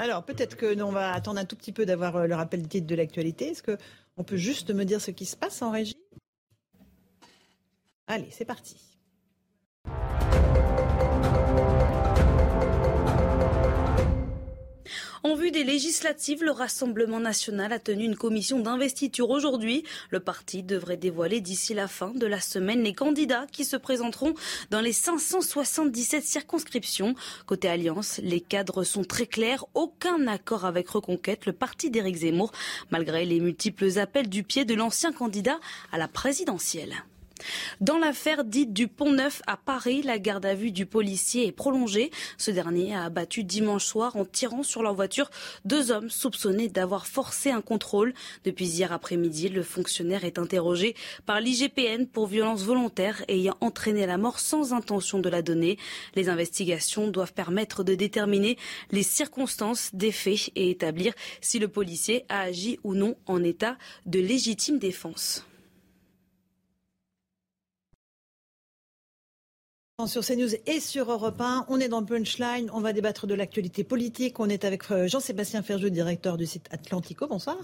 [0.00, 2.68] Alors, peut-être que on va attendre un tout petit peu d'avoir euh, le rappel des
[2.68, 3.50] titres de l'actualité.
[3.50, 5.94] Est-ce qu'on peut juste me dire ce qui se passe en régie?
[8.08, 8.95] Allez, c'est parti.
[15.22, 19.84] En vue des législatives, le Rassemblement national a tenu une commission d'investiture aujourd'hui.
[20.10, 24.34] Le parti devrait dévoiler d'ici la fin de la semaine les candidats qui se présenteront
[24.70, 27.14] dans les 577 circonscriptions.
[27.46, 29.64] Côté Alliance, les cadres sont très clairs.
[29.74, 32.52] Aucun accord avec Reconquête, le parti d'Éric Zemmour,
[32.90, 35.58] malgré les multiples appels du pied de l'ancien candidat
[35.92, 36.94] à la présidentielle.
[37.80, 41.52] Dans l'affaire dite du Pont Neuf à Paris, la garde à vue du policier est
[41.52, 42.10] prolongée.
[42.38, 45.30] Ce dernier a abattu dimanche soir en tirant sur leur voiture
[45.64, 48.14] deux hommes soupçonnés d'avoir forcé un contrôle.
[48.44, 50.94] Depuis hier après-midi, le fonctionnaire est interrogé
[51.26, 55.78] par l'IGPN pour violence volontaire ayant entraîné la mort sans intention de la donner.
[56.14, 58.56] Les investigations doivent permettre de déterminer
[58.90, 63.76] les circonstances des faits et établir si le policier a agi ou non en état
[64.06, 65.44] de légitime défense.
[70.04, 73.82] Sur CNews et sur Europe 1, on est dans Punchline, on va débattre de l'actualité
[73.82, 74.38] politique.
[74.38, 77.26] On est avec euh, Jean-Sébastien Ferjeux, directeur du site Atlantico.
[77.26, 77.56] Bonsoir.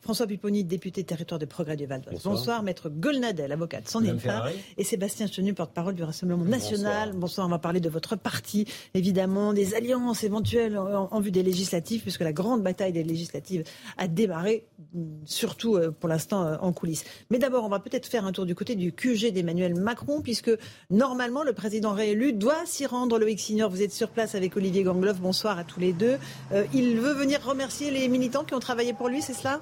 [0.00, 2.24] François Pipponi, député territoire de progrès du Val d'Oise.
[2.24, 2.64] Bonsoir.
[2.64, 4.50] Maître Golnadel, avocat de Sandinfa.
[4.76, 7.12] Et Sébastien Chenu, porte-parole du Rassemblement national.
[7.12, 7.46] Bonsoir.
[7.46, 12.22] On va parler de votre parti, évidemment, des alliances éventuelles en, vue des législatives, puisque
[12.22, 13.62] la grande bataille des législatives
[13.96, 14.66] a démarré,
[15.24, 17.04] surtout euh, pour l'instant euh, en coulisses.
[17.30, 20.50] Mais d'abord, on va peut-être faire un tour du côté du QG d'Emmanuel Macron, puisque
[20.90, 23.18] normalement, le président président réélu doit s'y rendre.
[23.18, 25.20] Loïc Signor, vous êtes sur place avec Olivier Gangloff.
[25.20, 26.16] Bonsoir à tous les deux.
[26.52, 29.60] Euh, il veut venir remercier les militants qui ont travaillé pour lui, c'est cela?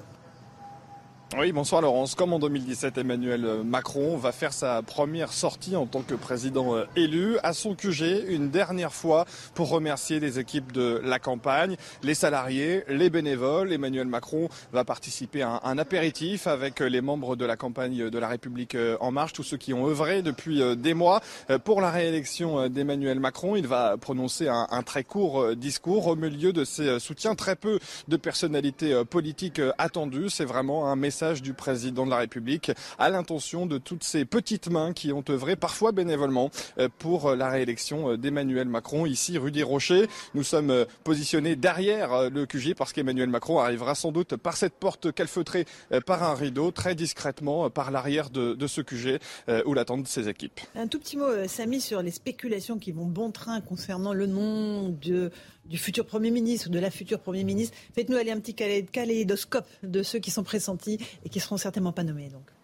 [1.33, 2.13] Oui, bonsoir Laurence.
[2.13, 6.85] Comme en 2017, Emmanuel Macron va faire sa première sortie en tant que président euh,
[6.95, 12.13] élu à son QG une dernière fois pour remercier les équipes de la campagne, les
[12.13, 13.73] salariés, les bénévoles.
[13.73, 18.27] Emmanuel Macron va participer à un, apéritif avec les membres de la campagne de la
[18.27, 21.21] République euh, en marche, tous ceux qui ont œuvré depuis euh, des mois
[21.63, 23.55] pour la réélection d'Emmanuel Macron.
[23.55, 27.79] Il va prononcer un, un, très court discours au milieu de ses soutiens, très peu
[28.07, 30.29] de personnalités politiques attendues.
[30.29, 34.25] C'est vraiment un message message du président de la République à l'intention de toutes ces
[34.25, 39.05] petites mains qui ont œuvré parfois bénévolement euh, pour euh, la réélection euh, d'Emmanuel Macron
[39.05, 40.09] ici rue des Rochers.
[40.33, 45.13] Nous sommes positionnés derrière le QG parce qu'Emmanuel Macron arrivera sans doute par cette porte
[45.13, 45.63] calfeutrée
[46.05, 49.19] par un rideau très discrètement par l'arrière de, ce QG
[49.65, 50.59] où l'attendent ses équipes.
[50.75, 54.89] Un tout petit mot, Samy, sur les spéculations qui vont bon train concernant le nom
[54.89, 55.31] de
[55.65, 57.75] du futur Premier ministre, ou de la future Premier ministre.
[57.93, 62.03] Faites-nous aller un petit kaléidoscope de ceux qui sont pressentis et qui seront certainement pas
[62.03, 62.29] nommés.
[62.29, 62.54] Donc.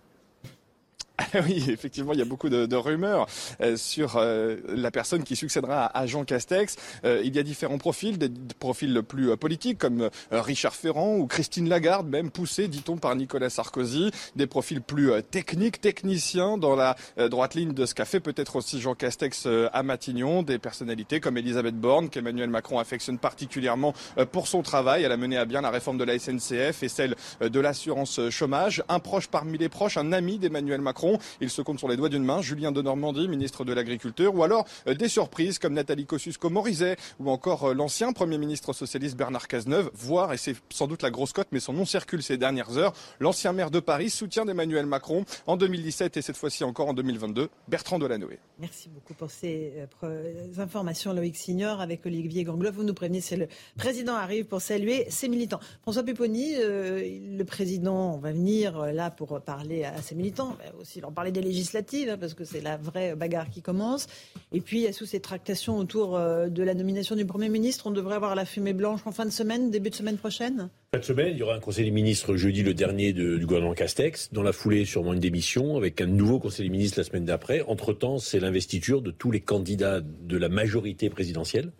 [1.45, 3.28] Oui, effectivement, il y a beaucoup de, rumeurs
[3.61, 6.76] euh, sur euh, la personne qui succédera à, Jean Castex.
[7.05, 11.69] Euh, il y a différents profils, des profils plus politiques comme Richard Ferrand ou Christine
[11.69, 14.11] Lagarde, même poussés, dit-on, par Nicolas Sarkozy.
[14.36, 16.95] Des profils plus techniques, techniciens, dans la
[17.30, 20.43] droite ligne de ce qu'a fait peut-être aussi Jean Castex à Matignon.
[20.43, 23.93] Des personnalités comme Elisabeth Borne, qu'Emmanuel Macron affectionne particulièrement
[24.32, 25.03] pour son travail.
[25.03, 28.84] Elle a mené à bien la réforme de la SNCF et celle de l'assurance chômage.
[28.89, 31.11] Un proche parmi les proches, un ami d'Emmanuel Macron.
[31.39, 32.41] Il se compte sur les doigts d'une main.
[32.41, 37.30] Julien de Normandie, ministre de l'Agriculture, ou alors euh, des surprises comme Nathalie Kosciusko-Morizet ou
[37.30, 41.34] encore euh, l'ancien Premier ministre socialiste Bernard Cazeneuve, voire, et c'est sans doute la grosse
[41.34, 45.26] cote, mais son nom circule ces dernières heures, l'ancien maire de Paris, soutien d'Emmanuel Macron
[45.47, 48.39] en 2017 et cette fois-ci encore en 2022, Bertrand Delanoë.
[48.59, 52.76] Merci beaucoup pour ces euh, informations, Loïc Signor, avec Olivier Gangloff.
[52.76, 53.47] Vous nous prévenez, c'est le
[53.78, 55.59] président arrive pour saluer ses militants.
[55.82, 61.32] François Pupponi, le président, va venir là pour parler à ses militants, aussi leur parler
[61.32, 64.08] des législatives, hein, parce que c'est la vraie bagarre qui commence.
[64.54, 68.16] Et puis, sous ces tractations autour euh, de la nomination du Premier ministre, on devrait
[68.16, 70.70] avoir la fumée blanche en fin de semaine, début de semaine prochaine?
[70.93, 73.74] Fin de semaine, il y aura un conseil des ministres jeudi, le dernier du gouvernement
[73.74, 74.32] Castex.
[74.32, 77.62] Dans la foulée, sûrement une démission, avec un nouveau conseil des ministres la semaine d'après.
[77.62, 81.71] Entre-temps, c'est l'investiture de tous les candidats de la majorité présidentielle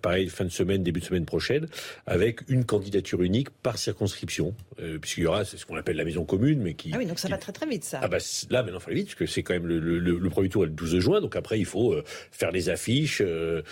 [0.00, 1.66] pareil, fin de semaine, début de semaine prochaine,
[2.06, 6.04] avec une candidature unique par circonscription, euh, puisqu'il y aura, c'est ce qu'on appelle la
[6.04, 6.90] maison commune, mais qui...
[6.94, 8.00] Ah oui, donc ça va très très vite, ça.
[8.02, 8.18] Ah bah
[8.50, 10.48] là, maintenant, il faut aller vite, parce que c'est quand même le, le, le, premier
[10.48, 13.62] tour est le 12 juin, donc après, il faut euh, faire les affiches, euh,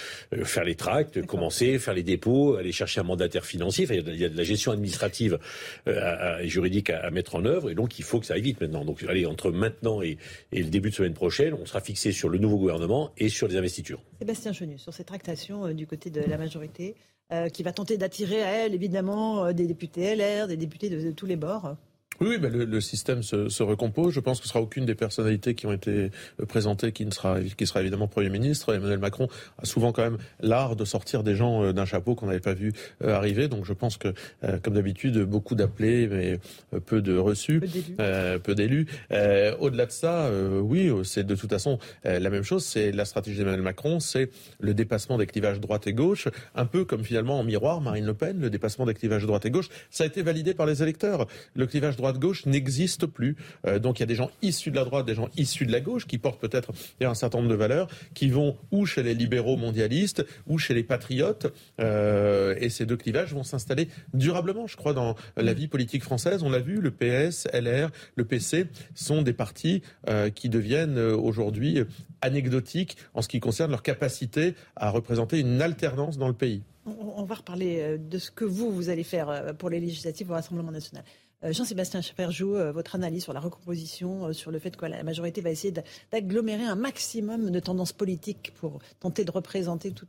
[0.44, 4.24] faire les tracts, commencer, faire les dépôts, aller chercher un mandataire financier, enfin, il, y
[4.24, 5.38] a de la gestion administrative
[5.86, 8.84] et juridique à, mettre en œuvre, et donc il faut que ça aille vite maintenant.
[8.84, 10.18] Donc, allez, entre maintenant et,
[10.52, 13.48] et le début de semaine prochaine, on sera fixé sur le nouveau gouvernement et sur
[13.48, 14.00] les investitures.
[14.18, 16.96] Sébastien Chenu, sur ces tractations du côté de la majorité,
[17.32, 21.10] euh, qui va tenter d'attirer à elle, évidemment, euh, des députés LR, des députés de
[21.10, 21.76] tous les bords.
[22.20, 24.14] Oui, bah, le, le, système se, se, recompose.
[24.14, 26.10] Je pense que ce sera aucune des personnalités qui ont été
[26.40, 28.74] euh, présentées qui ne sera qui sera évidemment Premier ministre.
[28.74, 29.28] Emmanuel Macron
[29.58, 32.54] a souvent quand même l'art de sortir des gens euh, d'un chapeau qu'on n'avait pas
[32.54, 32.72] vu
[33.02, 33.48] euh, arriver.
[33.48, 34.14] Donc je pense que,
[34.62, 36.38] comme d'habitude, beaucoup d'appelés mais
[36.80, 37.60] peu de reçus,
[37.98, 38.86] peu d'élus.
[39.10, 40.30] Au-delà de ça,
[40.60, 42.64] oui, c'est de toute façon la même chose.
[42.64, 44.30] C'est la stratégie d'Emmanuel Macron, c'est
[44.60, 48.14] le dépassement des clivages droite et gauche, un peu comme finalement en miroir Marine Le
[48.14, 49.68] Pen, le dépassement des clivages droite et gauche.
[49.90, 51.26] Ça a été validé par les électeurs.
[51.54, 53.36] Le clivage droite droite-gauche n'existe plus.
[53.66, 55.72] Euh, donc il y a des gens issus de la droite, des gens issus de
[55.72, 59.14] la gauche qui portent peut-être un certain nombre de valeurs, qui vont ou chez les
[59.14, 61.52] libéraux mondialistes ou chez les patriotes.
[61.80, 66.42] Euh, et ces deux clivages vont s'installer durablement, je crois, dans la vie politique française.
[66.42, 71.80] On l'a vu, le PS, LR, le PC sont des partis euh, qui deviennent aujourd'hui
[72.20, 76.62] anecdotiques en ce qui concerne leur capacité à représenter une alternance dans le pays.
[76.86, 80.70] On va reparler de ce que vous, vous allez faire pour les législatives au Rassemblement
[80.70, 81.02] national.
[81.44, 85.02] Euh, Jean-Sébastien Chaperjou, euh, votre analyse sur la recomposition, euh, sur le fait que la
[85.02, 85.72] majorité va essayer
[86.12, 90.08] d'agglomérer un maximum de tendances politiques pour tenter de représenter tout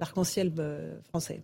[0.00, 0.52] l'arc-en-ciel
[1.08, 1.42] français.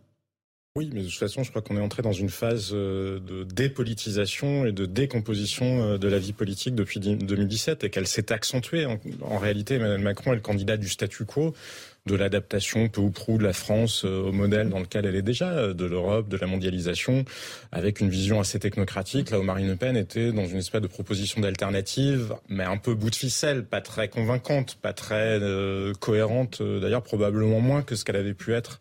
[0.76, 4.64] Oui, mais de toute façon, je crois qu'on est entré dans une phase de dépolitisation
[4.64, 8.86] et de décomposition de la vie politique depuis 2017 et qu'elle s'est accentuée.
[9.22, 11.54] En, réalité, Emmanuel Macron est le candidat du statu quo
[12.08, 15.22] de l'adaptation peu ou prou de la France euh, au modèle dans lequel elle est
[15.22, 17.24] déjà, euh, de l'Europe, de la mondialisation,
[17.70, 20.86] avec une vision assez technocratique, là où Marine Le Pen était dans une espèce de
[20.86, 26.62] proposition d'alternative, mais un peu bout de ficelle, pas très convaincante, pas très euh, cohérente,
[26.62, 28.78] d'ailleurs probablement moins que ce qu'elle avait pu être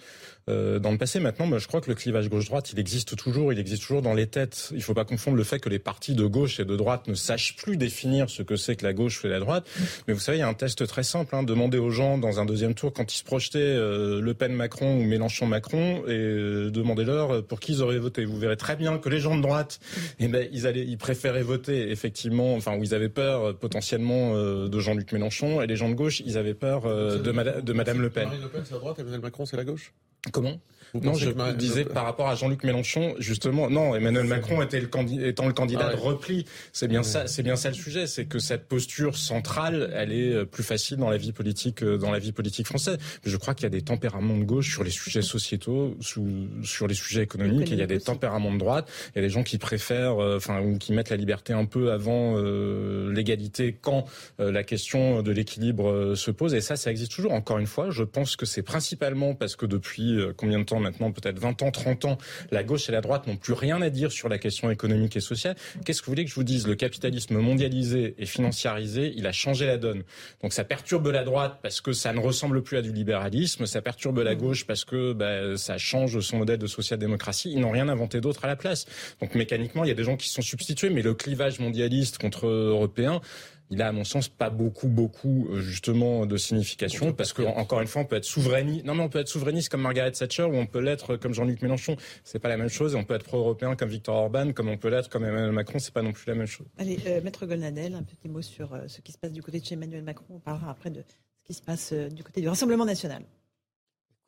[0.49, 1.19] euh, dans le passé.
[1.19, 4.13] Maintenant, moi, je crois que le clivage gauche-droite, il existe toujours, il existe toujours dans
[4.13, 4.69] les têtes.
[4.71, 7.07] Il ne faut pas confondre le fait que les partis de gauche et de droite
[7.07, 9.67] ne sachent plus définir ce que c'est que la gauche et la droite.
[10.07, 11.35] Mais vous savez, il y a un test très simple.
[11.35, 14.99] Hein, demander aux gens dans un deuxième tour, quand ils se projetaient euh, Le Pen-Macron
[14.99, 18.25] ou Mélenchon-Macron, et euh, demandez-leur pour qui ils auraient voté.
[18.25, 19.79] Vous verrez très bien que les gens de droite,
[20.19, 24.79] eh ben, ils, allaient, ils préféraient voter effectivement, enfin, où ils avaient peur potentiellement de
[24.79, 28.25] Jean-Luc Mélenchon, et les gens de gauche, ils avaient peur de, de Madame Le Pen.
[28.25, 29.93] Marine Le Pen, c'est la droite, Emmanuel Macron, c'est la gauche?
[30.31, 30.59] Comment?
[30.93, 34.87] Non, je disais par rapport à Jean-Luc Mélenchon, justement, non, Emmanuel Macron était le
[35.25, 36.45] étant le candidat ah de repli.
[36.73, 40.33] C'est bien ça, c'est bien ça le sujet, c'est que cette posture centrale, elle est
[40.33, 42.97] euh, plus facile dans la vie politique, euh, dans la vie politique française.
[43.25, 46.87] Mais je crois qu'il y a des tempéraments de gauche sur les sujets sociétaux, sur
[46.87, 48.89] les sujets économiques, et il y a des tempéraments de droite.
[49.15, 51.65] Il y a des gens qui préfèrent, euh, enfin, ou qui mettent la liberté un
[51.65, 54.05] peu avant l'égalité quand
[54.39, 56.53] la question de l'équilibre se pose.
[56.53, 57.33] Et ça, ça existe toujours.
[57.33, 61.11] Encore une fois, je pense que c'est principalement parce que depuis combien de temps maintenant
[61.11, 62.17] peut-être 20 ans, 30 ans,
[62.51, 65.19] la gauche et la droite n'ont plus rien à dire sur la question économique et
[65.19, 65.55] sociale.
[65.85, 66.67] Qu'est-ce que vous voulez que je vous dise?
[66.67, 70.03] Le capitalisme mondialisé et financiarisé, il a changé la donne.
[70.41, 73.81] Donc ça perturbe la droite parce que ça ne ressemble plus à du libéralisme, ça
[73.81, 77.51] perturbe la gauche parce que bah, ça change son modèle de social-démocratie.
[77.51, 78.85] Ils n'ont rien inventé d'autre à la place.
[79.21, 82.47] Donc mécaniquement, il y a des gens qui sont substitués, mais le clivage mondialiste contre
[82.47, 83.21] européen,
[83.69, 87.81] il a à mon sens pas beaucoup, beaucoup euh, justement de signification parce que encore
[87.81, 88.85] une fois, on peut être souverainiste.
[88.85, 91.61] Non, mais on peut être souverainiste comme Margaret Thatcher ou on peut l'être comme Jean-Luc
[91.61, 91.97] Mélenchon.
[92.23, 92.95] C'est pas la même chose.
[92.95, 95.79] On peut être pro-européen comme Victor Orban, comme on peut l'être comme Emmanuel Macron.
[95.79, 96.67] C'est pas non plus la même chose.
[96.77, 99.59] Allez, euh, Maître Golnadel, un petit mot sur euh, ce qui se passe du côté
[99.59, 100.25] de chez Emmanuel Macron.
[100.29, 101.03] On parlera après de
[101.37, 103.23] ce qui se passe du côté du Rassemblement national.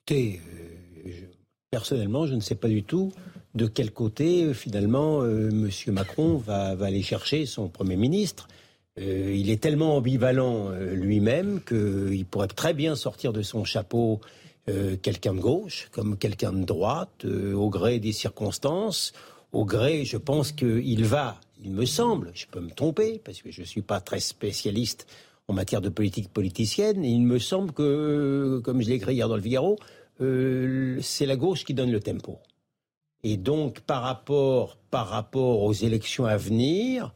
[0.05, 0.41] Écoutez,
[1.71, 3.13] personnellement, je ne sais pas du tout
[3.55, 5.69] de quel côté finalement M.
[5.87, 8.47] Macron va, va aller chercher son Premier ministre.
[8.99, 14.19] Euh, il est tellement ambivalent euh, lui-même qu'il pourrait très bien sortir de son chapeau
[14.67, 19.13] euh, quelqu'un de gauche comme quelqu'un de droite, au gré des circonstances,
[19.53, 23.51] au gré, je pense qu'il va, il me semble, je peux me tromper, parce que
[23.51, 25.07] je ne suis pas très spécialiste
[25.47, 29.37] en matière de politique politicienne, il me semble que, comme je l'ai écrit hier dans
[29.37, 29.79] le Figaro,
[30.19, 32.37] c'est la gauche qui donne le tempo.
[33.23, 37.13] Et donc, par rapport, par rapport aux élections à venir,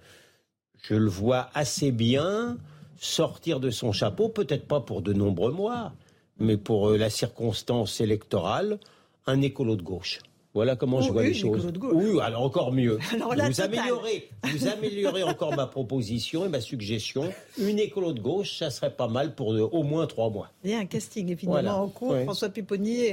[0.83, 2.57] je le vois assez bien
[2.99, 5.93] sortir de son chapeau, peut-être pas pour de nombreux mois,
[6.39, 8.79] mais pour euh, la circonstance électorale,
[9.25, 10.19] un écolo de gauche.
[10.53, 11.67] Voilà comment je oh vois les choses.
[11.81, 12.99] Oui, alors encore mieux.
[13.11, 17.33] vous, améliorez, vous améliorez encore ma proposition et ma suggestion.
[17.57, 20.51] Une écolo de gauche, ça serait pas mal pour au moins trois mois.
[20.63, 22.15] Il y a un casting évidemment en cours.
[22.23, 23.07] François Pupponi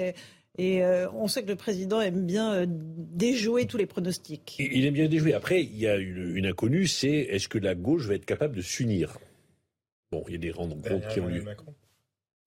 [0.58, 4.56] et euh, on sait que le président aime bien euh, déjouer tous les pronostics.
[4.58, 5.32] Il aime bien déjouer.
[5.32, 8.62] Après, il y a une, inconnue, c'est est-ce que la gauche va être capable de
[8.62, 9.18] s'unir?
[10.10, 11.42] Bon, il y a des rencontres qui ont lieu.
[11.42, 11.74] Macron.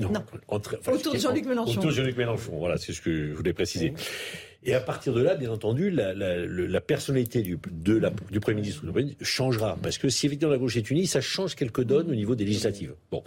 [0.00, 0.12] non,
[0.48, 1.78] autour de Jean-Luc Mélenchon.
[1.78, 3.94] Autour de Jean-Luc Mélenchon, voilà, c'est ce que je voulais préciser.
[4.64, 8.84] Et à partir de là, bien entendu, la, personnalité du, de du Premier ministre
[9.22, 9.78] changera.
[9.80, 12.44] Parce que si effectivement la gauche est unie, ça change quelques donnes au niveau des
[12.44, 12.94] législatives.
[13.10, 13.22] Bon.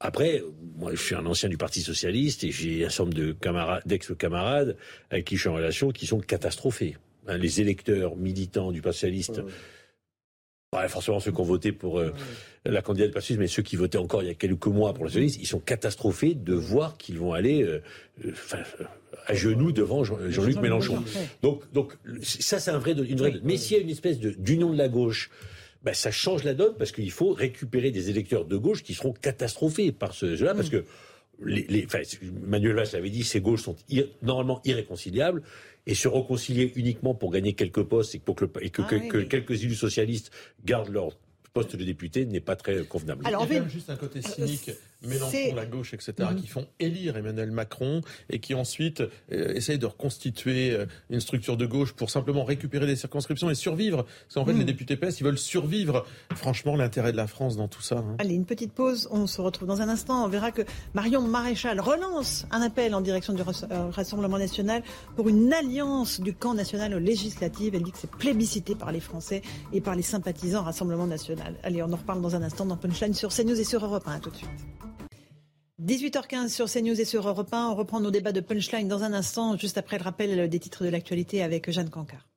[0.00, 0.42] Après,
[0.76, 3.82] moi, je suis un ancien du Parti socialiste et j'ai un certain nombre de camarades,
[3.86, 4.76] d'ex-camarades
[5.10, 6.96] avec qui je suis en relation qui sont catastrophés.
[7.26, 9.40] Hein, les électeurs militants du Parti socialiste,
[10.70, 12.12] pas forcément ceux qui ont voté pour euh,
[12.64, 14.92] la candidate du Parti socialiste, mais ceux qui votaient encore il y a quelques mois
[14.92, 17.80] pour le socialiste, ils sont catastrophés de voir qu'ils vont aller euh,
[18.24, 18.32] euh,
[19.26, 21.02] à genoux devant Jean-Luc Mélenchon.
[21.42, 23.40] Donc, donc ça, c'est un vrai, une vraie.
[23.42, 25.30] Mais s'il y a une espèce d'union de la gauche
[25.84, 29.12] ben, ça change la donne parce qu'il faut récupérer des électeurs de gauche qui seront
[29.12, 30.70] catastrophés par ce jeu-là, parce mm.
[30.70, 30.84] que
[31.44, 32.00] les, les enfin,
[32.46, 33.76] Manuel Valls l'avait dit, ces gauches sont
[34.22, 35.42] normalement irréconciliables
[35.86, 39.64] et se réconcilier uniquement pour gagner quelques postes et, pour que, et que, ah quelques
[39.64, 40.30] élus socialistes
[40.64, 41.10] gardent leur
[41.52, 43.26] poste de député n'est pas très convenable.
[43.26, 44.70] Alors, Il y a même juste un côté cynique
[45.06, 48.00] Mélenchon, la gauche, etc., qui font élire Emmanuel Macron
[48.30, 52.86] et qui ensuite euh, essayent de reconstituer euh, une structure de gauche pour simplement récupérer
[52.86, 54.04] des circonscriptions et survivre.
[54.04, 54.64] Parce qu'en fait, les mhm.
[54.66, 56.04] députés PS, ils veulent survivre.
[56.34, 57.98] Franchement, l'intérêt de la France dans tout ça.
[57.98, 58.16] Hein.
[58.18, 59.08] Allez, une petite pause.
[59.10, 60.24] On se retrouve dans un instant.
[60.24, 60.62] On verra que
[60.94, 64.82] Marion Maréchal relance un appel en direction du euh, Rassemblement national
[65.16, 67.74] pour une alliance du camp national aux législatives.
[67.74, 71.54] Elle dit que c'est plébiscité par les Français et par les sympathisants Rassemblement national.
[71.62, 74.20] Allez, on en reparle dans un instant dans Punchline sur CNews et sur Europe 1.
[74.20, 74.50] tout de suite.
[75.82, 77.70] 18h15 sur CNews et sur Europe 1.
[77.70, 80.84] On reprend nos débats de punchline dans un instant, juste après le rappel des titres
[80.84, 82.28] de l'actualité avec Jeanne Cancard.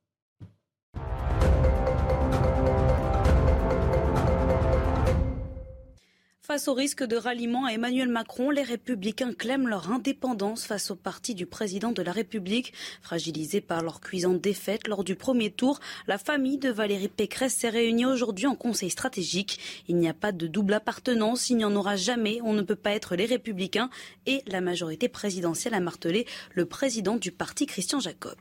[6.48, 10.96] Face au risque de ralliement à Emmanuel Macron, les républicains clament leur indépendance face au
[10.96, 12.72] parti du président de la République.
[13.02, 17.68] Fragilisé par leur cuisante défaite lors du premier tour, la famille de Valérie Pécresse s'est
[17.68, 19.60] réunie aujourd'hui en conseil stratégique.
[19.90, 22.40] Il n'y a pas de double appartenance, il n'y en aura jamais.
[22.42, 23.90] On ne peut pas être les républicains
[24.26, 28.38] et la majorité présidentielle a martelé le président du parti Christian Jacob.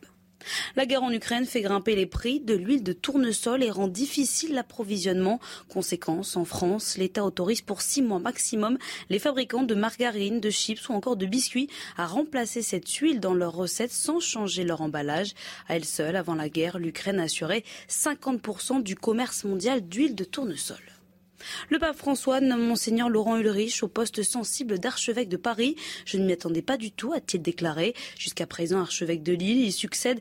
[0.77, 4.55] La guerre en Ukraine fait grimper les prix de l'huile de tournesol et rend difficile
[4.55, 5.40] l'approvisionnement.
[5.68, 8.78] Conséquence, en France, l'État autorise pour six mois maximum
[9.10, 13.35] les fabricants de margarine, de chips ou encore de biscuits à remplacer cette huile dans
[13.35, 15.35] leurs recettes sans changer leur emballage.
[15.68, 20.95] À elle seule, avant la guerre, l'Ukraine assurait 50% du commerce mondial d'huile de tournesol.
[21.70, 25.77] Le pape François nomme Monseigneur Laurent Ulrich au poste sensible d'archevêque de Paris.
[26.05, 27.94] Je ne m'y attendais pas du tout, a-t-il déclaré.
[28.18, 30.20] Jusqu'à présent archevêque de Lille, il succède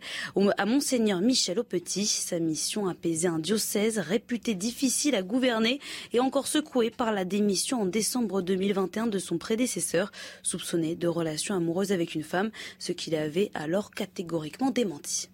[0.58, 2.06] à Monseigneur Michel Aupetit.
[2.06, 5.80] Sa mission apaiser un diocèse réputé difficile à gouverner
[6.14, 10.12] et encore secoué par la démission en décembre 2021 de son prédécesseur,
[10.44, 15.30] soupçonné de relations amoureuses avec une femme, ce qu'il avait alors catégoriquement démenti.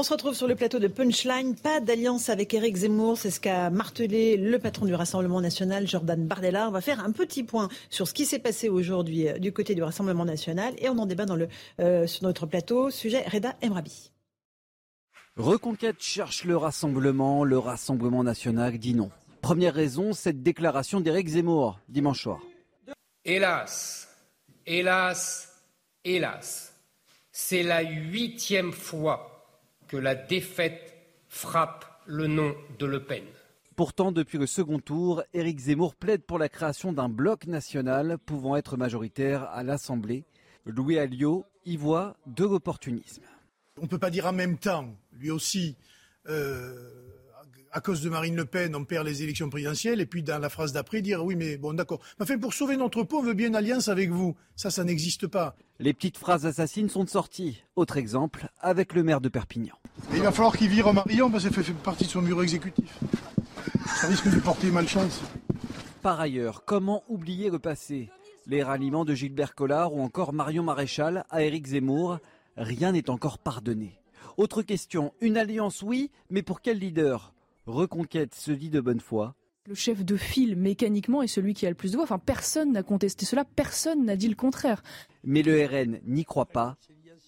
[0.00, 1.54] On se retrouve sur le plateau de Punchline.
[1.56, 6.26] Pas d'alliance avec Éric Zemmour, c'est ce qu'a martelé le patron du Rassemblement national, Jordan
[6.26, 6.68] Bardella.
[6.68, 9.74] On va faire un petit point sur ce qui s'est passé aujourd'hui euh, du côté
[9.74, 11.48] du Rassemblement national et on en débat dans le,
[11.80, 12.90] euh, sur notre plateau.
[12.90, 14.10] Sujet Reda Emrabi.
[15.36, 19.10] Reconquête cherche le rassemblement, le Rassemblement national dit non.
[19.42, 22.40] Première raison, cette déclaration d'Éric Zemmour dimanche soir.
[23.26, 24.08] Hélas,
[24.64, 25.62] hélas,
[26.06, 26.72] hélas
[27.32, 29.29] C'est la huitième fois
[29.90, 30.94] que la défaite
[31.26, 33.24] frappe le nom de Le Pen.
[33.74, 38.54] Pourtant, depuis le second tour, Éric Zemmour plaide pour la création d'un bloc national pouvant
[38.54, 40.24] être majoritaire à l'Assemblée.
[40.64, 43.24] Louis Alliot y voit de l'opportunisme.
[43.78, 45.76] On ne peut pas dire en même temps, lui aussi,
[46.28, 47.10] euh,
[47.72, 50.48] à cause de Marine Le Pen, on perd les élections présidentielles, et puis dans la
[50.48, 52.00] phrase d'après, dire oui, mais bon, d'accord.
[52.18, 54.36] Mais enfin, pour sauver notre peau, on veut bien une alliance avec vous.
[54.56, 55.56] Ça, ça n'existe pas.
[55.78, 57.62] Les petites phrases assassines sont sorties.
[57.76, 59.74] Autre exemple, avec le maire de Perpignan.
[60.12, 62.98] il va falloir qu'il vire Marion parce que ça fait partie de son bureau exécutif.
[63.86, 65.20] Ça risque de porter malchance.
[66.02, 68.10] Par ailleurs, comment oublier le passé?
[68.46, 72.18] Les ralliements de Gilbert Collard ou encore Marion Maréchal à Éric Zemmour,
[72.56, 74.00] rien n'est encore pardonné.
[74.36, 77.32] Autre question, une alliance oui, mais pour quel leader?
[77.70, 79.36] Reconquête se dit de bonne foi.
[79.68, 82.02] Le chef de file, mécaniquement, est celui qui a le plus de voix.
[82.02, 84.82] Enfin, personne n'a contesté cela, personne n'a dit le contraire.
[85.22, 86.76] Mais le RN n'y croit pas.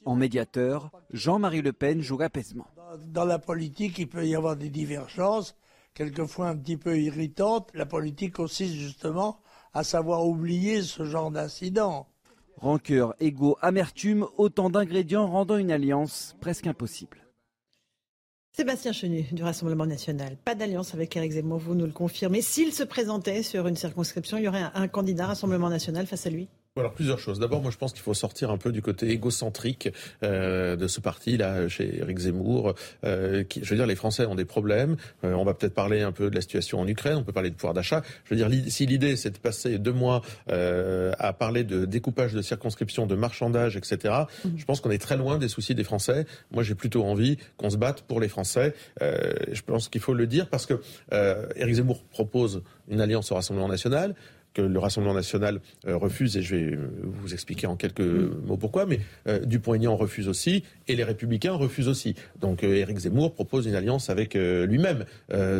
[0.05, 2.67] En médiateur, Jean-Marie Le Pen joue l'apaisement.
[3.07, 5.55] Dans la politique, il peut y avoir des divergences,
[5.95, 7.71] quelquefois un petit peu irritantes.
[7.73, 9.39] La politique consiste justement
[9.73, 12.09] à savoir oublier ce genre d'incident.
[12.57, 17.22] Rancœur, égo, amertume, autant d'ingrédients rendant une alliance presque impossible.
[18.55, 20.37] Sébastien Chenu du Rassemblement national.
[20.45, 22.43] Pas d'alliance avec Éric Zemmour, vous nous le confirmez.
[22.43, 26.27] S'il se présentait sur une circonscription, il y aurait un, un candidat Rassemblement national face
[26.27, 26.51] à lui?
[26.81, 27.39] Alors plusieurs choses.
[27.39, 29.91] D'abord, moi je pense qu'il faut sortir un peu du côté égocentrique
[30.23, 32.75] euh, de ce parti là chez Éric Zemmour.
[33.05, 34.97] Euh, qui, je veux dire, les Français ont des problèmes.
[35.23, 37.19] Euh, on va peut-être parler un peu de la situation en Ukraine.
[37.19, 38.01] On peut parler de pouvoir d'achat.
[38.25, 42.33] Je veux dire, si l'idée c'est de passer deux mois euh, à parler de découpage
[42.33, 44.15] de circonscriptions, de marchandage, etc.
[44.43, 44.49] Mmh.
[44.57, 46.25] Je pense qu'on est très loin des soucis des Français.
[46.53, 48.75] Moi, j'ai plutôt envie qu'on se batte pour les Français.
[49.03, 50.81] Euh, je pense qu'il faut le dire parce que
[51.55, 54.15] Éric Zemmour propose une alliance au Rassemblement national
[54.55, 58.57] que le Rassemblement national euh, refuse, et je vais euh, vous expliquer en quelques mots
[58.57, 62.15] pourquoi, mais euh, Dupont-Aignan refuse aussi, et les Républicains refusent aussi.
[62.41, 65.05] Donc Éric Zemmour propose une alliance avec lui-même.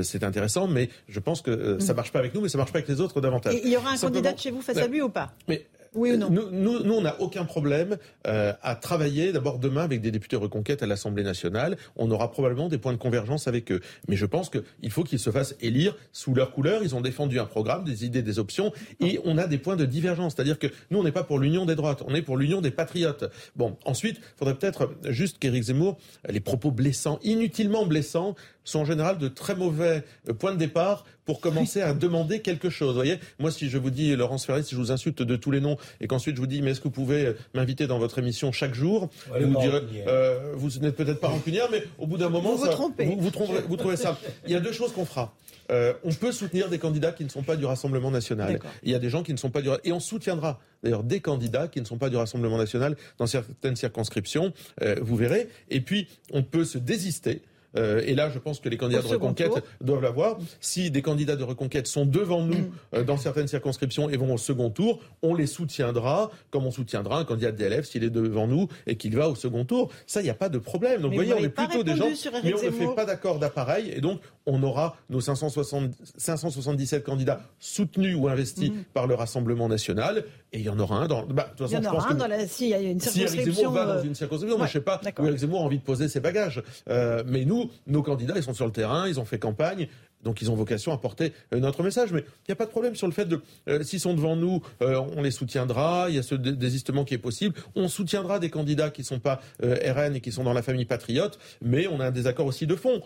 [0.03, 1.97] c'est intéressant, mais je pense que ça mm.
[1.97, 3.55] marche pas avec nous, mais ça marche pas avec les autres davantage.
[3.55, 5.33] Et il y aura un candidat de chez vous face à lui ou pas?
[5.49, 7.97] Mais, oui ou non nous, nous, on n'a aucun problème
[8.27, 11.77] euh, à travailler d'abord demain avec des députés reconquête à l'Assemblée nationale.
[11.97, 13.81] On aura probablement des points de convergence avec eux.
[14.09, 16.83] Mais je pense qu'il faut qu'ils se fassent élire sous leur couleur.
[16.83, 19.85] Ils ont défendu un programme, des idées, des options, et on a des points de
[19.85, 20.35] divergence.
[20.35, 22.71] C'est-à-dire que nous, on n'est pas pour l'union des droites, on est pour l'union des
[22.71, 23.25] patriotes.
[23.57, 25.99] Bon, ensuite, il faudrait peut-être juste qu'Éric Zemmour,
[26.29, 31.05] les propos blessants, inutilement blessants, sont en général de très mauvais euh, points de départ
[31.25, 32.89] pour commencer à demander quelque chose.
[32.89, 35.51] Vous voyez, moi, si je vous dis Laurence Ferrari, si je vous insulte de tous
[35.51, 37.99] les noms et qu'ensuite je vous dis, mais est-ce que vous pouvez euh, m'inviter dans
[37.99, 42.19] votre émission chaque jour Vous direz, euh, vous n'êtes peut-être pas rancunière, mais au bout
[42.19, 43.31] d'un moment, vous, vous,
[43.69, 44.19] vous, trouvez ça.
[44.47, 45.35] Il y a deux choses qu'on fera.
[45.71, 48.61] Euh, on peut soutenir des candidats qui ne sont pas du Rassemblement national.
[48.83, 51.21] Il y a des gens qui ne sont pas du et on soutiendra d'ailleurs des
[51.21, 54.53] candidats qui ne sont pas du Rassemblement national dans certaines circonscriptions.
[54.83, 55.49] Euh, vous verrez.
[55.71, 57.43] Et puis on peut se désister
[57.77, 60.39] euh, et là, je pense que les candidats de reconquête doivent l'avoir.
[60.61, 62.73] Si des candidats de reconquête sont devant nous mm.
[62.95, 67.21] euh, dans certaines circonscriptions et vont au second tour, on les soutiendra comme on soutiendra
[67.21, 69.91] un candidat de DLF s'il est devant nous et qu'il va au second tour.
[70.07, 71.03] Ça, il n'y a pas de problème.
[71.03, 72.09] Donc, vous voyez, on est plutôt des gens,
[72.45, 73.91] mais on ne fait pas d'accord d'appareil.
[73.95, 78.85] Et donc, on aura nos 560, 577 candidats soutenus ou investis mm.
[78.93, 80.25] par le Rassemblement national.
[80.55, 81.25] Et il y en aura un dans.
[81.25, 82.47] Bah, de toute façon, il y en aura un dans la.
[82.47, 83.43] Si, il y a une circonscription.
[83.43, 85.61] Si Eric Zemmour va dans euh, une circonscription, moi, je sais pas où Eric Zemmour
[85.61, 86.63] a envie de poser ses bagages.
[86.91, 89.89] Euh, mais nous, nos candidats, ils sont sur le terrain, ils ont fait campagne.
[90.23, 92.13] Donc ils ont vocation à porter euh, notre message.
[92.13, 94.37] Mais il n'y a pas de problème sur le fait de, euh, s'ils sont devant
[94.37, 96.07] nous, euh, on les soutiendra.
[96.09, 97.55] Il y a ce désistement qui est possible.
[97.75, 100.85] On soutiendra des candidats qui ne sont pas RN et qui sont dans la famille
[100.85, 101.39] patriote.
[101.61, 103.03] Mais on a un désaccord aussi de fond.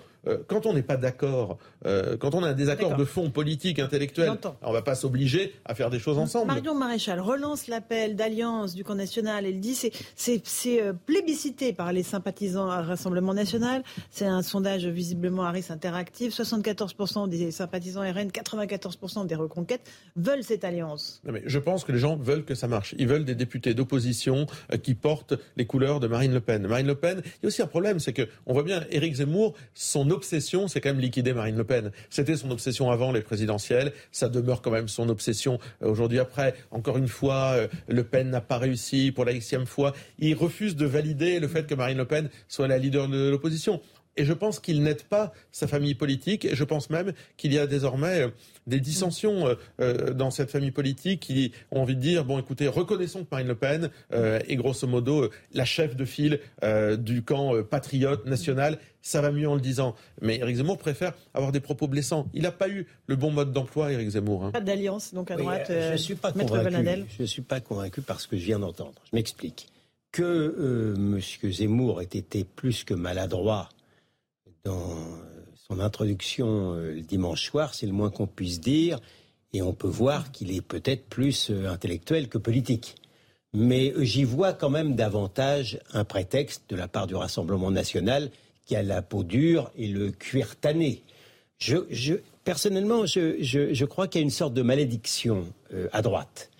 [0.49, 4.33] Quand on n'est pas d'accord, quand on a un désaccord de fond politique, intellectuel,
[4.63, 6.47] on ne va pas s'obliger à faire des choses ensemble.
[6.47, 9.47] Marion Maréchal relance l'appel d'alliance du camp national.
[9.47, 9.93] Elle dit c'est
[10.45, 13.83] c'est plébiscité par les sympathisants à Rassemblement national.
[14.11, 16.33] C'est un sondage visiblement Harris Interactive.
[16.33, 21.21] 74% des sympathisants RN, 94% des reconquêtes veulent cette alliance.
[21.25, 22.95] mais je pense que les gens veulent que ça marche.
[22.99, 26.67] Ils veulent des députés d'opposition euh, qui portent les couleurs de Marine Le Pen.
[26.67, 29.15] Marine Le Pen, il y a aussi un problème, c'est que on voit bien Éric
[29.15, 31.93] Zemmour, son obsession, c'est quand même liquider Marine Le Pen.
[32.11, 36.55] C'était son obsession avant les présidentielles, ça demeure quand même son obsession euh, aujourd'hui après.
[36.71, 39.93] Encore une fois, euh, Le Pen n'a pas réussi pour la xème fois.
[40.19, 43.81] Il refuse de valider le fait que Marine Le Pen soit la leader de l'opposition.
[44.17, 46.45] Et je pense qu'il n'aide pas sa famille politique.
[46.45, 48.29] Et je pense même qu'il y a désormais euh,
[48.67, 52.69] des dissensions euh, euh, dans cette famille politique qui ont envie de dire bon, écoutez,
[52.69, 56.41] reconnaissons que Marine Le Pen est grosso modo la chef de file
[56.99, 58.79] du camp patriote national.
[59.03, 59.95] Ça va mieux en le disant.
[60.21, 62.27] Mais Éric Zemmour préfère avoir des propos blessants.
[62.35, 64.45] Il n'a pas eu le bon mode d'emploi, Éric Zemmour.
[64.45, 64.51] Hein.
[64.51, 65.67] Pas d'alliance, donc à droite.
[65.69, 67.05] je ne suis pas convaincu.
[67.19, 68.95] Je suis pas convaincu par ce que je viens d'entendre.
[69.11, 69.69] Je m'explique
[70.17, 71.21] que euh, M.
[71.53, 73.69] Zemmour ait été plus que maladroit
[74.67, 74.97] dans
[75.55, 78.99] son introduction euh, le dimanche soir, c'est le moins qu'on puisse dire,
[79.53, 82.97] et on peut voir qu'il est peut-être plus euh, intellectuel que politique.
[83.55, 88.31] Mais j'y vois quand même davantage un prétexte de la part du Rassemblement national
[88.67, 91.05] qui a la peau dure et le cuir tanné.
[91.59, 92.15] Je,
[92.45, 96.51] personnellement, je, crois qu'il y a une sorte de malédiction euh, à droite.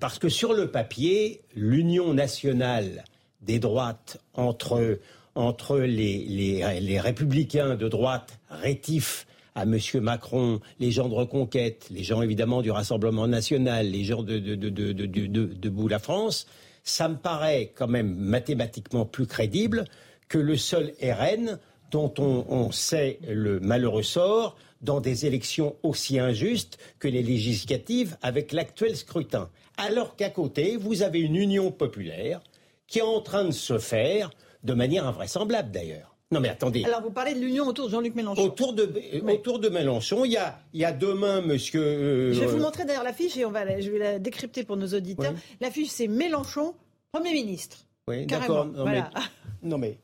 [0.00, 3.04] parce que sur le papier, l'union nationale
[3.42, 4.98] des droites entre,
[5.38, 9.24] entre les, républicains de droite rétifs
[9.54, 9.78] à M.
[10.00, 14.68] Macron, les gens de Reconquête, les gens évidemment du Rassemblement national, les gens de, de,
[14.68, 16.48] de, la France,
[16.82, 19.84] ça me paraît quand même mathématiquement plus crédible
[20.26, 21.60] que le seul RN
[21.92, 28.16] dont on, on sait le malheureux sort dans des élections aussi injustes que les législatives
[28.22, 29.50] avec l'actuel scrutin.
[29.76, 32.40] Alors qu'à côté, vous avez une union populaire
[32.88, 34.30] qui est en train de se faire
[34.64, 36.14] de manière invraisemblable d'ailleurs.
[36.30, 36.84] Non mais attendez.
[36.84, 38.42] Alors vous parlez de l'union autour de Jean-Luc Mélenchon.
[38.42, 38.90] Autour de,
[39.30, 41.82] autour de Mélenchon, il y a, il y a demain, monsieur...
[41.82, 44.76] Euh, je vais vous montrer d'ailleurs l'affiche et on va, je vais la décrypter pour
[44.76, 45.32] nos auditeurs.
[45.60, 46.74] L'affiche c'est Mélenchon,
[47.12, 47.78] Premier ministre.
[48.06, 48.66] Oui, d'accord.
[48.66, 49.10] Non, voilà.
[49.14, 49.98] mais, non mais,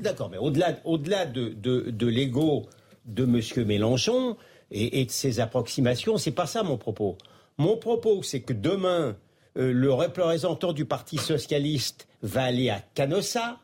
[0.00, 2.66] d'accord, mais au-delà au -delà de, de, de l'ego
[3.06, 4.36] de monsieur Mélenchon
[4.70, 7.16] et, et de ses approximations, c'est pas ça mon propos.
[7.56, 9.16] Mon propos, c'est que demain,
[9.56, 13.58] euh, le représentant du Parti socialiste va aller à Canossa,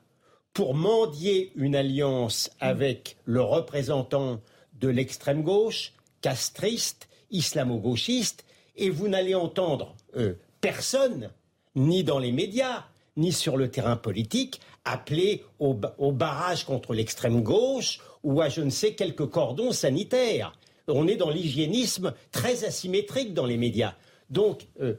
[0.56, 4.40] pour mendier une alliance avec le représentant
[4.80, 5.92] de l'extrême gauche,
[6.22, 11.30] castriste, islamo-gauchiste, et vous n'allez entendre euh, personne,
[11.74, 12.86] ni dans les médias,
[13.18, 18.70] ni sur le terrain politique, appeler au, barrage contre l'extrême gauche ou à je ne
[18.70, 20.58] sais quelques cordons sanitaires.
[20.88, 23.92] On est dans l'hygiénisme très asymétrique dans les médias.
[24.30, 24.94] Donc, euh,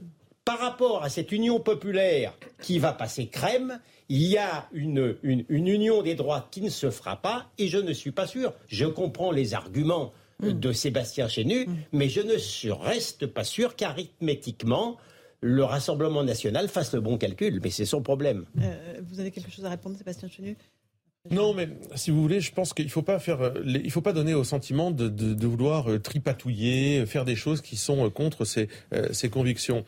[0.46, 3.80] par rapport à cette union populaire qui va passer crème,
[4.10, 7.94] il y a une, union des droits qui ne se fera pas, et je ne
[7.94, 8.54] suis pas sûr.
[8.68, 10.52] Je comprends les arguments mm.
[10.52, 11.76] de Sébastien Chenu, mm.
[11.92, 14.98] mais je ne reste pas sûr qu'arithmétiquement,
[15.42, 18.46] le Rassemblement national fasse le bon calcul, mais c'est son problème.
[18.62, 20.58] Euh, vous avez quelque chose à répondre, Sébastien Chenu?
[21.32, 24.14] Non, mais si vous voulez, je pense qu'il faut pas faire, euh, il faut pas
[24.14, 28.70] donner au sentiment de, vouloir euh, tripatouiller, faire des choses qui sont euh, contre ses,
[29.30, 29.84] convictions.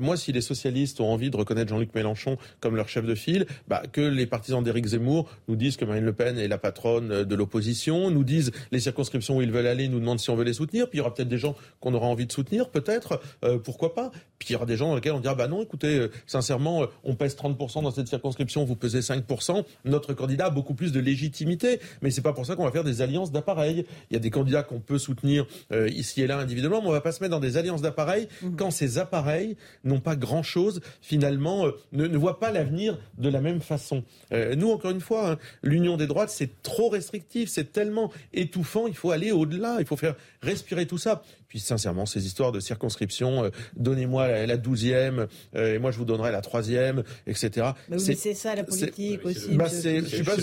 [0.00, 3.46] Moi, si les socialistes ont envie de reconnaître Jean-Luc Mélenchon comme leur chef de file,
[3.68, 7.22] bah, que les partisans d'Éric Zemmour nous disent que Marine Le Pen est la patronne
[7.24, 10.44] de l'opposition, nous disent les circonscriptions où ils veulent aller, nous demandent si on veut
[10.44, 10.88] les soutenir.
[10.88, 13.20] Puis il y aura peut-être des gens qu'on aura envie de soutenir, peut-être,
[13.64, 14.10] pourquoi pas.
[14.38, 17.14] Puis il y aura des gens dans lesquels on dira bah non, écoutez, sincèrement, on
[17.14, 21.80] pèse 30% dans cette circonscription, vous pesez 5%, notre candidat beaucoup plus de légitimité.
[22.00, 23.84] Mais c'est pas pour ça qu'on va faire des alliances d'appareils.
[24.10, 26.92] Il y a des candidats qu'on peut soutenir euh, ici et là individuellement, mais on
[26.92, 28.56] va pas se mettre dans des alliances d'appareils mmh.
[28.56, 33.28] quand ces appareils n'ont pas grand chose finalement, euh, ne, ne, voient pas l'avenir de
[33.28, 34.04] la même façon.
[34.32, 38.86] Euh, nous, encore une fois, hein, l'union des droites, c'est trop restrictif, c'est tellement étouffant.
[38.86, 39.76] Il faut aller au-delà.
[39.80, 41.22] Il faut faire respirer tout ça.
[41.52, 46.40] Puis sincèrement, ces histoires de circonscription, donnez-moi la douzième, et moi je vous donnerai la
[46.40, 47.72] troisième, etc.
[47.90, 49.54] Mais c'est ça la politique aussi.
[49.54, 50.36] Bah, je suis pas,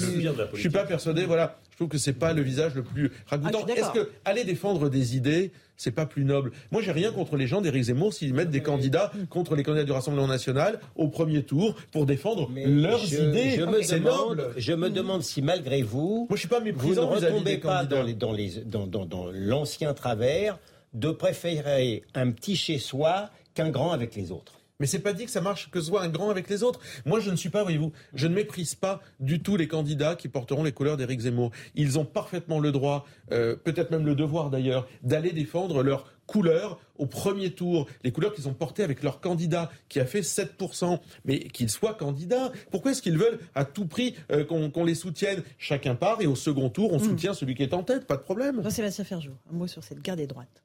[0.54, 1.26] je suis pas persuadé.
[1.26, 3.66] Voilà, je trouve que c'est pas le visage le plus ragoûtant.
[3.68, 6.52] Ah, Est-ce que aller défendre des idées, c'est pas plus noble?
[6.70, 9.86] Moi, j'ai rien contre les gens d'Éric Zemmour s'ils mettent des candidats contre les candidats
[9.86, 13.56] du Rassemblement national au premier tour pour défendre leurs idées.
[13.58, 17.00] Je me, demande, je me demande si malgré vous, moi je suis pas vous ne
[17.00, 20.60] retombez pas dans les dans les dans, dans, dans l'ancien travers
[20.94, 24.60] de préférer un petit chez soi qu'un grand avec les autres.
[24.82, 26.80] Mais c'est pas dit que ça marche que ce soit un grand avec les autres.
[27.06, 30.30] Moi, je ne suis pas, voyez-vous, je ne méprise pas du tout les candidats qui
[30.30, 31.52] porteront les couleurs d'Éric Zemmour.
[31.76, 36.80] Ils ont parfaitement le droit, euh, peut-être même le devoir d'ailleurs, d'aller défendre leurs couleurs
[36.98, 41.00] au premier tour, les couleurs qu'ils ont portées avec leur candidat qui a fait 7%,
[41.26, 42.54] mais qu'ils soient candidats.
[42.72, 45.44] Pourquoi est-ce qu'ils veulent à tout prix euh, qu'on les soutienne?
[45.58, 47.04] Chacun part et au second tour, on hmm.
[47.04, 48.64] soutient celui qui est en tête, pas de problème.
[48.64, 50.64] Jean-Sébastien Ferjou, un mot sur cette guerre des droites.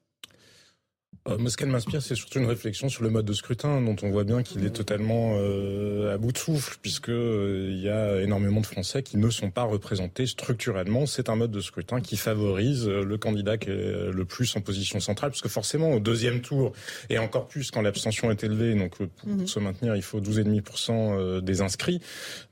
[1.26, 3.96] Euh, moi, ce qu'elle m'inspire, c'est surtout une réflexion sur le mode de scrutin, dont
[4.02, 7.88] on voit bien qu'il est totalement euh, à bout de souffle, puisque euh, il y
[7.88, 11.06] a énormément de Français qui ne sont pas représentés structurellement.
[11.06, 14.60] C'est un mode de scrutin qui favorise euh, le candidat qui est le plus en
[14.60, 16.72] position centrale, puisque forcément, au deuxième tour,
[17.08, 19.46] et encore plus quand l'abstention est élevée, donc pour, mhm.
[19.46, 22.00] se maintenir, il faut 12,5% des inscrits,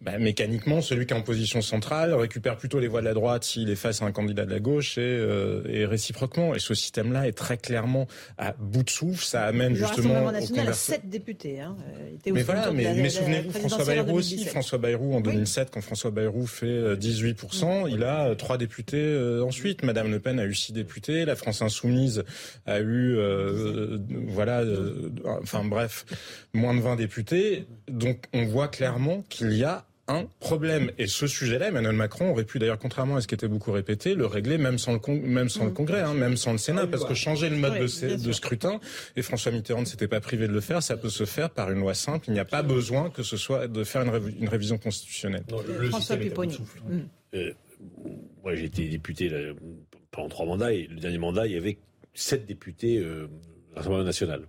[0.01, 3.45] bah, mécaniquement, celui qui est en position centrale récupère plutôt les voix de la droite
[3.45, 5.19] s'il est face à un candidat de la gauche, et,
[5.69, 6.55] et réciproquement.
[6.55, 8.07] Et ce système-là est très clairement
[8.39, 10.15] à bout de souffle, ça amène le justement.
[10.15, 11.61] Rassemblement national a 7 députés.
[11.61, 11.77] Hein.
[12.25, 14.45] Il mais voilà, mais, mais souvenez-vous, François Bayrou aussi.
[14.45, 19.83] François Bayrou en 2007, quand François Bayrou fait 18%, il a trois députés ensuite.
[19.83, 21.25] Madame Le Pen a eu six députés.
[21.25, 22.25] La France Insoumise
[22.67, 23.99] a eu, euh,
[24.29, 25.11] voilà, euh,
[25.43, 26.05] enfin bref,
[26.53, 27.67] moins de 20 députés.
[27.89, 30.91] Donc on voit clairement qu'il y a un problème.
[30.99, 34.15] Et ce sujet-là, Emmanuel Macron aurait pu d'ailleurs, contrairement à ce qui était beaucoup répété,
[34.15, 35.75] le régler même sans le, même sans le mm.
[35.75, 38.81] Congrès, hein, même sans le Sénat, parce que changer le mode de, de, scrutin,
[39.17, 41.71] et François Mitterrand ne s'était pas privé de le faire, ça peut se faire par
[41.71, 42.27] une loi simple.
[42.29, 45.45] Il n'y a pas besoin que ce soit de faire une, une révision constitutionnelle.
[45.69, 46.59] le, François Pupponi.
[46.89, 46.99] Mm.
[47.35, 47.53] Euh,
[48.43, 49.31] moi, j'ai été député
[50.11, 51.79] pendant trois mandats, et le dernier mandat, il y avait
[52.15, 53.29] sept députés euh,
[53.75, 54.43] à l'Assemblée nationale.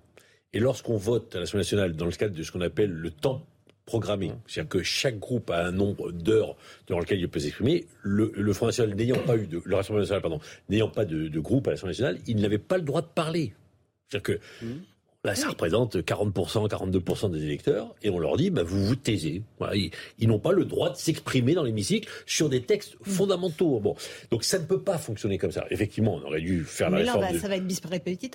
[0.53, 3.45] Et lorsqu'on vote à l'Assemblée nationale dans le cadre de ce qu'on appelle le temps
[3.85, 6.55] programmé, c'est-à-dire que chaque groupe a un nombre d'heures
[6.87, 10.01] dans lequel il peut s'exprimer, le, le Front National n'ayant pas eu de, le Rassemblement
[10.01, 10.39] National, pardon,
[10.69, 13.53] n'ayant pas de, de, groupe à l'Assemblée nationale, il n'avait pas le droit de parler.
[14.09, 14.79] C'est-à-dire que mmh.
[15.25, 19.41] Là, ça représente 40%, 42% des électeurs, et on leur dit, bah, vous vous taisez.
[20.19, 23.09] ils, n'ont pas le droit de s'exprimer dans l'hémicycle sur des textes mm.
[23.09, 23.79] fondamentaux.
[23.79, 23.95] Bon,
[24.31, 25.65] donc ça ne peut pas fonctionner comme ça.
[25.69, 27.21] Effectivement, on aurait dû faire la réforme.
[27.21, 27.79] Mais là, ça va être bis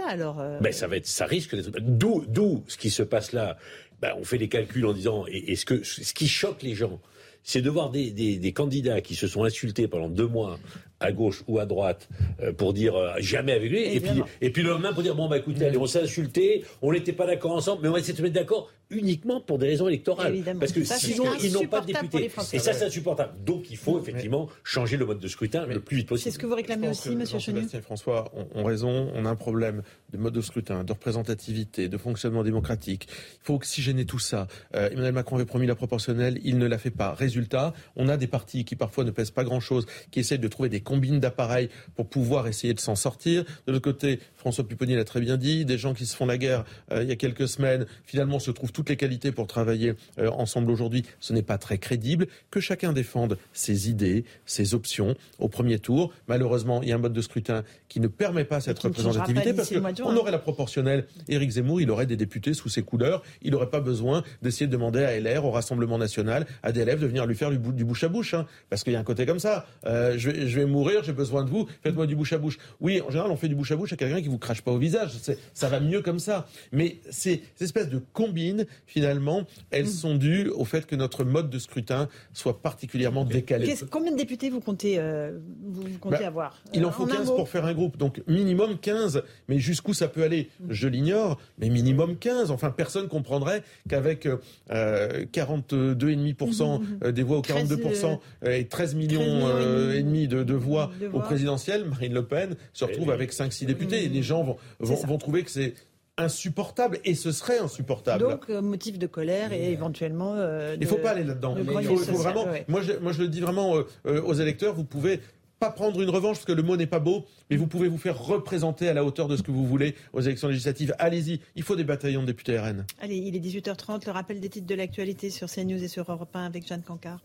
[0.09, 0.41] alors.
[0.41, 0.59] Euh.
[0.61, 1.79] Ben, ça va être, ça risque d'être.
[1.79, 3.59] D'où, d'où ce qui se passe là.
[4.01, 7.01] Ben, on fait des calculs en disant, est-ce que ce qui choque les gens,
[7.43, 10.59] c'est de voir des, des, des, candidats qui se sont insultés pendant deux mois
[11.01, 12.09] à gauche ou à droite
[12.43, 15.15] euh, pour dire euh, jamais avec lui, et puis, et puis le lendemain pour dire
[15.15, 18.01] bon bah écoutez, allez, on s'est insulté, on n'était pas d'accord ensemble, mais on va
[18.01, 20.37] essayer de se mettre d'accord uniquement pour des raisons électorales.
[20.59, 22.31] Parce que sinon, ils n'ont pas de députés.
[22.53, 23.35] Et ça, c'est insupportable.
[23.45, 26.25] Donc, il faut effectivement changer le mode de scrutin le plus vite possible.
[26.25, 29.11] C'est ce que vous réclamez aussi, Monsieur Chenu et François ont, raison.
[29.15, 29.83] On a un problème
[30.13, 33.09] de mode de scrutin, de représentativité, de fonctionnement démocratique.
[33.11, 34.47] Il faut oxygéner tout ça.
[34.75, 37.15] Euh, Emmanuel Macron avait promis la proportionnelle, il ne l'a fait pas.
[37.15, 40.69] Résultat, on a des partis qui parfois ne pèsent pas grand-chose, qui essaient de trouver
[40.69, 43.45] des combines d'appareils pour pouvoir essayer de s'en sortir.
[43.67, 46.39] De l'autre côté, François Pupponi l'a très bien dit, des gens qui se font la
[46.39, 49.93] guerre euh, il y a quelques semaines, finalement se trouvent toutes les qualités pour travailler
[50.19, 51.05] euh, ensemble aujourd'hui.
[51.21, 52.29] Ce n'est pas très crédible.
[52.51, 56.15] Que chacun défende ses idées, ses options au premier tour.
[56.29, 59.69] Malheureusement, il y a un mode de scrutin qui ne permet pas cette représentativité parce
[59.69, 61.05] qu'on aurait la proportionnelle.
[61.29, 63.23] Éric Zemmour, il aurait des députés sous ses couleurs.
[63.43, 67.01] Il n'aurait pas besoin d'essayer de demander à LR, au Rassemblement national, à des élèves
[67.01, 68.33] de venir lui faire du, bouche à bouche.
[68.33, 68.47] Hein.
[68.71, 69.67] parce qu'il y a un côté comme ça.
[69.85, 72.57] Euh, je, vais, je vais mourir, j'ai besoin de vous, faites-moi du bouche à bouche.
[72.81, 74.73] Oui, en général, on fait du bouche à bouche à quelqu'un qui vous crache pas
[74.73, 75.13] au visage.
[75.55, 76.47] Ça va mieux comme ça.
[76.73, 79.89] Mais ces, espèces de combines, finalement, elles mm.
[79.89, 83.75] sont dues au fait que notre mode de scrutin soit particulièrement décalé.
[83.91, 87.27] Combien de députés vous comptez, euh, vous, comptez bah, avoir Il en euh, faut 15
[87.27, 87.97] pour faire un groupe.
[87.97, 89.23] Donc minimum 15.
[89.49, 90.73] Mais jusqu'où ça peut aller mm.
[90.73, 91.39] Je l'ignore.
[91.59, 92.51] Mais minimum 15.
[92.51, 94.27] Enfin, personne comprendrait qu'avec
[94.71, 99.49] euh, 42,5% mm, des voix ou 42% et 13 millions,
[99.93, 104.09] et demi de, voix au présidentiel, Marine Le Pen se retrouve avec 5-6 députés.
[104.19, 105.75] Les gens vont, vont, trouver que c'est
[106.17, 108.25] insupportable et ce serait insupportable.
[108.25, 110.35] Donc euh, motif de colère et éventuellement.
[110.37, 111.55] Euh, il ne faut pas aller là-dedans.
[111.57, 112.47] Il faut, vraiment.
[112.67, 114.75] Moi je, moi, je le dis vraiment euh, aux électeurs.
[114.75, 115.21] Vous pouvez
[115.61, 117.99] pas prendre une revanche parce que le mot n'est pas beau, mais vous pouvez vous
[117.99, 120.95] faire représenter à la hauteur de ce que vous voulez aux élections législatives.
[120.99, 122.85] Allez-y, il faut des bataillons de députés RN.
[123.01, 126.35] Allez, il est 18h30, le rappel des titres de l'actualité sur CNews et sur Europe
[126.35, 127.21] 1 avec Jeanne Cancard.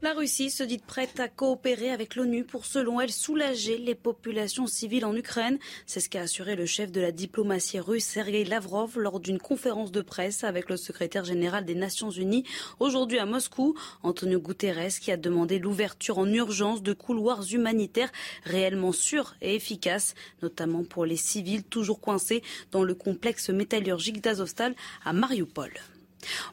[0.00, 4.68] La Russie se dit prête à coopérer avec l'ONU pour, selon elle, soulager les populations
[4.68, 5.58] civiles en Ukraine.
[5.86, 9.90] C'est ce qu'a assuré le chef de la diplomatie russe, Sergei Lavrov, lors d'une conférence
[9.90, 12.44] de presse avec le secrétaire général des Nations Unies
[12.78, 13.74] aujourd'hui à Moscou.
[14.04, 18.12] Antonio Guterres qui a demandé l'ouverture en urgence de couloirs humanitaires
[18.44, 24.76] réellement sûrs et efficaces, notamment pour les civils toujours coincés dans le complexe métallurgique d'Azovstal
[25.04, 25.72] à Mariupol.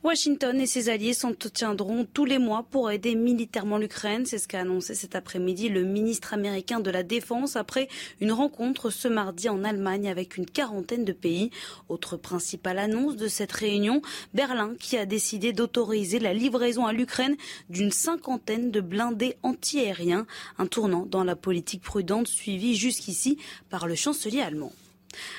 [0.04, 4.26] Washington et ses alliés s'entretiendront tous les mois pour aider militairement l'Ukraine.
[4.26, 7.88] C'est ce qu'a annoncé cet après-midi le ministre américain de la Défense après
[8.22, 11.52] une rencontre ce mardi en Allemagne avec une quarantaine de pays.
[11.90, 14.02] Autre principale annonce de cette réunion,
[14.34, 17.36] Berlin qui a décidé d'autoriser la livraison à l'Ukraine
[17.70, 20.28] d'une cinquantaine de blindés antiaériens,
[20.58, 23.38] un tournant dans la politique prudente suivie jusqu'ici
[23.70, 24.72] par le chancelier allemand.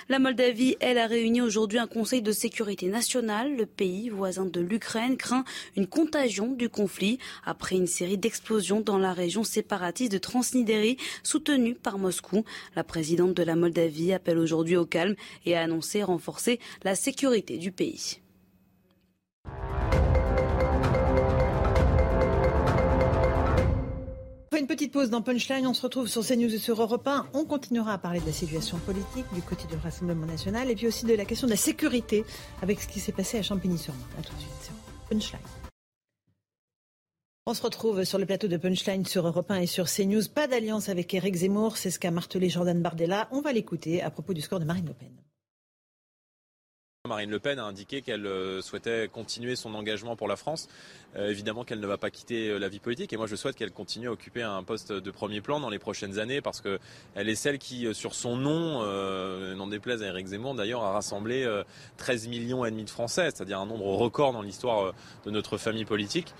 [0.09, 3.57] La Moldavie, elle, a réuni aujourd'hui un conseil de sécurité nationale.
[3.57, 5.45] Le pays voisin de l'Ukraine craint
[5.77, 11.75] une contagion du conflit après une série d'explosions dans la région séparatiste de Transnistrie soutenue
[11.75, 12.45] par Moscou.
[12.75, 17.59] La présidente de la Moldavie appelle aujourd'hui au calme et a annoncé renforcer la sécurité
[17.59, 18.21] du pays.
[24.61, 25.67] Une petite pause dans Punchline.
[25.67, 27.27] On se retrouve sur CNews et sur Europe 1.
[27.35, 30.87] On continuera à parler de la situation politique du côté du Rassemblement national et puis
[30.87, 32.25] aussi de la question de la sécurité
[32.63, 34.11] avec ce qui s'est passé à Champigny-sur-Marne.
[34.19, 34.73] A tout de suite sur
[35.11, 35.41] Punchline.
[37.47, 40.29] On se retrouve sur le plateau de Punchline sur Europe 1 et sur CNews.
[40.35, 43.29] Pas d'alliance avec Éric Zemmour, c'est ce qu'a martelé Jordan Bardella.
[43.31, 45.13] On va l'écouter à propos du score de Marine Le Pen.
[47.07, 50.69] Marine Le Pen a indiqué qu'elle euh, souhaitait continuer son engagement pour la France.
[51.17, 53.57] Euh, évidemment qu'elle ne va pas quitter euh, la vie politique et moi je souhaite
[53.57, 57.29] qu'elle continue à occuper un poste de premier plan dans les prochaines années parce qu'elle
[57.29, 58.85] est celle qui, sur son nom,
[59.55, 61.47] n'en déplaise à Éric Zemmour d'ailleurs, a rassemblé
[61.97, 64.93] 13 millions et demi de Français, c'est-à-dire un nombre record dans l'histoire
[65.25, 66.35] de notre famille politique.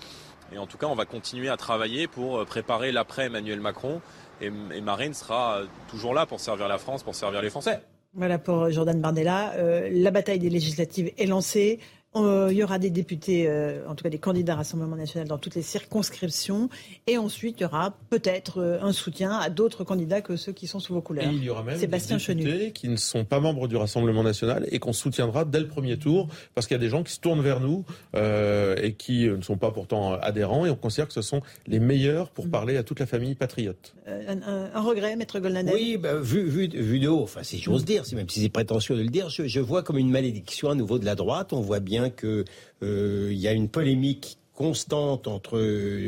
[0.51, 4.01] Et en tout cas, on va continuer à travailler pour préparer l'après Emmanuel Macron.
[4.41, 7.81] Et, Marine sera toujours là pour servir la France, pour servir les Français.
[8.13, 9.53] Voilà pour Jordan Bardella.
[9.57, 11.79] Euh, la bataille des législatives est lancée.
[12.15, 15.37] Euh, il y aura des députés, euh, en tout cas des candidats Rassemblement national dans
[15.37, 16.69] toutes les circonscriptions.
[17.05, 20.67] Et ensuite, il y aura peut-être euh, un soutien à d'autres candidats que ceux qui
[20.67, 21.25] sont sous vos couleurs.
[21.25, 24.23] Et il y aura même Sébastien des députés qui ne sont pas membres du Rassemblement
[24.23, 27.13] national et qu'on soutiendra dès le premier tour parce qu'il y a des gens qui
[27.13, 27.85] se tournent vers nous
[28.15, 32.29] et qui ne sont pas pourtant adhérents et on considère que ce sont les meilleurs
[32.29, 32.51] pour mm.
[32.51, 33.93] parler à toute la famille patriote.
[34.07, 38.03] Un, regret, Maître Golnadel Oui, bah, vu, vu, vu, de haut, enfin si j'ose dire,
[38.13, 40.99] même si c'est prétentieux de le dire, je, je vois comme une malédiction à nouveau
[40.99, 41.53] de la droite.
[41.53, 42.45] On voit bien qu'il
[42.83, 45.59] euh, y a une polémique constante entre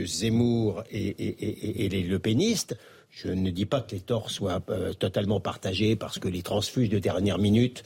[0.06, 2.78] Zemmour et, les Le Penistes.
[3.10, 6.90] Je ne dis pas que les torts soient euh, totalement partagés parce que les transfuges
[6.90, 7.84] de dernière minute,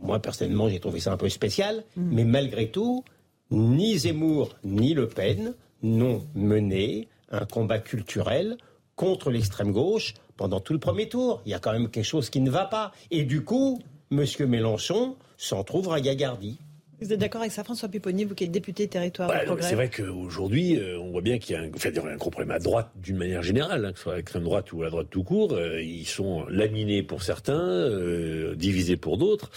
[0.00, 2.14] moi personnellement j'ai trouvé ça un peu spécial, mm.
[2.14, 3.04] mais malgré tout,
[3.50, 8.56] ni Zemmour ni Le Pen n'ont mené un combat culturel
[8.96, 11.42] contre l'extrême gauche pendant tout le premier tour.
[11.46, 12.92] Il y a quand même quelque chose qui ne va pas.
[13.10, 14.24] Et du coup, M.
[14.48, 16.58] Mélenchon s'en trouve à Gagardi.
[17.02, 19.90] Vous êtes d'accord avec ça, François Pupponi, vous qui êtes député territoire bah, C'est vrai
[19.90, 22.92] qu'aujourd'hui, euh, on voit bien qu'il y a un, enfin, un gros problème à droite
[22.94, 25.24] d'une manière générale, hein, que ce soit à l'extrême droite ou à la droite tout
[25.24, 25.52] court.
[25.52, 29.50] Euh, ils sont laminés pour certains, euh, divisés pour d'autres.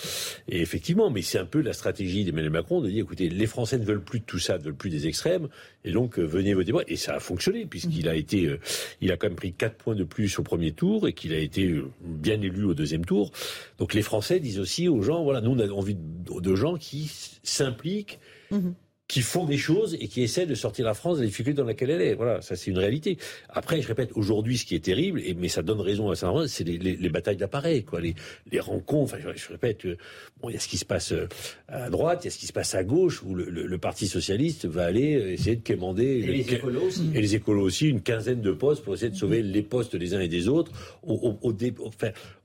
[0.50, 3.78] Et effectivement, mais c'est un peu la stratégie d'Emmanuel Macron de dire, écoutez, les Français
[3.78, 5.48] ne veulent plus de tout ça, ne veulent plus des extrêmes,
[5.84, 6.82] et donc venez voter moi.
[6.88, 8.58] Et ça a fonctionné, puisqu'il a été,
[9.02, 11.38] il a quand même pris 4 points de plus au premier tour, et qu'il a
[11.38, 13.32] été bien élu au deuxième tour.
[13.78, 17.12] Donc les Français disent aussi aux gens, voilà, nous on a envie de, gens qui
[17.44, 18.20] s'impliquent,
[18.52, 18.76] mhm.
[19.08, 21.66] Qui font des choses et qui essaient de sortir la France de la difficulté dans
[21.66, 22.16] laquelle elle est.
[22.16, 23.18] Voilà, ça c'est une réalité.
[23.50, 26.32] Après, je répète, aujourd'hui, ce qui est terrible, et, mais ça donne raison à ça,
[26.48, 29.16] c'est les, batailles d'appareils, quoi, les, rencontres.
[29.16, 29.98] Enfin, je, répète, euh,
[30.42, 31.28] bon, il y a ce qui se passe euh,
[31.68, 34.66] à droite, il y a ce qui se passe à gauche, où le, Parti socialiste
[34.66, 36.04] va aller euh, essayer de quémander.
[36.04, 37.12] Et les écolos aussi.
[37.14, 40.16] Et les écolos aussi, une quinzaine de postes pour essayer de sauver les postes des
[40.16, 40.72] uns et des autres,
[41.04, 41.38] au,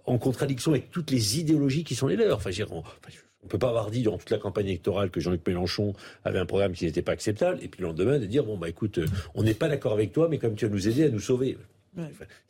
[0.05, 2.37] en contradiction avec toutes les idéologies qui sont les leurs.
[2.37, 2.51] Enfin,
[3.43, 5.95] on ne peut pas avoir dit durant toute la campagne électorale que Jean-Luc Mélenchon
[6.25, 8.69] avait un programme qui n'était pas acceptable, et puis le lendemain de dire bon bah
[8.69, 11.09] écoute, euh, on n'est pas d'accord avec toi, mais comme tu vas nous aider à
[11.09, 11.57] nous sauver.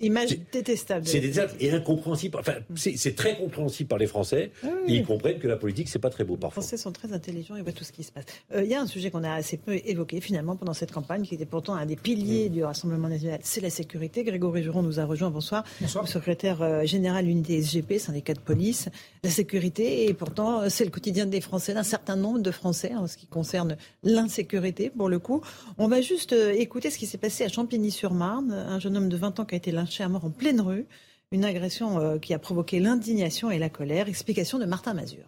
[0.00, 1.06] Image détestable.
[1.06, 2.36] C'est détestable et incompréhensible.
[2.38, 4.52] Enfin, c'est très compréhensible par les Français.
[4.62, 6.60] Ah ils comprennent que la politique, c'est pas très beau parfois.
[6.60, 8.24] Les Français sont très intelligents, ils voient tout ce qui se passe.
[8.54, 11.22] Euh, il y a un sujet qu'on a assez peu évoqué finalement pendant cette campagne,
[11.22, 12.52] qui était pourtant un des piliers mm.
[12.52, 14.24] du Rassemblement national, c'est la sécurité.
[14.24, 15.30] Grégory Juron nous a rejoint.
[15.30, 15.64] Bonsoir.
[15.80, 16.04] Bonsoir.
[16.04, 18.90] Le secrétaire euh, général unité SGP, syndicat de police.
[19.24, 22.94] La sécurité, et pourtant, euh, c'est le quotidien des Français, d'un certain nombre de Français,
[22.94, 25.40] en ce qui concerne l'insécurité, pour le coup.
[25.78, 28.52] On va juste écouter ce qui s'est passé à Champigny-sur-Marne.
[28.52, 30.86] Un jeune homme de 20 qui a été lynché à mort en pleine rue.
[31.32, 34.08] Une agression euh, qui a provoqué l'indignation et la colère.
[34.08, 35.24] Explication de Martin Mazur.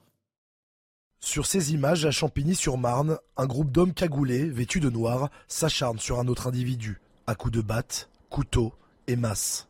[1.21, 6.27] Sur ces images à Champigny-sur-Marne, un groupe d'hommes cagoulés, vêtus de noir, s'acharne sur un
[6.27, 8.73] autre individu, à coups de batte, couteau
[9.07, 9.69] et masse.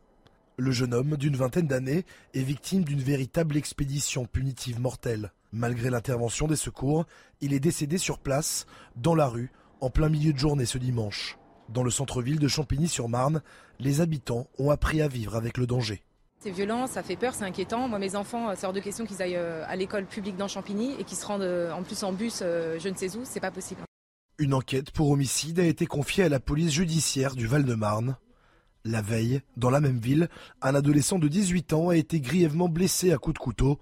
[0.56, 5.32] Le jeune homme, d'une vingtaine d'années, est victime d'une véritable expédition punitive mortelle.
[5.52, 7.04] Malgré l'intervention des secours,
[7.42, 8.64] il est décédé sur place,
[8.96, 9.50] dans la rue,
[9.82, 11.36] en plein milieu de journée ce dimanche.
[11.72, 13.40] Dans le centre-ville de Champigny-sur-Marne,
[13.80, 16.02] les habitants ont appris à vivre avec le danger.
[16.38, 17.88] C'est violent, ça fait peur, c'est inquiétant.
[17.88, 20.48] Moi, mes enfants, euh, c'est hors de question qu'ils aillent euh, à l'école publique dans
[20.48, 23.40] Champigny et qu'ils se rendent euh, en plus en bus, je ne sais où, c'est
[23.40, 23.80] pas possible.
[24.38, 28.16] Une enquête pour homicide a été confiée à la police judiciaire du Val-de-Marne.
[28.84, 30.28] La veille, dans la même ville,
[30.60, 33.80] un adolescent de 18 ans a été grièvement blessé à coups de couteau.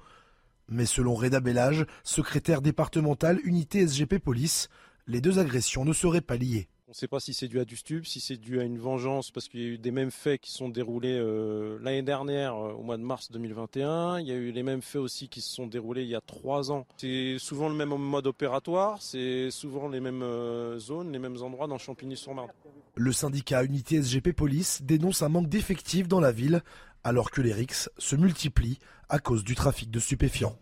[0.69, 4.69] Mais selon Reda Bellage, secrétaire départemental unité SGP Police,
[5.09, 6.69] les deux agressions ne seraient pas liées.
[6.91, 8.77] On ne sait pas si c'est dû à du stupre, si c'est dû à une
[8.77, 12.57] vengeance, parce qu'il y a eu des mêmes faits qui sont déroulés euh, l'année dernière,
[12.57, 14.19] euh, au mois de mars 2021.
[14.19, 16.21] Il y a eu les mêmes faits aussi qui se sont déroulés il y a
[16.21, 16.89] trois ans.
[16.97, 21.69] C'est souvent le même mode opératoire, c'est souvent les mêmes euh, zones, les mêmes endroits
[21.69, 22.51] dans Champigny-sur-Marne.
[22.97, 26.61] Le syndicat Unité SGP Police dénonce un manque d'effectifs dans la ville,
[27.05, 30.59] alors que les RIX se multiplient à cause du trafic de stupéfiants.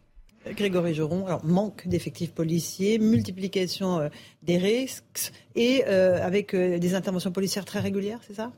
[0.47, 4.09] Grégory Joron, alors manque d'effectifs policiers, multiplication euh,
[4.43, 8.53] des risques et euh, avec euh, des interventions policières très régulières, c'est ça?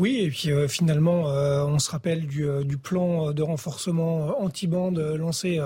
[0.00, 5.60] Oui, et puis finalement, on se rappelle du, plan de renforcement anti-bande lancé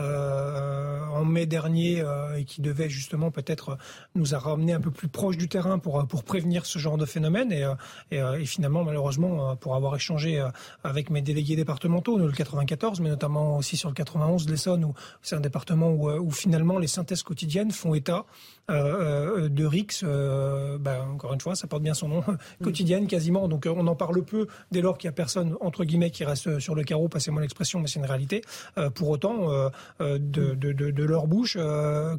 [0.00, 2.02] en mai dernier
[2.36, 3.76] et qui devait justement peut-être
[4.14, 7.04] nous a ramené un peu plus proche du terrain pour pour prévenir ce genre de
[7.04, 7.66] phénomène et,
[8.10, 10.42] et, finalement malheureusement pour avoir échangé
[10.84, 14.94] avec mes délégués départementaux, le 94, mais notamment aussi sur le 91 de l'Essonne où
[15.22, 18.24] c'est un département où, finalement les synthèses quotidiennes font état
[18.70, 22.24] euh, euh, de RIX, euh, ben, encore une fois, ça porte bien son nom,
[22.62, 23.48] quotidienne quasiment.
[23.48, 26.60] Donc on en parle peu dès lors qu'il n'y a personne, entre guillemets, qui reste
[26.60, 28.42] sur le carreau, passez-moi l'expression, mais c'est une réalité.
[28.94, 29.48] pour autant,
[29.98, 31.58] de, de, de, de, leur bouche,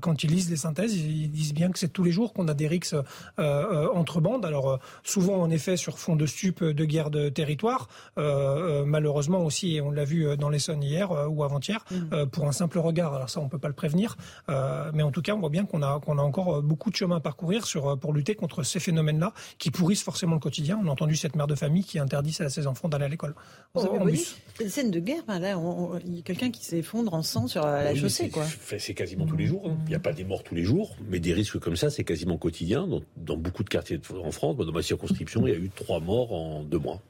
[0.02, 2.53] quand ils lisent les synthèses, ils disent bien que c'est tous les jours qu'on a
[2.53, 2.95] des RIX
[3.38, 4.45] entre bandes.
[4.45, 7.88] Alors souvent, en effet, sur fond de stup, de guerre de territoire,
[8.18, 12.26] malheureusement aussi, et on l'a vu dans l'Essonne hier ou avant-hier, mm.
[12.31, 13.14] pour un simple regard.
[13.14, 14.18] Alors ça, on peut pas le prévenir,
[14.48, 16.95] mais en tout cas, on voit bien qu'on a, qu'on a encore euh, beaucoup de
[16.95, 20.80] chemin à parcourir sur, euh, pour lutter contre ces phénomènes-là qui pourrissent forcément le quotidien.
[20.84, 23.35] On a entendu cette mère de famille qui interdit à ses enfants d'aller à l'école.
[23.73, 24.10] Vous oh,
[24.56, 25.23] C'est une scène de guerre.
[25.27, 25.57] là,
[26.06, 28.32] il y a quelqu'un qui s'effondre en sang sur la chaussée.
[28.78, 29.64] C'est quasiment tous les jours.
[29.68, 29.78] Hein.
[29.86, 32.03] Il n'y a pas des morts tous les jours, mais des risques comme ça, c'est
[32.03, 32.88] quasiment quotidien.
[33.18, 36.34] Dans, beaucoup de quartiers en France, dans ma circonscription, il y a eu trois morts
[36.34, 37.02] en deux mois.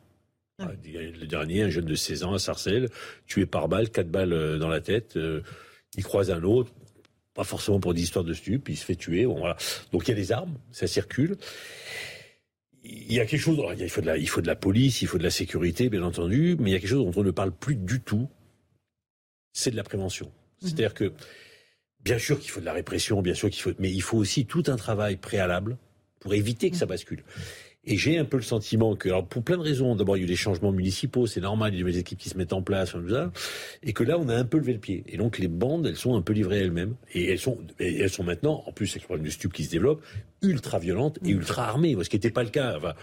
[0.60, 0.70] Ah.
[0.84, 2.90] Le dernier, un jeune de 16 ans à Sarcelles,
[3.26, 5.18] tué par balle, quatre balles euh, dans la tête.
[5.98, 6.72] il croise un autre,
[7.34, 9.26] pas forcément pour des histoires de stupes, il se fait tuer.
[9.26, 9.58] Bon, voilà.
[9.92, 11.38] Donc il y a des armes, ça circule.
[12.84, 15.08] Il y a quelque chose, il, faut de la, il faut de la police, il
[15.08, 17.32] faut de la sécurité, bien entendu, mais il y a quelque chose dont on ne
[17.32, 18.28] parle plus du tout,
[19.53, 20.28] c'est de la prévention.
[20.28, 20.68] Mhm.
[20.68, 21.14] C'est-à-dire que,
[22.03, 24.45] bien sûr qu'il faut de la répression, bien sûr qu'il faut, mais il faut aussi
[24.45, 25.78] tout un travail préalable
[26.19, 27.23] pour éviter que ça bascule.
[27.84, 30.23] Et j'ai un peu le sentiment que, alors pour plein de raisons, d'abord il y
[30.23, 32.53] a eu des changements municipaux, c'est normal, il y a des équipes qui se mettent
[32.53, 32.95] en place,
[33.82, 35.03] et que là on a un peu levé le pied.
[35.07, 38.23] Et donc les bandes, elles sont un peu livrées elles-mêmes, et elles sont, elles sont
[38.23, 40.03] maintenant, en plus avec le problème du stup qui se développe,
[40.44, 42.78] ultra violentes et ultra armées, ce qui n'était pas le cas.
[42.78, 42.94] Enfin,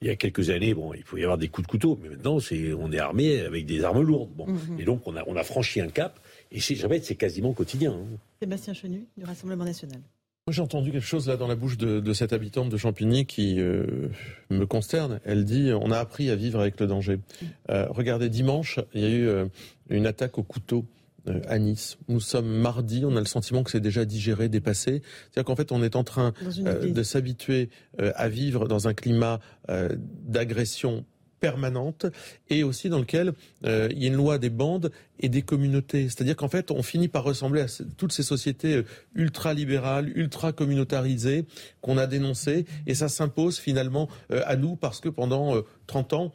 [0.00, 2.08] il y a quelques années, bon, il pouvait y avoir des coups de couteau, mais
[2.08, 4.30] maintenant c'est, on est armé avec des armes lourdes.
[4.36, 4.80] Bon, mm-hmm.
[4.80, 6.20] et donc on a, on a franchi un cap,
[6.52, 7.92] et c'est, c'est quasiment quotidien.
[7.92, 8.16] Hein.
[8.40, 10.00] Sébastien Chenu du Rassemblement national.
[10.50, 14.08] J'ai entendu quelque chose là dans la bouche de, cette habitante de Champigny qui euh,
[14.50, 15.20] me consterne.
[15.24, 17.18] Elle dit on a appris à vivre avec le danger.
[17.70, 19.46] Euh, regardez, dimanche, il y a eu euh,
[19.90, 20.84] une attaque au couteau
[21.46, 21.98] à Nice.
[22.08, 25.02] Nous sommes mardi, on a le sentiment que c'est déjà digéré, dépassé.
[25.30, 31.04] C'est-à-dire qu'en fait, on est en train de s'habituer à vivre dans un climat d'agression
[31.40, 32.06] permanente
[32.48, 33.32] et aussi dans lequel
[33.64, 34.90] il y a une loi des bandes
[35.20, 36.04] et des communautés.
[36.04, 37.66] C'est-à-dire qu'en fait, on finit par ressembler à
[37.96, 38.84] toutes ces sociétés euh,
[39.14, 41.44] ultra-libérales, ultra-communautarisées
[41.80, 45.54] qu'on a dénoncées, et ça s'impose finalement euh, à nous parce que pendant
[45.86, 46.32] 30 euh, ans,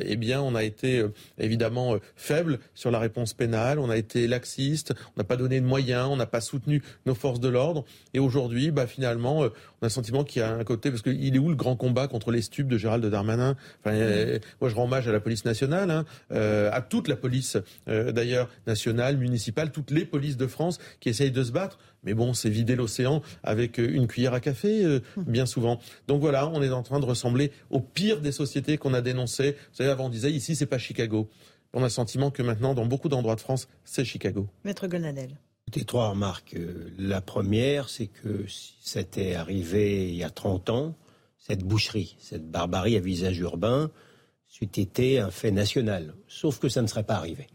[0.00, 1.04] eh bien, on a été
[1.38, 5.66] évidemment faible sur la réponse pénale, on a été laxiste, on n'a pas donné de
[5.66, 7.84] moyens, on n'a pas soutenu nos forces de l'ordre,
[8.14, 9.50] et aujourd'hui, bah, finalement, on a
[9.82, 12.30] le sentiment qu'il y a un côté, parce qu'il est où le grand combat contre
[12.30, 13.56] les stupes de Gérald Darmanin?
[13.84, 13.96] Enfin,
[14.60, 17.56] Moi, je rends hommage à la police nationale, hein, à toute la police
[17.86, 21.78] d'ailleurs nationale, municipale, toutes les polices de France qui essayent de se battre.
[22.04, 25.80] Mais bon, c'est vider l'océan avec euh, une cuillère à café, euh, bien souvent.
[26.06, 29.52] Donc voilà, on est en train de ressembler au pire des sociétés qu'on a dénoncées.
[29.52, 31.28] Vous savez, avant on disait ici, c'est pas Chicago.
[31.72, 34.48] On a le sentiment que maintenant, dans beaucoup d'endroits de France, c'est Chicago.
[34.64, 35.36] Maître Gonadel.
[35.72, 36.54] Des trois remarques.
[36.54, 40.94] Euh, la première, c'est que si c'était arrivé il y a 30 ans,
[41.38, 43.90] cette boucherie, cette barbarie à visage urbain,
[44.46, 46.14] c'eût été un fait national.
[46.28, 47.48] Sauf que ça ne serait pas arrivé.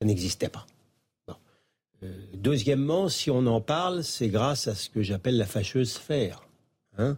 [0.00, 0.66] Ça n'existait pas.
[2.02, 6.42] Euh, deuxièmement, si on en parle, c'est grâce à ce que j'appelle la fâcheuse sphère.
[6.98, 7.16] Hein,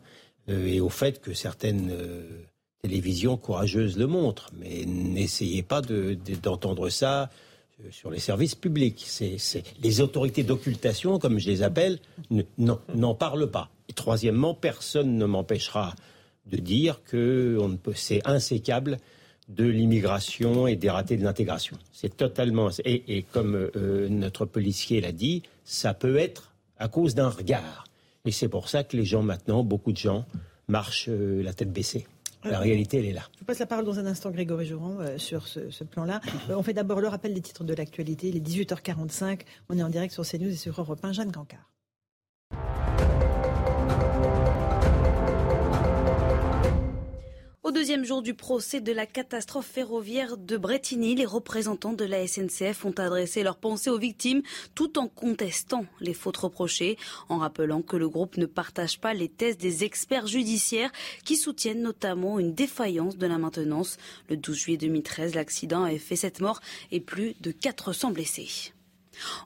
[0.49, 2.29] euh, et au fait que certaines euh,
[2.83, 4.51] télévisions courageuses le montrent.
[4.59, 7.31] Mais n'essayez pas d'entendre ça
[7.91, 9.07] sur les services publics.
[9.83, 11.99] Les autorités d'occultation, comme je les appelle,
[12.59, 13.71] n'en parlent pas.
[13.89, 15.95] Et troisièmement, personne ne m'empêchera
[16.47, 17.59] de dire que
[17.95, 18.99] c'est insécable
[19.55, 21.77] de l'immigration et des ratés de l'intégration.
[21.93, 22.71] C'est totalement.
[22.85, 27.85] Et, comme euh, notre policier l'a dit, ça peut être à cause d'un regard.
[28.25, 30.25] Et c'est pour ça que les gens maintenant, beaucoup de gens,
[30.69, 32.07] marchent euh, la tête baissée.
[32.45, 33.23] La réalité, elle est là.
[33.35, 36.21] Je vous passe la parole dans un instant, Grégory Joran, euh, sur ce, plan-là.
[36.49, 38.29] on fait d'abord le rappel des titres de l'actualité.
[38.29, 39.43] Il est 18h45.
[39.69, 41.13] On est en direct sur CNews et sur Europe 1.
[41.13, 41.72] Jeanne Cancard.
[47.73, 52.85] Deuxième jour du procès de la catastrophe ferroviaire de Bretigny, les représentants de la SNCF
[52.85, 54.43] ont adressé leurs pensées aux victimes
[54.75, 56.99] tout en contestant les fautes reprochées,
[57.31, 60.93] en rappelant que le groupe ne partage pas les thèses des experts judiciaires
[61.25, 63.97] qui soutiennent notamment une défaillance de la maintenance.
[64.29, 68.73] Le 12 juillet 2013, l'accident a fait sept morts et plus de 400 blessés.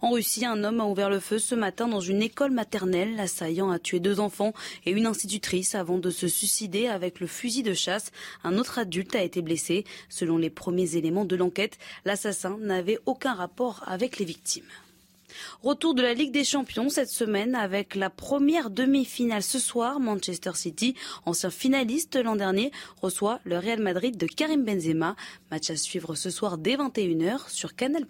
[0.03, 3.17] En Russie, un homme a ouvert le feu ce matin dans une école maternelle.
[3.17, 4.53] L'assaillant a tué deux enfants
[4.85, 8.11] et une institutrice avant de se suicider avec le fusil de chasse.
[8.45, 9.85] Un autre adulte a été blessé.
[10.09, 14.65] Selon les premiers éléments de l'enquête, l'assassin n'avait aucun rapport avec les victimes.
[15.63, 20.01] Retour de la Ligue des Champions cette semaine avec la première demi-finale ce soir.
[20.01, 20.95] Manchester City,
[21.25, 22.71] ancien finaliste l'an dernier,
[23.03, 25.17] reçoit le Real Madrid de Karim Benzema.
[25.51, 28.07] Match à suivre ce soir dès 21h sur Canal+.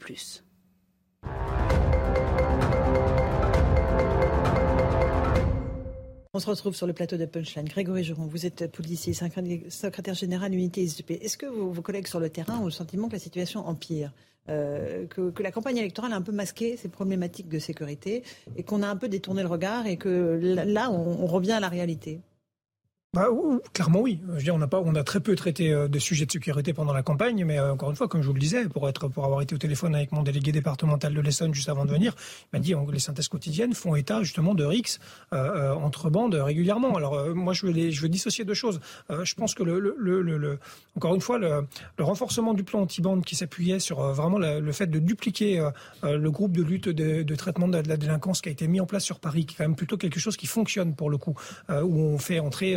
[6.37, 7.65] On se retrouve sur le plateau de Punchline.
[7.67, 11.13] Grégory Joron, vous êtes policier, secrétaire général unité ISP.
[11.13, 14.13] Est-ce que vos, collègues sur le terrain ont le sentiment que la situation empire
[14.51, 18.23] euh, que, la campagne électorale a un peu masqué ces problématiques de sécurité
[18.55, 21.71] et qu'on a un peu détourné le regard et que là, on revient à la
[21.71, 22.21] réalité?
[23.17, 23.29] Bah,
[23.73, 24.21] clairement oui.
[24.51, 27.73] On a très peu traité euh, de sujets de sécurité pendant la campagne, mais euh,
[27.73, 30.23] encore une fois, comme je vous le disais, pour avoir été au téléphone avec mon
[30.23, 32.15] délégué départemental de l'Essonne juste avant de venir,
[32.53, 34.99] il m'a dit les synthèses quotidiennes font état justement de rixes
[35.33, 36.95] euh, entre bandes régulièrement.
[36.95, 38.81] Alors moi, je veux, dissocier deux choses.
[39.09, 40.59] je pense que le,
[40.97, 41.67] encore une fois, le,
[41.99, 45.67] renforcement du plan anti-bande qui s'appuyait sur vraiment le fait de dupliquer
[46.03, 48.87] le groupe de lutte de, de traitement de, la délinquance qui a été mis en
[48.87, 51.35] place sur Paris, qui est quand même plutôt quelque chose qui fonctionne pour le coup,
[51.71, 52.77] où on fait entrer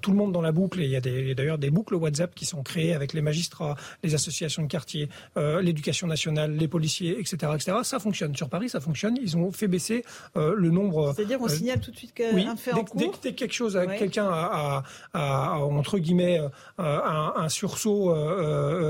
[0.00, 0.80] tout le monde dans la boucle.
[0.80, 4.14] Et il y a d'ailleurs des boucles WhatsApp qui sont créées avec les magistrats, les
[4.14, 7.78] associations de quartier, euh, l'éducation nationale, les policiers, etc., etc.
[7.82, 8.34] Ça fonctionne.
[8.34, 9.16] Sur Paris, ça fonctionne.
[9.20, 10.04] Ils ont fait baisser
[10.36, 11.12] euh, le nombre.
[11.14, 13.00] C'est-à-dire, on signale tout de suite qu'un oui, fait en cours.
[13.00, 14.84] Dès, que quelque chose, quelqu'un a,
[15.14, 16.40] entre guillemets
[16.78, 18.14] un, sursaut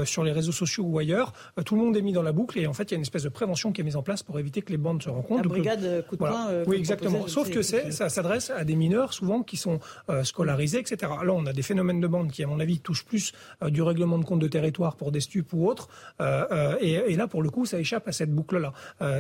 [0.05, 1.33] sur les réseaux sociaux ou ailleurs,
[1.65, 3.03] tout le monde est mis dans la boucle et en fait, il y a une
[3.03, 5.43] espèce de prévention qui est mise en place pour éviter que les bandes se rencontrent.
[5.43, 6.63] La brigade coup de poing.
[6.67, 7.27] oui, exactement.
[7.27, 9.81] Sauf que c'est, ça s'adresse à des mineurs souvent qui sont
[10.23, 10.97] scolarisés, etc.
[11.25, 13.33] Là, on a des phénomènes de bande qui, à mon avis, touchent plus
[13.63, 15.89] euh, du règlement de compte de territoire pour des stupes ou autres.
[16.21, 18.73] Euh, euh, et, là, pour le coup, ça échappe à cette boucle-là.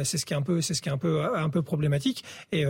[0.04, 2.24] c'est ce qui est un peu, c'est ce qui est un peu, un peu problématique.
[2.52, 2.64] Et,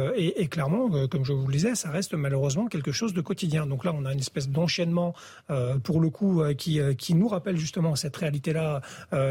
[0.49, 3.67] clairement, comme je vous le disais, ça reste malheureusement quelque chose de quotidien.
[3.67, 5.15] Donc là, on a une espèce d'enchaînement,
[5.85, 8.83] pour le coup, qui, qui nous rappelle justement cette réalité-là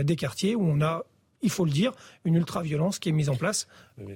[0.03, 1.03] des quartiers où on a
[1.41, 1.94] il faut le dire,
[2.26, 3.68] une ultra-violence qui est mise en place.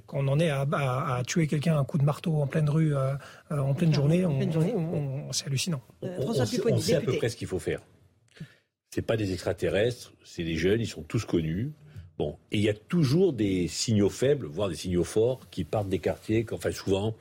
[0.07, 2.95] Quand on en est à, tuer quelqu'un à un coup de marteau en pleine rue,
[2.95, 3.13] euh,
[3.51, 4.25] euh, en pleine journée,
[5.31, 5.81] c'est hallucinant.
[6.03, 7.81] Euh, on, sait, à peu près ce qu'il faut faire.
[8.93, 11.73] C'est pas des extraterrestres, c'est des jeunes, ils sont tous connus.
[12.17, 15.89] Bon, et il y a toujours des signaux faibles, voire des signaux forts, qui partent
[15.89, 16.45] des quartiers.
[16.51, 17.15] Enfin, souvent,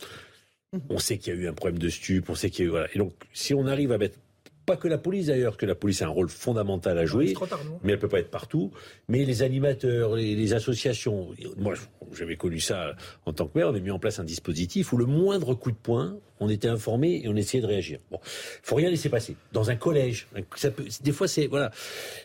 [0.90, 2.68] on sait qu'il y a eu un problème de stup, on sait qu'il y a
[2.68, 2.88] eu voilà.
[2.94, 4.18] Et donc, si on arrive à mettre
[4.64, 7.34] pas que la police d'ailleurs, que la police a un rôle fondamental à jouer,
[7.82, 8.70] mais elle peut pas être partout.
[9.08, 11.74] Mais les animateurs, les, associations, moi
[12.12, 12.94] j'avais connu ça
[13.26, 15.70] en tant que maire, on a mis en place un dispositif où le moindre coup
[15.70, 18.00] de poing, on était informé et on essayait de réagir.
[18.10, 19.36] Bon, faut rien laisser passer.
[19.52, 21.70] Dans un collège, ça peut, des fois c'est voilà.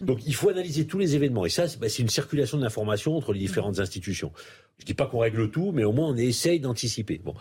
[0.01, 3.34] Donc il faut analyser tous les événements et ça c'est bah, une circulation d'informations entre
[3.34, 4.31] les différentes institutions.
[4.80, 7.19] Je dis pas qu'on règle tout, mais au moins on essaye d'anticiper.
[7.23, 7.34] Bon.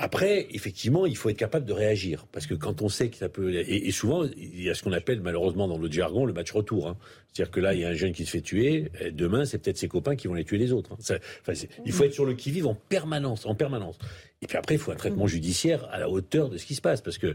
[0.00, 2.26] Après, effectivement, il faut être capable de réagir.
[2.30, 3.52] Parce que quand on sait que ça peut...
[3.52, 6.86] Et, souvent, il y a ce qu'on appelle malheureusement dans le jargon le match retour.
[6.88, 6.96] Hein.
[7.32, 8.92] C'est-à-dire que là, il y a un jeune qui se fait tuer.
[9.10, 10.92] demain, c'est peut-être ses copains qui vont les tuer les autres.
[10.92, 11.54] Hein.
[11.84, 13.98] il faut être sur le qui-vive en permanence, en permanence.
[14.40, 15.28] Et puis après, il faut un traitement mmh.
[15.28, 17.00] judiciaire à la hauteur de ce qui se passe.
[17.00, 17.34] Parce que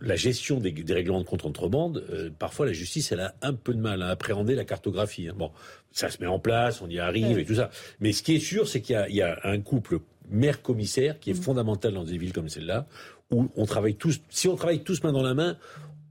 [0.00, 3.80] la gestion des, règlements de contre-contrebande, euh, parfois la justice, elle a un peu de
[3.80, 5.28] mal à appréhender la cartographie.
[5.28, 5.34] Hein.
[5.36, 5.50] Bon,
[5.92, 7.70] ça se met en place, on y arrive et tout ça.
[8.00, 9.98] Mais ce qui est sûr, c'est qu'il y, a un couple
[10.30, 11.42] maire-commissaire qui est mm.
[11.42, 12.86] fondamental dans des villes comme celle-là,
[13.30, 15.56] où on travaille tous, si on travaille tous main dans la main,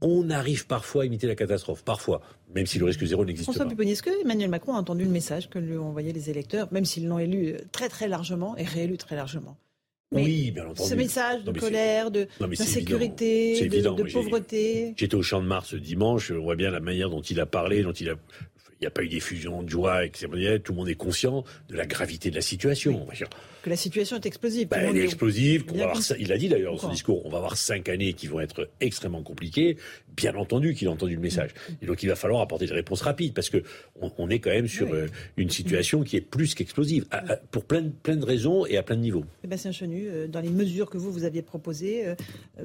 [0.02, 2.20] on arrive parfois à imiter la catastrophe, parfois,
[2.54, 3.52] même si le risque zéro n'existe pas.
[3.52, 6.30] François Pupponi, est-ce que Emmanuel Macron a entendu le message que lui ont envoyé les
[6.30, 9.56] électeurs, même s'ils l'ont élu euh, très très largement et réélu très largement?
[10.12, 10.88] Oui, bien entendu.
[10.88, 14.94] Ce message de colère, de d'insécurité, de, de pauvreté.
[14.96, 17.82] J'étais au Champ de Mars dimanche, on voit bien la manière dont il a parlé,
[17.82, 18.14] dont il a
[18.80, 20.28] il n'y a pas eu d'effusion de joie, etc.
[20.62, 23.06] Tout le monde est conscient de la gravité de la situation.
[23.62, 24.68] Que la situation est explosive.
[24.68, 25.64] Bah, elle est explosive.
[26.18, 28.68] il a dit d'ailleurs dans son discours, on va avoir cinq années qui vont être
[28.80, 29.76] extrêmement compliquées.
[30.14, 31.50] Bien entendu qu'il a entendu le message.
[31.50, 31.72] Mm.
[31.82, 33.62] Et donc il va falloir apporter des réponses rapides parce que
[34.00, 37.06] on, est quand même sur euh, une situation qui est plus qu'explosive,
[37.50, 39.24] pour plein, plein de raisons et à plein de niveaux.
[39.42, 42.14] Sébastien Chenu, euh, dans les mesures que vous, vous aviez proposées, euh,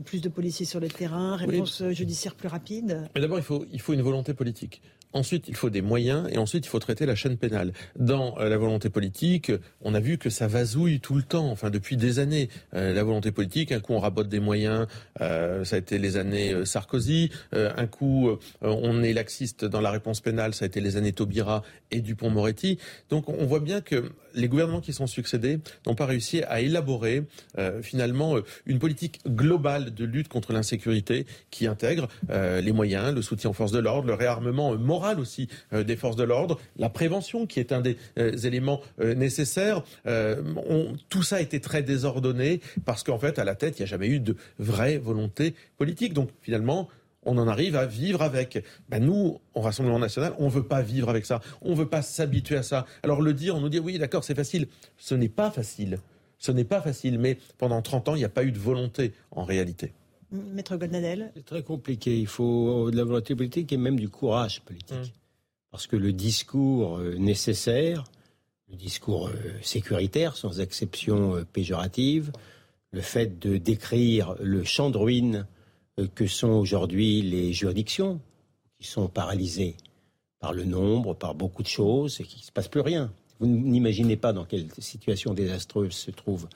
[0.03, 3.09] plus de policiers sur le terrain, réponse judiciaire plus rapide.
[3.15, 4.81] Mais d'abord, il faut, il faut une volonté politique.
[5.13, 7.73] Ensuite, il faut des moyens et ensuite, il faut traiter la chaîne pénale.
[7.97, 9.51] Dans euh, la volonté politique,
[9.81, 12.49] on a vu que ça vasouille tout le temps, enfin depuis des années.
[12.73, 14.87] Euh, la volonté politique, un coup on rabote des moyens,
[15.19, 18.29] euh, ça a été les années Sarkozy, un coup
[18.61, 22.77] on est laxiste dans la réponse pénale, ça a été les années Taubira et Dupont-Moretti.
[23.09, 27.23] Donc on voit bien que les gouvernements qui sont succédés n'ont pas réussi à élaborer
[27.81, 28.35] finalement
[28.65, 33.71] une politique globale de lutte contre l'insécurité qui intègre les moyens, le soutien aux forces
[33.71, 37.71] de l'ordre, le réarmement moral aussi euh, des forces de l'ordre, la prévention qui est
[37.71, 39.83] un des euh, éléments euh, nécessaires.
[41.09, 43.87] tout ça a été très désordonné parce qu'en fait, à la tête, il n'y a
[43.87, 46.13] jamais eu de vraie volonté politique.
[46.13, 46.89] Donc finalement,
[47.23, 48.63] on en arrive à vivre avec.
[48.89, 51.41] Ben nous, au Rassemblement national, on ne veut pas vivre avec ça.
[51.61, 52.85] On ne veut pas s'habituer à ça.
[53.03, 54.67] Alors le dire, on nous dit oui, d'accord, c'est facile.
[54.97, 55.99] Ce n'est pas facile.
[56.39, 59.13] Ce n'est pas facile, mais pendant 30 ans, il n'y a pas eu de volonté
[59.29, 59.93] en réalité.
[60.31, 62.17] Maître Golnadel C'est très compliqué.
[62.17, 64.97] Il faut de la volonté politique et même du courage politique.
[64.97, 65.05] Hum.
[65.71, 68.03] Parce que le discours euh, nécessaire,
[68.69, 72.31] le discours euh, sécuritaire, sans exception euh, péjorative,
[72.91, 75.47] le fait de décrire le champ de ruines
[76.15, 78.19] que sont aujourd'hui les juridictions,
[78.79, 79.75] qui sont paralysées
[80.39, 83.13] par le nombre, par beaucoup de choses, et qu'il ne se passe plus rien.
[83.39, 86.47] Vous n'imaginez pas dans quelle situation désastreuse se trouve,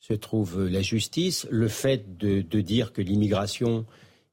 [0.00, 1.46] se trouve la justice.
[1.50, 3.86] Le fait de, dire que l'immigration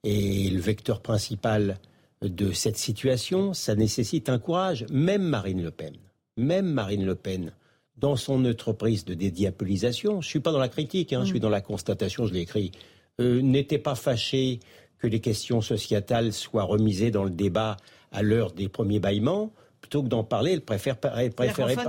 [0.04, 1.80] est le vecteur principal
[2.22, 4.86] de cette situation, ça nécessite un courage.
[4.92, 5.94] Même Marine Le Pen,
[6.38, 7.54] même Marine Le Pen,
[7.98, 11.40] dans son entreprise de dédiabolisation, je ne suis pas dans la critique, hein, je suis
[11.40, 11.42] mm.
[11.42, 12.72] dans la constatation, je l'ai écrit,
[13.20, 14.60] euh, n'était pas fâchée
[14.98, 17.78] que les questions sociétales soient remisées dans le débat
[18.12, 19.52] à l'heure des premiers bâillements
[19.84, 21.86] plutôt que d'en parler, elle préfère, elle préférait, pas,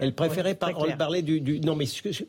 [0.00, 1.84] elle préférait parler du, non mais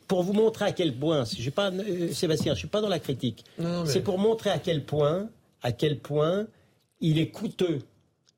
[0.06, 2.88] pour vous montrer à quel point, je suis pas euh, Sébastien, je suis pas dans
[2.88, 3.44] la critique.
[3.86, 5.28] C'est pour montrer à quel point,
[5.62, 6.46] à quel point
[7.00, 7.80] il est coûteux,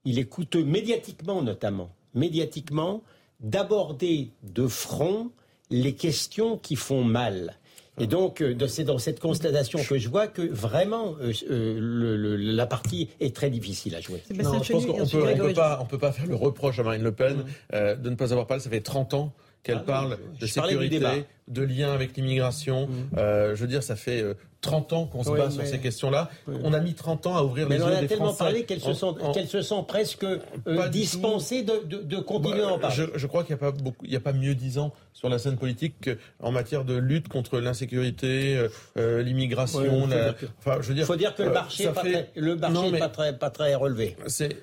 [0.06, 3.02] il est coûteux médiatiquement notamment, médiatiquement
[3.40, 5.30] d'aborder de front
[5.68, 7.58] les questions qui font mal.
[7.98, 12.66] Et donc, euh, c'est dans cette constatation que je vois que vraiment euh, euh, la
[12.66, 14.22] partie est très difficile à jouer.
[14.42, 17.44] Non, je pense qu'on peut, pas, peut pas faire le reproche à Marine Le Pen
[17.72, 18.62] de ne pas avoir parlé.
[18.62, 19.32] Ça fait 30 ans
[19.62, 21.00] qu'elle ah parle de sécurité,
[21.48, 22.88] de lien avec l'immigration.
[22.88, 23.16] Mm.
[23.16, 24.24] je veux dire, ça fait
[24.62, 26.30] 30 ans qu'on se bat sur ces questions-là.
[26.46, 27.96] On a mis 30 ans à ouvrir les yeux des Français.
[27.96, 31.98] Mais on a tellement parlé qu'elle se, sent, se sent presque euh, dispensée de, de,
[31.98, 32.96] de, continuer à en parler.
[32.96, 35.28] Je, je crois qu'il n'y a, pas beaucoup, il y a pas mieux disant sur
[35.28, 36.08] la scène politique
[36.40, 40.08] en matière de lutte contre l'insécurité, euh, euh, l'immigration.
[40.60, 41.86] enfin, je veux dire, faut dire que le marché
[42.90, 44.16] n'est pas, très, pas, très, relevé.
[44.26, 44.56] C'est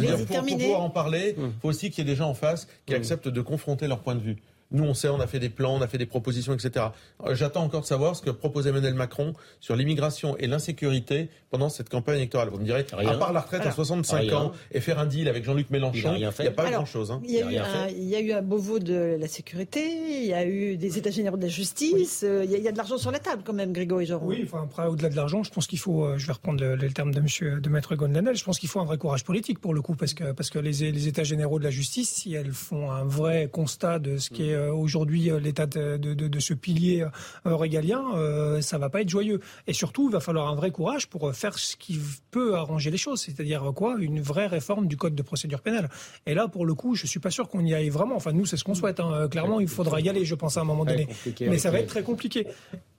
[0.00, 2.66] pour, pour, pouvoir en parler, il faut aussi qu'il y ait des gens en face
[2.86, 4.36] qui acceptent de confronter leur point de vue.
[4.74, 6.86] Nous, on sait, on a fait des plans, on a fait des propositions, etc.
[7.24, 11.68] Euh, j'attends encore de savoir ce que propose Emmanuel Macron sur l'immigration et l'insécurité pendant
[11.68, 12.48] cette campagne électorale.
[12.48, 15.44] Vous me direz, à part la retraite à 65 ans et faire un deal avec
[15.44, 17.12] Jean-Luc Mélenchon, il n'y a, pas grand-chose.
[17.12, 17.22] Hein.
[17.24, 19.80] Il, y a eu un Beauvau de la sécurité,
[20.22, 22.76] il y a eu des états généraux de la justice, euh, il, y a, de
[22.76, 24.26] l'argent sur la table quand même, Grégory Joron.
[24.26, 26.92] Oui, enfin, après, au-delà de l'argent, je pense qu'il faut, euh, je vais reprendre le,
[26.92, 29.72] terme de monsieur, de Maître Gondanel, je pense qu'il faut un vrai courage politique pour
[29.72, 32.52] le coup, parce que, parce que les, les états généraux de la justice, si elles
[32.52, 37.06] font un vrai constat de ce qui est aujourd'hui l'état de, de, ce pilier
[37.46, 39.40] euh, régalien, euh, ça va pas être joyeux.
[39.66, 41.98] Et surtout, il va falloir un vrai courage pour faire ce qui
[42.30, 43.96] peut arranger les choses, c'est-à-dire quoi?
[43.98, 45.88] Une vraie réforme du code de procédure pénale.
[46.26, 48.16] Et là, pour le coup, je suis pas sûr qu'on y aille vraiment.
[48.16, 49.00] Enfin, nous, c'est ce qu'on souhaite.
[49.00, 49.28] Hein.
[49.28, 51.08] Clairement, il faudra y aller, je pense, à un moment donné.
[51.40, 52.46] Mais ça va être très compliqué.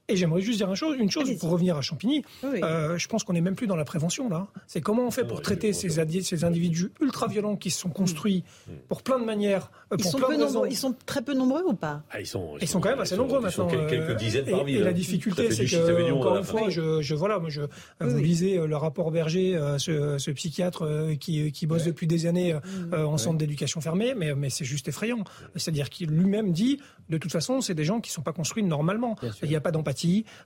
[0.07, 2.23] Et j'aimerais juste dire une chose, une chose pour revenir à Champigny.
[2.43, 4.47] Euh, je pense qu'on n'est même plus dans la prévention là.
[4.67, 8.43] C'est comment on fait pour traiter ces, ces, individus ultra violents qui se sont construits
[8.87, 9.71] pour plein de manières.
[9.91, 12.03] Euh, ils, sont peu nombreux, ils sont très peu nombreux ou pas?
[12.11, 13.67] Ah, ils, sont, ils, sont, quand même assez nombreux maintenant.
[13.67, 14.73] Quelques, quelques euh, dizaines parmi.
[14.73, 17.61] Et, et la difficulté, c'est que encore une fois, je, je voilà, moi, je
[17.99, 20.87] vous lisez le rapport Berger, ce, ce psychiatre
[21.19, 22.93] qui, qui bosse depuis des années mmh.
[22.93, 25.23] en centre d'éducation fermée, mais, mais c'est juste effrayant.
[25.55, 26.79] C'est-à-dire qu'il lui-même dit,
[27.09, 29.15] de toute façon, c'est des gens qui ne sont pas construits normalement.
[29.41, 29.94] Il n'y a pas d'empathie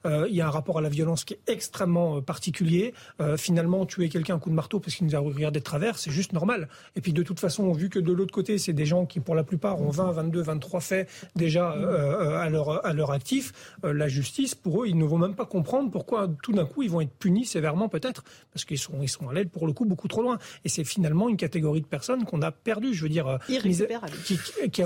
[0.05, 2.93] euh, il y a un rapport à la violence qui est extrêmement euh, particulier.
[3.21, 5.97] Euh, finalement, tuer quelqu'un à coup de marteau parce qu'il nous a regardé de travers,
[5.97, 6.67] c'est juste normal.
[6.95, 9.35] Et puis de toute façon, vu que de l'autre côté, c'est des gens qui, pour
[9.35, 13.53] la plupart, ont 20, 22, 23 faits déjà à, leur, à leur actif,
[13.83, 16.89] la justice, pour eux, ils ne vont même pas comprendre pourquoi tout d'un coup, ils
[16.89, 18.23] vont être punis sévèrement peut-être,
[18.53, 20.37] parce qu'ils sont, ils sont allés pour le coup beaucoup trop loin.
[20.65, 23.39] Et c'est finalement une catégorie de personnes qu'on a perdu, je veux dire...
[23.49, 24.13] Irrécupérable.
[24.25, 24.37] Qui,
[24.71, 24.83] qui,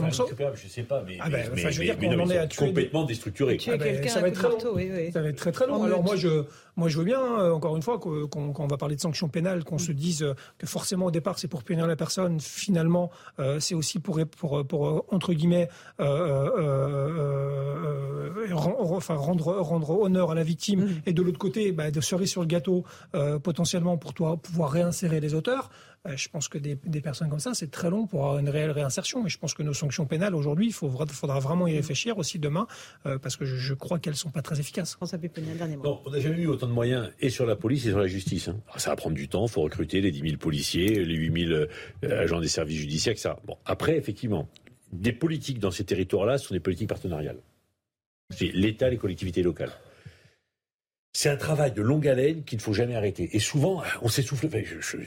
[0.55, 2.67] je sais pas, mais, ah ben, mais, je veux dire qu'on en est à tuer
[2.67, 3.57] complètement déstructuré.
[3.67, 4.52] Ah ben, ça va être
[5.11, 5.83] ça va être très très long.
[5.83, 6.43] Alors moi je,
[6.75, 9.77] moi je veux bien, hein, encore une fois, qu'on va parler de sanctions pénales, qu'on
[9.77, 10.25] se dise
[10.57, 14.65] que forcément au départ c'est pour punir la personne, finalement euh, c'est aussi pour, pour,
[14.65, 15.69] pour, entre guillemets,
[15.99, 21.01] euh, euh, enfin, rendre, rendre honneur à la victime, mmh.
[21.05, 22.83] et de l'autre côté, bah, de cerise sur le gâteau,
[23.43, 25.69] potentiellement pour toi, pouvoir réinsérer les auteurs.
[26.05, 28.71] Euh, je pense que des, personnes comme ça, c'est très long pour avoir une réelle
[28.71, 29.25] réinsertion.
[29.25, 32.67] Et je pense que nos sanctions pénales aujourd'hui, il faudra vraiment y réfléchir aussi demain,
[33.05, 34.97] euh, parce que je, crois qu'elles ne sont pas très efficaces.
[36.05, 38.49] on n'a jamais eu autant de moyens et sur la police et sur la justice.
[38.49, 38.59] Hein.
[38.77, 41.53] Ça va prendre du temps, il faut recruter les 10 000 policiers, les 8 000
[41.53, 41.67] euh,
[42.21, 43.35] agents des services judiciaires, etc.
[43.45, 44.49] Bon, après, effectivement,
[44.91, 47.39] des politiques dans ces territoires-là sont des politiques partenariales.
[48.29, 49.71] C'est l'État, les collectivités locales.
[51.15, 53.29] C'est un travail de longue haleine qu'il ne faut jamais arrêter.
[53.33, 54.47] Et souvent, on s'essouffle.
[54.47, 54.61] Enfin,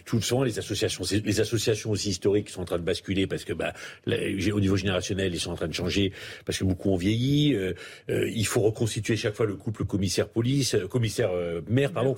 [0.05, 3.53] tout souvent, les associations, les associations aussi historiques sont en train de basculer parce que,
[3.53, 3.73] bah,
[4.07, 6.13] au niveau générationnel, ils sont en train de changer
[6.45, 7.55] parce que beaucoup ont vieilli.
[7.55, 7.75] Euh,
[8.09, 12.15] euh, il faut reconstituer chaque fois le couple commissaire-police, euh, commissaire-maire, pardon.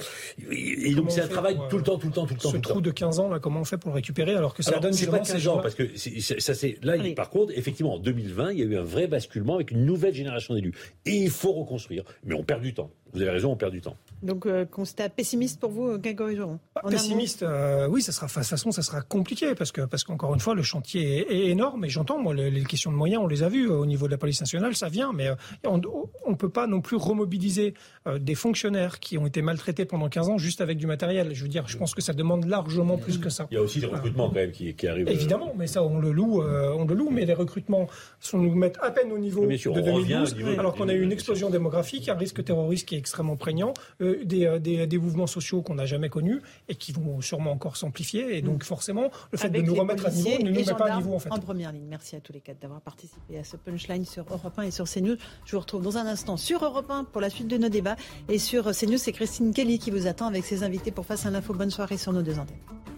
[0.51, 2.51] Et, donc, c'est un travail tout le temps, tout le temps, tout le temps.
[2.51, 4.79] Ce trou de 15 ans, là, comment on fait pour le récupérer alors que ça
[4.81, 6.97] donne C'est pas 15 ans, parce que ça, c'est là.
[7.17, 10.13] Par contre, effectivement, en 2020, il y a eu un vrai basculement avec une nouvelle
[10.13, 10.75] génération d'élus.
[11.07, 12.05] Et il faut reconstruire.
[12.25, 12.91] Mais on perd du temps.
[13.13, 13.97] Vous avez raison, on perd du temps.
[14.23, 18.33] Donc, euh, constat pessimiste pour vous, Grégory Joron bah, Pessimiste, euh, oui, ça sera, de
[18.33, 21.85] toute façon, ça sera compliqué parce que, parce qu'encore une fois, le chantier est, énorme
[21.85, 24.11] et j'entends, moi, les, questions de moyens, on les a vues euh, au niveau de
[24.11, 25.29] la police nationale, ça vient, mais
[25.65, 27.75] on ne peut pas non plus remobiliser
[28.19, 31.35] des fonctionnaires qui ont été maltraités pendant 15 ans juste avec du matériel.
[31.35, 33.47] Je veux dire, je pense que ça demande largement plus que ça.
[33.51, 35.09] Il y a aussi des recrutements quand même qui, qui arrivent.
[35.09, 37.87] Évidemment, mais ça, on le loue, on le loue, mais les recrutements
[38.21, 41.51] sont, nous mettent à peine au niveau de 2012, alors qu'on a eu une explosion
[41.51, 45.87] démographique, un risque terroriste qui est extrêmement prégnant, des, des des mouvements sociaux qu'on n'a
[45.87, 48.37] jamais connus et qui vont sûrement encore s'amplifier.
[48.37, 48.67] Et donc, mm.
[48.67, 51.19] forcément, le fait de nous remettre à niveau ne nous met pas à niveau, en
[51.19, 51.31] fait.
[51.31, 51.87] En première ligne.
[51.89, 54.87] Merci à tous les quatre d'avoir participé à ce punchline sur Europe 1 et sur
[54.89, 55.17] CNews.
[55.45, 57.97] Je vous retrouve dans un instant sur Europe 1 pour la suite de nos débats.
[58.29, 61.31] Et sur CNews, c'est Christine Kelly qui vous attend avec ses invités pour Face à
[61.31, 61.55] l'info.
[61.55, 62.98] Bonne soirée sur nos deux antennes.